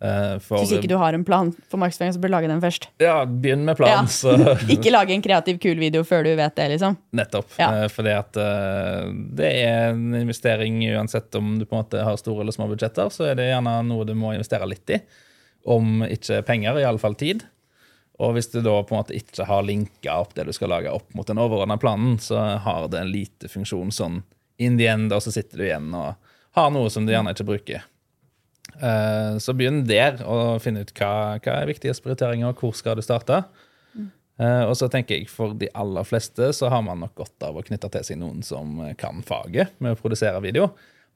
Eh, 0.00 0.38
for- 0.44 0.58
Hvis 0.62 0.72
ikke 0.76 0.88
du 0.90 0.96
har 1.00 1.16
en 1.16 1.24
plan 1.24 1.50
for 1.70 1.80
markedsføring, 1.82 2.12
så 2.16 2.20
bør 2.22 2.28
du 2.32 2.34
lage 2.36 2.48
den 2.50 2.60
først. 2.62 2.86
Ja, 3.02 3.24
begynn 3.24 3.64
med 3.64 3.76
Ja. 3.78 3.80
planen, 3.80 4.10
så 4.20 4.34
Ikke 4.74 4.92
lage 4.92 5.14
en 5.16 5.22
kreativ, 5.24 5.58
kul 5.62 5.78
video 5.82 6.02
før 6.06 6.24
du 6.26 6.32
vet 6.36 6.54
det, 6.56 6.68
liksom. 6.74 6.96
Nettopp. 7.16 7.50
Ja. 7.58 7.70
Eh, 7.84 7.88
Fordi 7.92 8.14
at 8.18 8.36
eh, 8.36 9.10
det 9.40 9.52
er 9.64 9.90
en 9.94 10.14
investering 10.20 10.80
uansett 10.94 11.34
om 11.40 11.58
du 11.58 11.64
på 11.66 11.76
en 11.78 11.84
måte 11.84 12.02
har 12.04 12.16
store 12.20 12.42
eller 12.44 12.52
små 12.56 12.68
budsjetter, 12.72 13.10
så 13.14 13.30
er 13.30 13.34
det 13.40 13.48
gjerne 13.52 13.78
noe 13.88 14.04
du 14.08 14.14
må 14.14 14.34
investere 14.36 14.68
litt 14.68 14.90
i. 14.90 15.00
Om 15.66 16.04
ikke 16.08 16.42
penger, 16.48 16.78
i 16.80 16.84
alle 16.88 16.98
fall 17.02 17.14
tid. 17.20 17.42
Og 18.20 18.34
hvis 18.36 18.50
du 18.52 18.58
da 18.60 18.74
på 18.84 18.92
en 18.94 19.00
måte 19.02 19.14
ikke 19.16 19.46
har 19.48 19.62
linka 19.64 20.18
opp 20.20 20.34
det 20.36 20.44
du 20.48 20.52
skal 20.52 20.68
lage 20.72 20.90
opp 20.92 21.14
mot 21.16 21.26
den 21.28 21.38
overordna 21.40 21.78
planen, 21.80 22.18
så 22.20 22.36
har 22.60 22.88
det 22.92 23.00
en 23.00 23.12
lite 23.12 23.48
funksjon 23.48 23.92
sånn 23.92 24.22
in 24.60 24.76
the 24.76 24.86
end, 24.92 25.12
og 25.16 25.22
så 25.24 25.32
sitter 25.32 25.56
du 25.56 25.64
igjen 25.64 25.86
og 25.96 26.14
har 26.58 26.70
noe 26.74 26.90
som 26.92 27.06
du 27.06 27.12
gjerne 27.14 27.32
ikke 27.32 27.46
bruker. 27.48 27.86
Eh, 28.78 29.38
Så 29.42 29.54
begynn 29.56 29.82
der 29.88 30.20
og 30.26 30.60
finn 30.64 30.78
ut 30.80 30.92
hva, 30.96 31.38
hva 31.42 31.56
er 31.60 31.70
viktige 31.70 31.96
prioriteringer, 32.02 32.52
og 32.52 32.62
hvor 32.62 32.76
skal 32.76 32.98
du 32.98 33.04
starte. 33.04 33.42
Eh, 34.40 34.62
og 34.64 34.72
så 34.78 34.88
tenker 34.88 35.18
jeg 35.18 35.28
For 35.28 35.52
de 35.58 35.68
aller 35.76 36.06
fleste 36.08 36.46
så 36.56 36.70
har 36.72 36.80
man 36.86 37.02
nok 37.02 37.12
godt 37.18 37.44
av 37.44 37.58
å 37.60 37.64
knytte 37.66 37.90
til 37.92 38.06
seg 38.06 38.20
noen 38.22 38.40
som 38.46 38.78
kan 39.00 39.20
faget 39.26 39.74
med 39.84 39.92
å 39.92 40.00
produsere 40.00 40.40
video. 40.40 40.70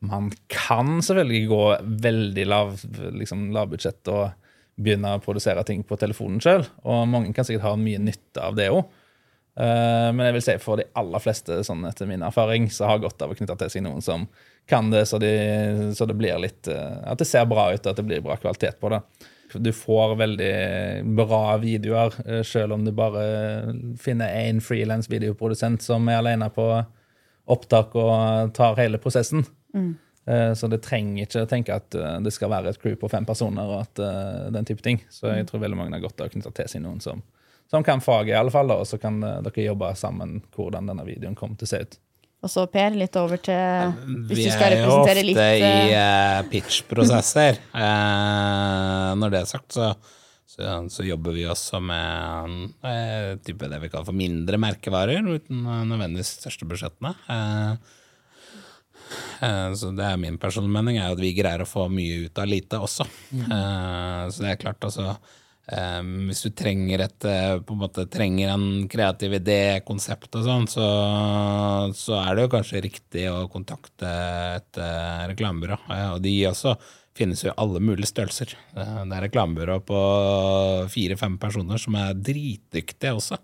Man 0.05 0.29
kan 0.53 0.99
selvfølgelig 1.01 1.47
gå 1.49 1.63
veldig 2.05 2.45
lav, 2.51 2.75
liksom 3.17 3.47
lavbudsjett 3.55 4.11
og 4.13 4.35
begynne 4.77 5.15
å 5.17 5.23
produsere 5.23 5.63
ting 5.65 5.85
på 5.87 5.97
telefonen 5.97 6.43
sjøl. 6.43 6.67
Og 6.85 7.07
mange 7.09 7.33
kan 7.33 7.47
sikkert 7.47 7.65
ha 7.71 7.77
mye 7.81 8.03
nytte 8.03 8.43
av 8.43 8.59
det 8.59 8.69
òg. 8.75 8.85
men 9.57 10.19
jeg 10.27 10.35
vil 10.35 10.43
si 10.43 10.57
for 10.59 10.77
de 10.77 10.85
aller 10.99 11.23
fleste, 11.23 11.61
sånn 11.63 11.87
etter 11.87 12.09
min 12.11 12.25
erfaring, 12.27 12.67
så 12.75 12.89
har 12.91 12.99
godt 12.99 13.23
av 13.23 13.31
å 13.31 13.37
knytte 13.39 13.55
til 13.57 13.71
seg 13.71 13.85
noen 13.87 14.03
som 14.03 14.27
kan 14.67 14.91
det, 14.91 15.07
så, 15.07 15.19
de, 15.19 15.31
så 15.97 16.07
det 16.09 16.17
blir 16.17 16.39
litt 16.41 16.69
eh, 16.73 16.99
At 17.05 17.21
det 17.21 17.29
ser 17.29 17.47
bra 17.49 17.69
ut, 17.75 17.87
at 17.87 17.97
det 17.97 18.07
blir 18.07 18.23
bra 18.25 18.37
kvalitet 18.41 18.81
på 18.81 18.93
det. 18.93 19.01
Du 19.55 19.71
får 19.77 20.17
veldig 20.19 20.55
bra 21.17 21.57
videoer, 21.62 22.15
eh, 22.27 22.43
selv 22.43 22.75
om 22.79 22.85
du 22.85 22.93
bare 22.97 23.25
finner 24.01 24.33
én 24.41 24.62
frilans 24.65 25.11
videoprodusent 25.11 25.85
som 25.85 26.09
er 26.09 26.23
alene 26.23 26.49
på 26.55 26.69
opptak 27.45 27.93
og 28.01 28.55
tar 28.57 28.81
hele 28.81 28.99
prosessen. 28.99 29.45
Mm. 29.75 29.93
Så 30.57 30.69
det 30.73 30.81
trenger 30.81 31.27
ikke 31.27 31.43
å 31.45 31.49
tenke 31.49 31.75
at 31.77 31.95
eh, 31.99 32.19
det 32.25 32.33
skal 32.33 32.49
være 32.49 32.73
et 32.73 32.79
crew 32.81 32.97
på 32.97 33.11
fem 33.12 33.27
personer 33.29 33.69
og 33.69 33.83
at 33.83 34.01
eh, 34.01 34.47
den 34.55 34.65
type 34.65 34.81
ting. 34.85 35.03
Så 35.12 35.29
jeg 35.29 35.49
tror 35.51 35.61
veldig 35.61 35.77
mange 35.77 35.99
har 35.99 36.05
godt 36.05 36.23
av 36.23 36.31
å 36.31 36.33
knytte 36.33 36.53
til 36.57 36.71
seg 36.73 36.81
noen 36.85 37.03
som, 37.05 37.21
som 37.71 37.85
kan 37.85 38.01
faget, 38.05 38.33
i 38.33 38.39
alle 38.39 38.55
fall, 38.55 38.73
og 38.73 38.87
så 38.89 38.97
kan 39.03 39.21
eh, 39.21 39.43
dere 39.45 39.67
jobbe 39.69 39.93
sammen 40.01 40.39
hvordan 40.57 40.89
denne 40.89 41.05
videoen 41.05 41.37
kommer 41.37 41.61
til 41.61 41.69
å 41.69 41.73
se 41.75 41.83
ut. 41.85 41.99
Og 42.45 42.51
så 42.53 42.67
Per, 42.69 42.97
litt 42.99 43.17
over 43.17 43.41
til 43.41 43.95
Hvis 44.29 44.43
Vi 44.43 44.45
du 44.45 44.53
skal 44.53 44.75
representere 44.75 45.25
litt 45.25 45.39
Vi 45.39 45.45
er 45.45 45.55
jo 45.57 45.65
ofte 45.65 45.71
litt 45.71 45.89
i 45.89 45.97
eh, 45.97 46.41
pitch-prosesser. 46.53 47.61
uh, 47.73 49.11
når 49.21 49.33
det 49.33 49.41
er 49.41 49.49
sagt, 49.49 49.71
så, 49.73 49.91
så, 50.45 50.77
så 50.93 51.07
jobber 51.09 51.37
vi 51.37 51.47
også 51.49 51.81
med 51.81 52.57
uh, 52.85 53.35
type 53.45 53.71
det 53.73 53.81
vi 53.81 53.91
kaller 53.93 54.09
for 54.11 54.19
mindre 54.19 54.61
merkevarer, 54.61 55.25
uten 55.25 55.65
nødvendigvis 55.65 56.37
største 56.43 56.69
budsjettene. 56.69 57.15
Så 59.75 59.91
det 59.95 60.05
er 60.07 60.17
min 60.19 60.37
personlige 60.41 60.73
mening, 60.73 60.97
er 60.99 61.13
at 61.13 61.21
vi 61.21 61.35
greier 61.37 61.63
å 61.63 61.69
få 61.69 61.85
mye 61.93 62.25
ut 62.25 62.39
av 62.41 62.49
lite 62.49 62.79
også. 62.81 63.05
Mm. 63.37 63.51
så 64.33 64.43
det 64.43 64.49
er 64.51 64.61
klart, 64.63 64.87
altså 64.87 65.13
eh, 65.73 66.01
Hvis 66.29 66.43
du 66.45 66.51
trenger 66.57 67.07
et 67.07 67.29
eh, 67.29 67.55
en 67.61 67.81
måte 67.81 68.07
trenger 68.12 68.53
en 68.55 68.67
kreativ 68.91 69.39
idé, 69.41 69.61
konsept 69.87 70.35
og 70.37 70.45
sånn, 70.47 70.69
så, 70.71 70.89
så 71.97 72.19
er 72.23 72.35
det 72.35 72.47
jo 72.47 72.53
kanskje 72.57 72.85
riktig 72.85 73.29
å 73.31 73.47
kontakte 73.53 74.11
et 74.59 74.81
uh, 74.83 75.25
reklamebyrå. 75.31 75.81
Ja, 75.89 76.12
og 76.17 76.23
de 76.25 76.35
også 76.51 76.77
finnes 77.15 77.45
jo 77.45 77.53
i 77.53 77.59
alle 77.61 77.83
mulige 77.83 78.11
størrelser. 78.11 78.57
Eh, 78.75 79.03
det 79.09 79.19
er 79.19 79.29
reklamebyrå 79.29 79.81
på 79.87 80.01
fire-fem 80.93 81.39
personer 81.43 81.81
som 81.81 81.99
er 81.99 82.17
dritdyktige 82.19 83.15
også. 83.15 83.39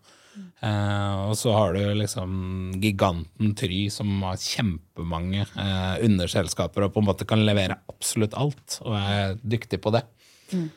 Uh, 0.61 1.31
og 1.31 1.35
så 1.41 1.51
har 1.57 1.75
du 1.75 1.81
liksom 1.99 2.33
giganten 2.81 3.55
Try 3.59 3.87
som 3.91 4.12
har 4.23 4.37
kjempemange 4.39 5.47
uh, 5.57 5.97
underselskaper 6.05 6.87
og 6.87 6.93
på 6.95 7.03
en 7.03 7.09
måte 7.09 7.27
kan 7.29 7.43
levere 7.47 7.79
absolutt 7.91 8.37
alt, 8.39 8.77
og 8.85 8.95
er 9.01 9.41
dyktig 9.41 9.81
på 9.83 9.93
det. 9.97 10.05
Eh, 10.53 10.68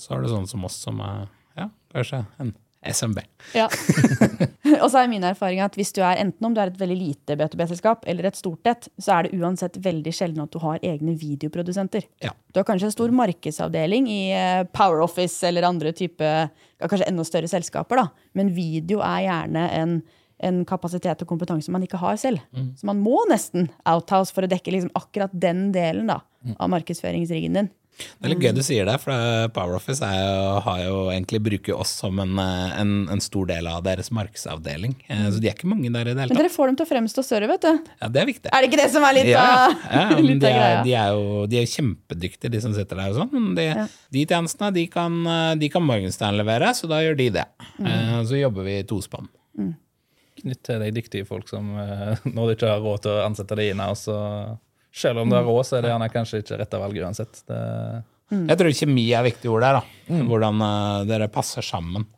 så 0.00 0.14
har 0.14 0.22
du 0.22 0.30
sånne 0.30 0.50
som 0.50 0.64
oss 0.68 0.78
som 0.86 1.02
er 1.04 1.26
ja, 1.56 1.70
kanskje 1.94 2.24
en 2.42 2.54
SMB. 2.92 3.20
Ja. 3.54 3.66
og 4.82 4.90
så 4.90 5.00
er 5.00 5.10
min 5.10 5.24
erfaring 5.26 5.60
at 5.64 5.76
hvis 5.78 5.92
du 5.96 6.00
er 6.04 6.20
enten 6.22 6.48
om 6.48 6.54
du 6.54 6.60
er 6.62 6.70
et 6.70 6.80
veldig 6.80 6.96
lite 6.98 7.36
B2B-selskap 7.38 8.06
eller 8.08 8.28
et 8.28 8.38
stort 8.38 8.68
et, 8.70 8.88
så 9.02 9.16
er 9.16 9.26
det 9.26 9.40
uansett 9.40 9.78
veldig 9.82 10.12
sjelden 10.14 10.44
at 10.44 10.52
du 10.54 10.60
har 10.62 10.82
egne 10.86 11.16
videoprodusenter. 11.18 12.06
Ja. 12.24 12.34
Du 12.52 12.60
har 12.60 12.68
kanskje 12.68 12.90
en 12.90 12.94
stor 12.94 13.14
markedsavdeling 13.16 14.10
i 14.12 14.20
eh, 14.36 14.62
Power 14.76 15.02
Office 15.04 15.46
eller 15.48 15.66
andre 15.68 15.94
type, 15.96 16.30
kanskje 16.82 17.08
enda 17.08 17.26
større 17.26 17.50
selskaper, 17.50 18.02
da. 18.02 18.30
Men 18.38 18.54
video 18.56 19.02
er 19.06 19.24
gjerne 19.26 19.66
en, 19.80 19.96
en 20.46 20.62
kapasitet 20.68 21.24
og 21.24 21.30
kompetanse 21.30 21.72
man 21.74 21.84
ikke 21.86 22.00
har 22.02 22.18
selv. 22.20 22.44
Så 22.76 22.88
man 22.88 23.02
må 23.02 23.18
nesten 23.30 23.70
outhouse 23.88 24.34
for 24.34 24.46
å 24.46 24.50
dekke 24.50 24.74
liksom 24.74 24.94
akkurat 24.98 25.34
den 25.34 25.70
delen 25.74 26.12
da, 26.12 26.20
av 26.56 26.70
markedsføringsriggen 26.74 27.60
din. 27.60 27.72
Det 27.96 28.26
er 28.26 28.32
litt 28.34 28.42
gøy 28.44 28.52
du 28.52 28.60
sier 28.64 28.84
det, 28.84 28.94
for 29.00 29.48
Power 29.56 29.78
Office 29.78 30.04
er 30.04 30.18
jo, 30.20 30.40
har 30.66 30.80
jo 30.84 30.96
egentlig 31.14 31.38
bruker 31.46 31.78
oss 31.80 31.94
som 32.02 32.18
en, 32.20 32.34
eh, 32.42 32.74
en, 32.82 32.90
en 33.14 33.22
stor 33.24 33.46
del 33.48 33.68
av 33.70 33.78
deres 33.86 34.10
markedsavdeling. 34.12 34.92
Eh, 35.08 35.22
Så 35.32 35.40
de 35.40 35.48
er 35.48 35.54
ikke 35.56 35.70
mange 35.70 35.88
der 35.94 36.10
i 36.10 36.12
det 36.12 36.20
hele 36.20 36.28
tatt. 36.28 36.36
Men 36.36 36.42
dere 36.44 36.52
får 36.52 36.68
dem 36.72 36.76
til 36.76 36.84
å 36.86 36.90
fremstå 36.90 37.24
større, 37.24 37.48
vet 37.54 37.64
du. 37.64 37.70
Ja, 38.02 38.10
det 38.12 38.20
er 38.20 38.28
viktig. 38.28 38.50
Er 38.52 38.60
det 38.66 38.68
ikke 38.70 38.80
det 38.82 38.90
som 38.92 39.06
er 39.08 39.16
litt 39.16 39.30
Ja, 39.32 39.46
av, 39.46 39.86
ja, 39.96 40.04
men 40.28 40.42
de, 40.44 40.50
er, 40.52 40.82
de, 40.84 40.92
er 41.00 41.16
jo, 41.16 41.46
de 41.48 41.60
er 41.62 41.64
jo 41.64 41.72
kjempedyktige, 41.72 42.52
de 42.52 42.60
som 42.66 42.76
sitter 42.76 43.00
der 43.00 43.14
og 43.14 43.22
sånn. 43.22 43.32
Men 43.32 43.48
de, 43.56 43.66
de 44.18 44.26
tjenestene 44.28 44.70
de 44.76 44.84
kan, 44.92 45.16
eh, 45.32 45.54
de 45.64 45.72
kan 45.72 45.86
Morgenstern 45.88 46.36
levere, 46.36 46.74
så 46.76 46.92
da 46.92 47.00
gjør 47.00 47.16
de 47.22 47.30
det. 47.40 47.46
Mm. 47.80 47.88
Eh, 47.94 48.20
Så 48.28 48.42
jobber 48.42 48.68
vi 48.68 48.76
i 48.82 48.84
tospann. 48.92 49.32
Knytt 50.36 50.60
til 50.68 50.82
de 50.84 50.92
dyktige 50.92 51.24
folk 51.24 51.48
som 51.48 51.64
nå 51.72 52.16
når 52.36 52.50
du 52.50 52.54
ikke 52.58 52.68
har 52.74 52.82
råd 52.84 53.06
til 53.06 53.14
å 53.16 53.22
ansette 53.24 53.56
deg 53.56 53.72
inn, 53.72 53.80
og 53.80 53.96
så 53.96 54.16
selv 54.96 55.22
om 55.22 55.30
du 55.30 55.36
er 55.36 55.44
rå, 55.44 55.56
så 55.66 55.76
er 55.78 55.84
det 55.84 55.94
gjerne 55.94 56.12
kanskje 56.12 56.42
ikke 56.42 56.60
rette 56.62 56.80
valget 56.80 57.08
uansett. 57.08 57.42
Det, 57.48 57.62
Mm. 58.26 58.46
Jeg 58.50 58.58
tror 58.58 58.72
kjemi 58.74 59.04
er 59.14 59.26
viktig 59.26 59.50
ord 59.52 59.62
der, 59.62 59.76
da. 59.78 60.22
Hvordan 60.26 60.62
uh, 60.62 61.02
dere 61.06 61.30
passer 61.30 61.62
sammen. 61.62 62.08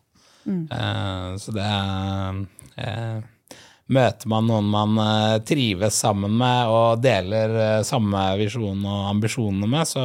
Eh, 0.49 1.33
så 1.37 1.53
det 1.53 1.65
er 1.65 2.39
eh, 2.81 3.19
Møter 3.89 4.29
man 4.29 4.47
noen 4.49 4.67
man 4.69 4.99
trives 5.49 5.97
sammen 5.97 6.35
med 6.37 6.71
og 6.73 7.01
deler 7.01 7.81
samme 7.89 8.21
visjon 8.37 8.83
og 8.85 9.07
ambisjonene 9.15 9.65
med, 9.69 9.89
så 9.89 10.03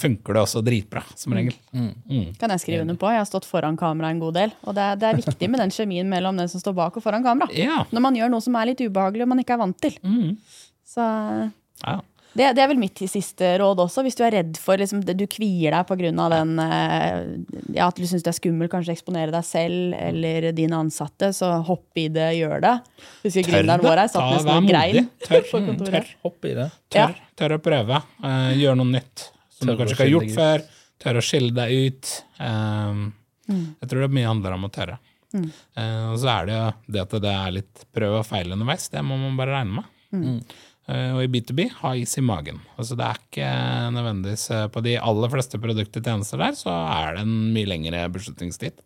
funker 0.00 0.36
det 0.36 0.40
også 0.40 0.62
dritbra, 0.64 1.02
som 1.12 1.36
regel. 1.36 1.52
Mm. 1.72 2.30
kan 2.40 2.54
jeg 2.54 2.62
skrive 2.62 2.86
under 2.86 2.96
på. 2.96 3.10
Jeg 3.12 3.20
har 3.20 3.28
stått 3.28 3.44
foran 3.44 3.76
kamera 3.76 4.08
en 4.08 4.22
god 4.24 4.38
del. 4.40 4.56
Og 4.64 4.76
det 4.76 4.86
er, 4.88 4.96
det 5.02 5.10
er 5.10 5.20
viktig 5.20 5.50
med 5.52 5.60
den 5.60 5.76
kjemien 5.76 6.08
mellom 6.08 6.40
den 6.40 6.48
som 6.48 6.64
står 6.64 6.78
bak 6.80 6.96
og 6.96 7.04
foran 7.04 7.24
kamera. 7.24 7.52
Ja. 7.52 7.82
Når 7.92 8.06
man 8.08 8.16
gjør 8.16 8.32
noe 8.32 8.44
som 8.48 8.56
er 8.56 8.72
litt 8.72 8.80
ubehagelig 8.80 9.28
og 9.28 9.32
man 9.34 9.44
ikke 9.44 9.58
er 9.58 9.64
vant 9.66 9.80
til. 9.84 10.00
Så 10.92 11.04
ja. 11.86 11.94
det, 12.36 12.48
det 12.56 12.62
er 12.64 12.68
vel 12.68 12.80
mitt 12.80 13.00
siste 13.08 13.54
råd 13.62 13.80
også. 13.86 14.02
Hvis 14.04 14.16
du 14.18 14.22
er 14.26 14.34
redd 14.36 14.58
for 14.60 14.80
liksom, 14.80 15.00
Du 15.08 15.24
kvier 15.30 15.72
deg 15.72 15.86
pga. 15.88 16.28
den 16.34 16.52
eh, 16.60 17.22
Ja, 17.78 17.86
at 17.88 17.96
du 17.96 18.04
syns 18.08 18.24
det 18.26 18.32
er 18.34 18.36
skummelt 18.36 18.72
kanskje 18.74 18.92
eksponere 18.96 19.32
deg 19.32 19.46
selv 19.48 19.96
eller 19.96 20.50
dine 20.56 20.80
ansatte, 20.84 21.32
så 21.36 21.54
hopp 21.64 21.96
i 22.02 22.08
det, 22.12 22.28
gjør 22.40 22.60
det. 22.66 22.74
Husker 23.24 23.48
gründeren 23.48 23.84
vår 23.86 24.02
her 24.04 24.12
satt 24.12 24.20
Ta- 24.20 24.34
nesten 24.36 24.52
og 24.58 24.68
grein 24.70 25.08
Tør. 25.24 25.48
Mm, 25.62 25.80
tør. 25.86 26.12
hopp 26.28 26.50
i 26.50 26.54
det. 26.60 26.68
Tør, 26.92 27.16
tør 27.40 27.56
å 27.56 27.62
prøve. 27.64 28.02
Uh, 28.22 28.52
gjør 28.60 28.78
noe 28.82 28.92
nytt 28.98 29.26
som 29.56 29.66
Tør 29.68 29.72
du 29.72 29.80
kanskje 29.82 29.96
ikke 29.96 30.04
har 30.04 30.12
gjort 30.16 30.28
deg 30.28 30.36
før. 30.36 30.66
Tør 31.02 31.18
å 31.18 31.24
skille 31.26 31.56
deg 31.56 31.72
ut. 31.88 32.12
Um, 32.38 33.00
Jeg 33.48 33.88
tror 33.90 34.04
det 34.04 34.12
mye 34.14 34.28
handler 34.28 34.54
om 34.54 34.68
å 34.68 34.70
tørre. 34.72 35.00
Eh, 35.32 36.04
og 36.12 36.18
så 36.20 36.28
er 36.28 36.46
det 36.48 36.54
jo 36.58 36.64
det 36.94 37.00
at 37.02 37.14
det 37.24 37.30
er 37.32 37.54
litt 37.56 37.82
prøv 37.96 38.18
og 38.20 38.26
feil 38.28 38.52
underveis. 38.54 38.90
Det 38.92 39.00
må 39.04 39.16
man 39.20 39.38
bare 39.38 39.54
regne 39.56 39.80
med. 39.80 39.88
Eh, 40.12 40.60
og 41.14 41.20
i 41.22 41.28
B2B, 41.30 41.68
ha 41.78 41.92
is 41.94 42.16
i 42.18 42.24
magen. 42.26 42.58
Altså 42.74 42.96
det 42.98 43.06
er 43.06 43.20
ikke 43.20 43.50
nødvendigvis 43.94 44.48
eh, 44.50 44.64
På 44.72 44.82
de 44.82 44.96
aller 44.98 45.30
fleste 45.30 45.60
produkter 45.62 46.02
og 46.02 46.08
tjenester 46.08 46.42
der, 46.42 46.56
så 46.58 46.72
er 46.72 47.14
det 47.16 47.26
en 47.26 47.36
mye 47.54 47.68
lengre 47.70 48.02
beslutningstid. 48.14 48.82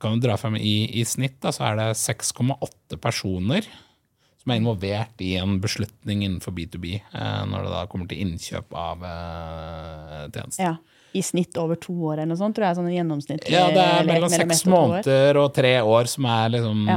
kan 0.00 0.18
du 0.18 0.26
dra 0.26 0.36
frem 0.38 0.56
i, 0.58 0.90
i 1.00 1.04
snitt, 1.06 1.40
da, 1.42 1.52
så 1.54 1.68
er 1.70 1.80
det 1.80 1.88
6,8 1.98 2.98
personer 3.02 3.66
som 4.44 4.52
er 4.52 4.60
involvert 4.60 5.22
i 5.24 5.34
en 5.40 5.56
beslutning 5.62 6.26
innenfor 6.26 6.52
B2B 6.52 6.98
eh, 6.98 7.44
når 7.48 7.64
det 7.64 7.72
da 7.72 7.84
kommer 7.90 8.10
til 8.10 8.20
innkjøp 8.26 8.74
av 8.76 9.06
eh, 9.08 10.18
tjenester. 10.34 10.66
Ja. 10.66 10.74
I 11.14 11.22
snitt 11.22 11.56
over 11.62 11.76
to 11.78 11.92
år 12.10 12.14
eller 12.18 12.26
noe 12.32 12.36
sånt, 12.40 12.56
tror 12.56 12.66
jeg. 12.66 12.76
sånn 12.76 12.88
gjennomsnitt. 12.90 13.44
Ja, 13.48 13.68
det 13.70 13.82
er 13.84 14.06
mellom 14.08 14.28
seks 14.32 14.64
måneder 14.66 15.36
og 15.38 15.52
tre 15.54 15.76
år 15.80 16.08
som 16.10 16.24
er 16.26 16.48
liksom 16.56 16.88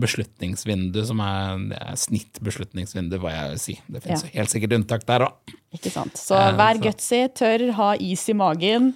beslutningsvindu, 0.00 1.02
som 1.06 1.20
er, 1.20 1.66
er 1.76 1.98
snittbeslutningsvindu, 2.00 3.18
hva 3.20 3.34
jeg 3.34 3.50
vil 3.52 3.58
si. 3.62 3.76
Det 3.88 4.02
finnes 4.04 4.24
Ja. 4.24 4.30
helt 4.40 4.48
sikkert 4.54 4.72
unntak 4.78 5.04
der 5.06 5.26
òg. 5.28 5.32
Ikke 5.74 5.90
sant. 5.92 6.14
Så 6.16 6.34
Eh, 6.38 6.56
vær 6.56 6.80
gutsy, 6.80 7.28
tørr, 7.28 7.72
ha 7.72 7.92
is 8.00 8.26
i 8.28 8.32
magen. 8.32 8.94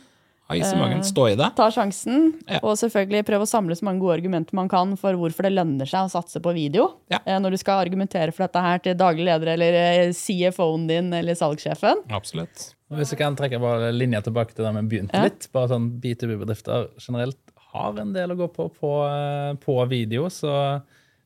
Ha 0.53 0.59
is 0.61 0.73
i 0.73 0.77
magen, 0.79 1.01
stå 1.07 1.25
i 1.33 1.37
det. 1.41 1.49
Ta 1.57 1.71
sjansen, 1.75 2.29
Ja. 2.49 2.61
og 2.63 2.77
selvfølgelig 2.81 3.25
prøv 3.29 3.45
å 3.45 3.49
samle 3.49 3.75
så 3.79 3.87
mange 3.89 4.01
gode 4.05 4.19
argumenter 4.21 4.53
man 4.59 4.69
kan 4.69 4.95
for 5.01 5.17
hvorfor 5.19 5.43
det 5.49 5.53
lønner 5.57 5.89
seg 5.89 6.07
å 6.07 6.13
satse 6.13 6.41
på 6.45 6.53
video. 6.55 6.91
Ja. 7.11 7.19
Eh, 7.27 7.39
Når 7.41 7.51
du 7.57 7.57
skal 7.63 7.81
argumentere 7.85 8.33
for 8.33 8.45
dette 8.47 8.61
her 8.63 8.79
til 8.85 8.95
daglig 8.95 9.25
leder 9.27 9.55
eller 9.55 9.73
eh, 9.81 10.13
CFO-en 10.13 10.87
din 10.87 11.13
eller 11.13 11.35
salgssjefen. 11.35 12.05
Absolutt. 12.11 12.75
Hvis 12.93 13.11
jeg 13.15 13.19
kan 13.23 13.35
trekke 13.35 13.59
bare 13.63 13.91
linja 13.97 14.21
tilbake 14.21 14.53
til 14.55 14.65
der 14.67 14.73
vi 14.83 14.87
begynte 14.99 15.15
Ja. 15.17 15.23
litt. 15.25 15.49
bare 15.53 15.69
sånn 15.69 15.99
B2B-bedrifter 16.01 16.91
generelt 17.01 17.39
har 17.73 17.99
en 17.99 18.13
del 18.13 18.29
å 18.31 18.37
gå 18.37 18.49
på 18.53 18.69
på, 18.75 18.91
eh, 19.09 19.55
på 19.57 19.89
video, 19.89 20.27
så 20.29 20.83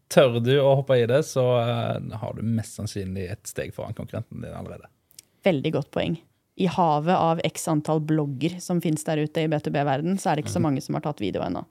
tør 0.08 0.40
du 0.40 0.52
å 0.60 0.76
hoppe 0.76 0.94
i 1.02 1.06
det, 1.06 1.24
så 1.26 1.42
eh, 1.58 2.16
har 2.16 2.32
du 2.34 2.42
mest 2.42 2.76
sannsynlig 2.78 3.28
et 3.32 3.42
steg 3.50 3.74
foran 3.74 3.92
konkurrenten 3.94 4.40
din 4.40 4.54
allerede. 4.54 4.86
Veldig 5.44 5.72
godt 5.72 5.90
poeng. 5.90 6.16
I 6.56 6.68
havet 6.72 7.16
av 7.16 7.40
x 7.44 7.68
antall 7.68 8.00
blogger 8.00 8.56
som 8.64 8.80
finnes 8.80 9.04
der 9.04 9.20
ute 9.20 9.44
i 9.44 9.48
B2B-verden, 9.52 10.16
så 10.16 10.30
er 10.30 10.36
det 10.36 10.46
ikke 10.46 10.56
så 10.56 10.62
mange 10.64 10.80
som 10.84 10.96
har 10.96 11.04
tatt 11.04 11.20
video 11.20 11.44
ennå. 11.44 11.66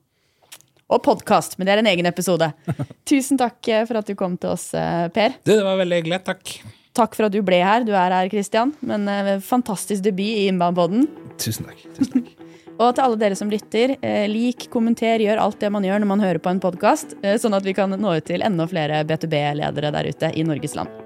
Og 0.86 1.02
podkast, 1.02 1.58
men 1.58 1.66
det 1.66 1.74
er 1.74 1.82
en 1.82 1.90
egen 1.90 2.06
episode. 2.06 2.52
Tusen 3.10 3.40
takk 3.40 3.58
eh, 3.66 3.82
for 3.88 3.98
at 3.98 4.06
du 4.06 4.14
kom 4.18 4.36
til 4.38 4.54
oss, 4.54 4.68
eh, 4.78 5.08
Per. 5.10 5.34
Du, 5.42 5.50
det 5.56 5.64
var 5.66 5.80
veldig 5.82 5.98
hyggelig. 6.02 6.22
Takk. 6.28 6.54
Takk 6.96 7.18
for 7.18 7.26
at 7.26 7.34
du 7.34 7.42
ble 7.44 7.58
her. 7.60 7.82
Du 7.84 7.90
er 7.92 8.14
her, 8.14 8.30
Christian. 8.30 8.70
Men 8.86 9.10
eh, 9.10 9.36
fantastisk 9.42 10.06
debut 10.06 10.44
i 10.44 10.46
Innbandpodden. 10.46 11.08
Tusen 11.42 11.66
takk. 11.66 11.82
Tusen 11.98 12.20
takk. 12.20 12.34
Og 12.76 12.92
til 12.92 13.06
alle 13.06 13.16
dere 13.16 13.36
som 13.38 13.48
lytter, 13.48 13.94
eh, 14.04 14.26
lik, 14.28 14.68
kommenter, 14.72 15.22
gjør 15.24 15.40
alt 15.40 15.58
det 15.62 15.72
man 15.72 15.84
gjør 15.86 16.02
når 16.02 16.10
man 16.12 16.24
hører 16.24 16.42
på 16.44 16.52
en 16.52 16.60
podkast, 16.60 17.16
eh, 17.22 17.38
sånn 17.40 17.56
at 17.56 17.64
vi 17.64 17.72
kan 17.76 17.90
nå 17.96 18.16
ut 18.18 18.28
til 18.28 18.44
enda 18.44 18.68
flere 18.68 19.00
B2B-ledere 19.08 19.94
der 19.96 20.12
ute 20.12 20.32
i 20.36 20.44
Norges 20.44 20.76
land. 20.76 21.05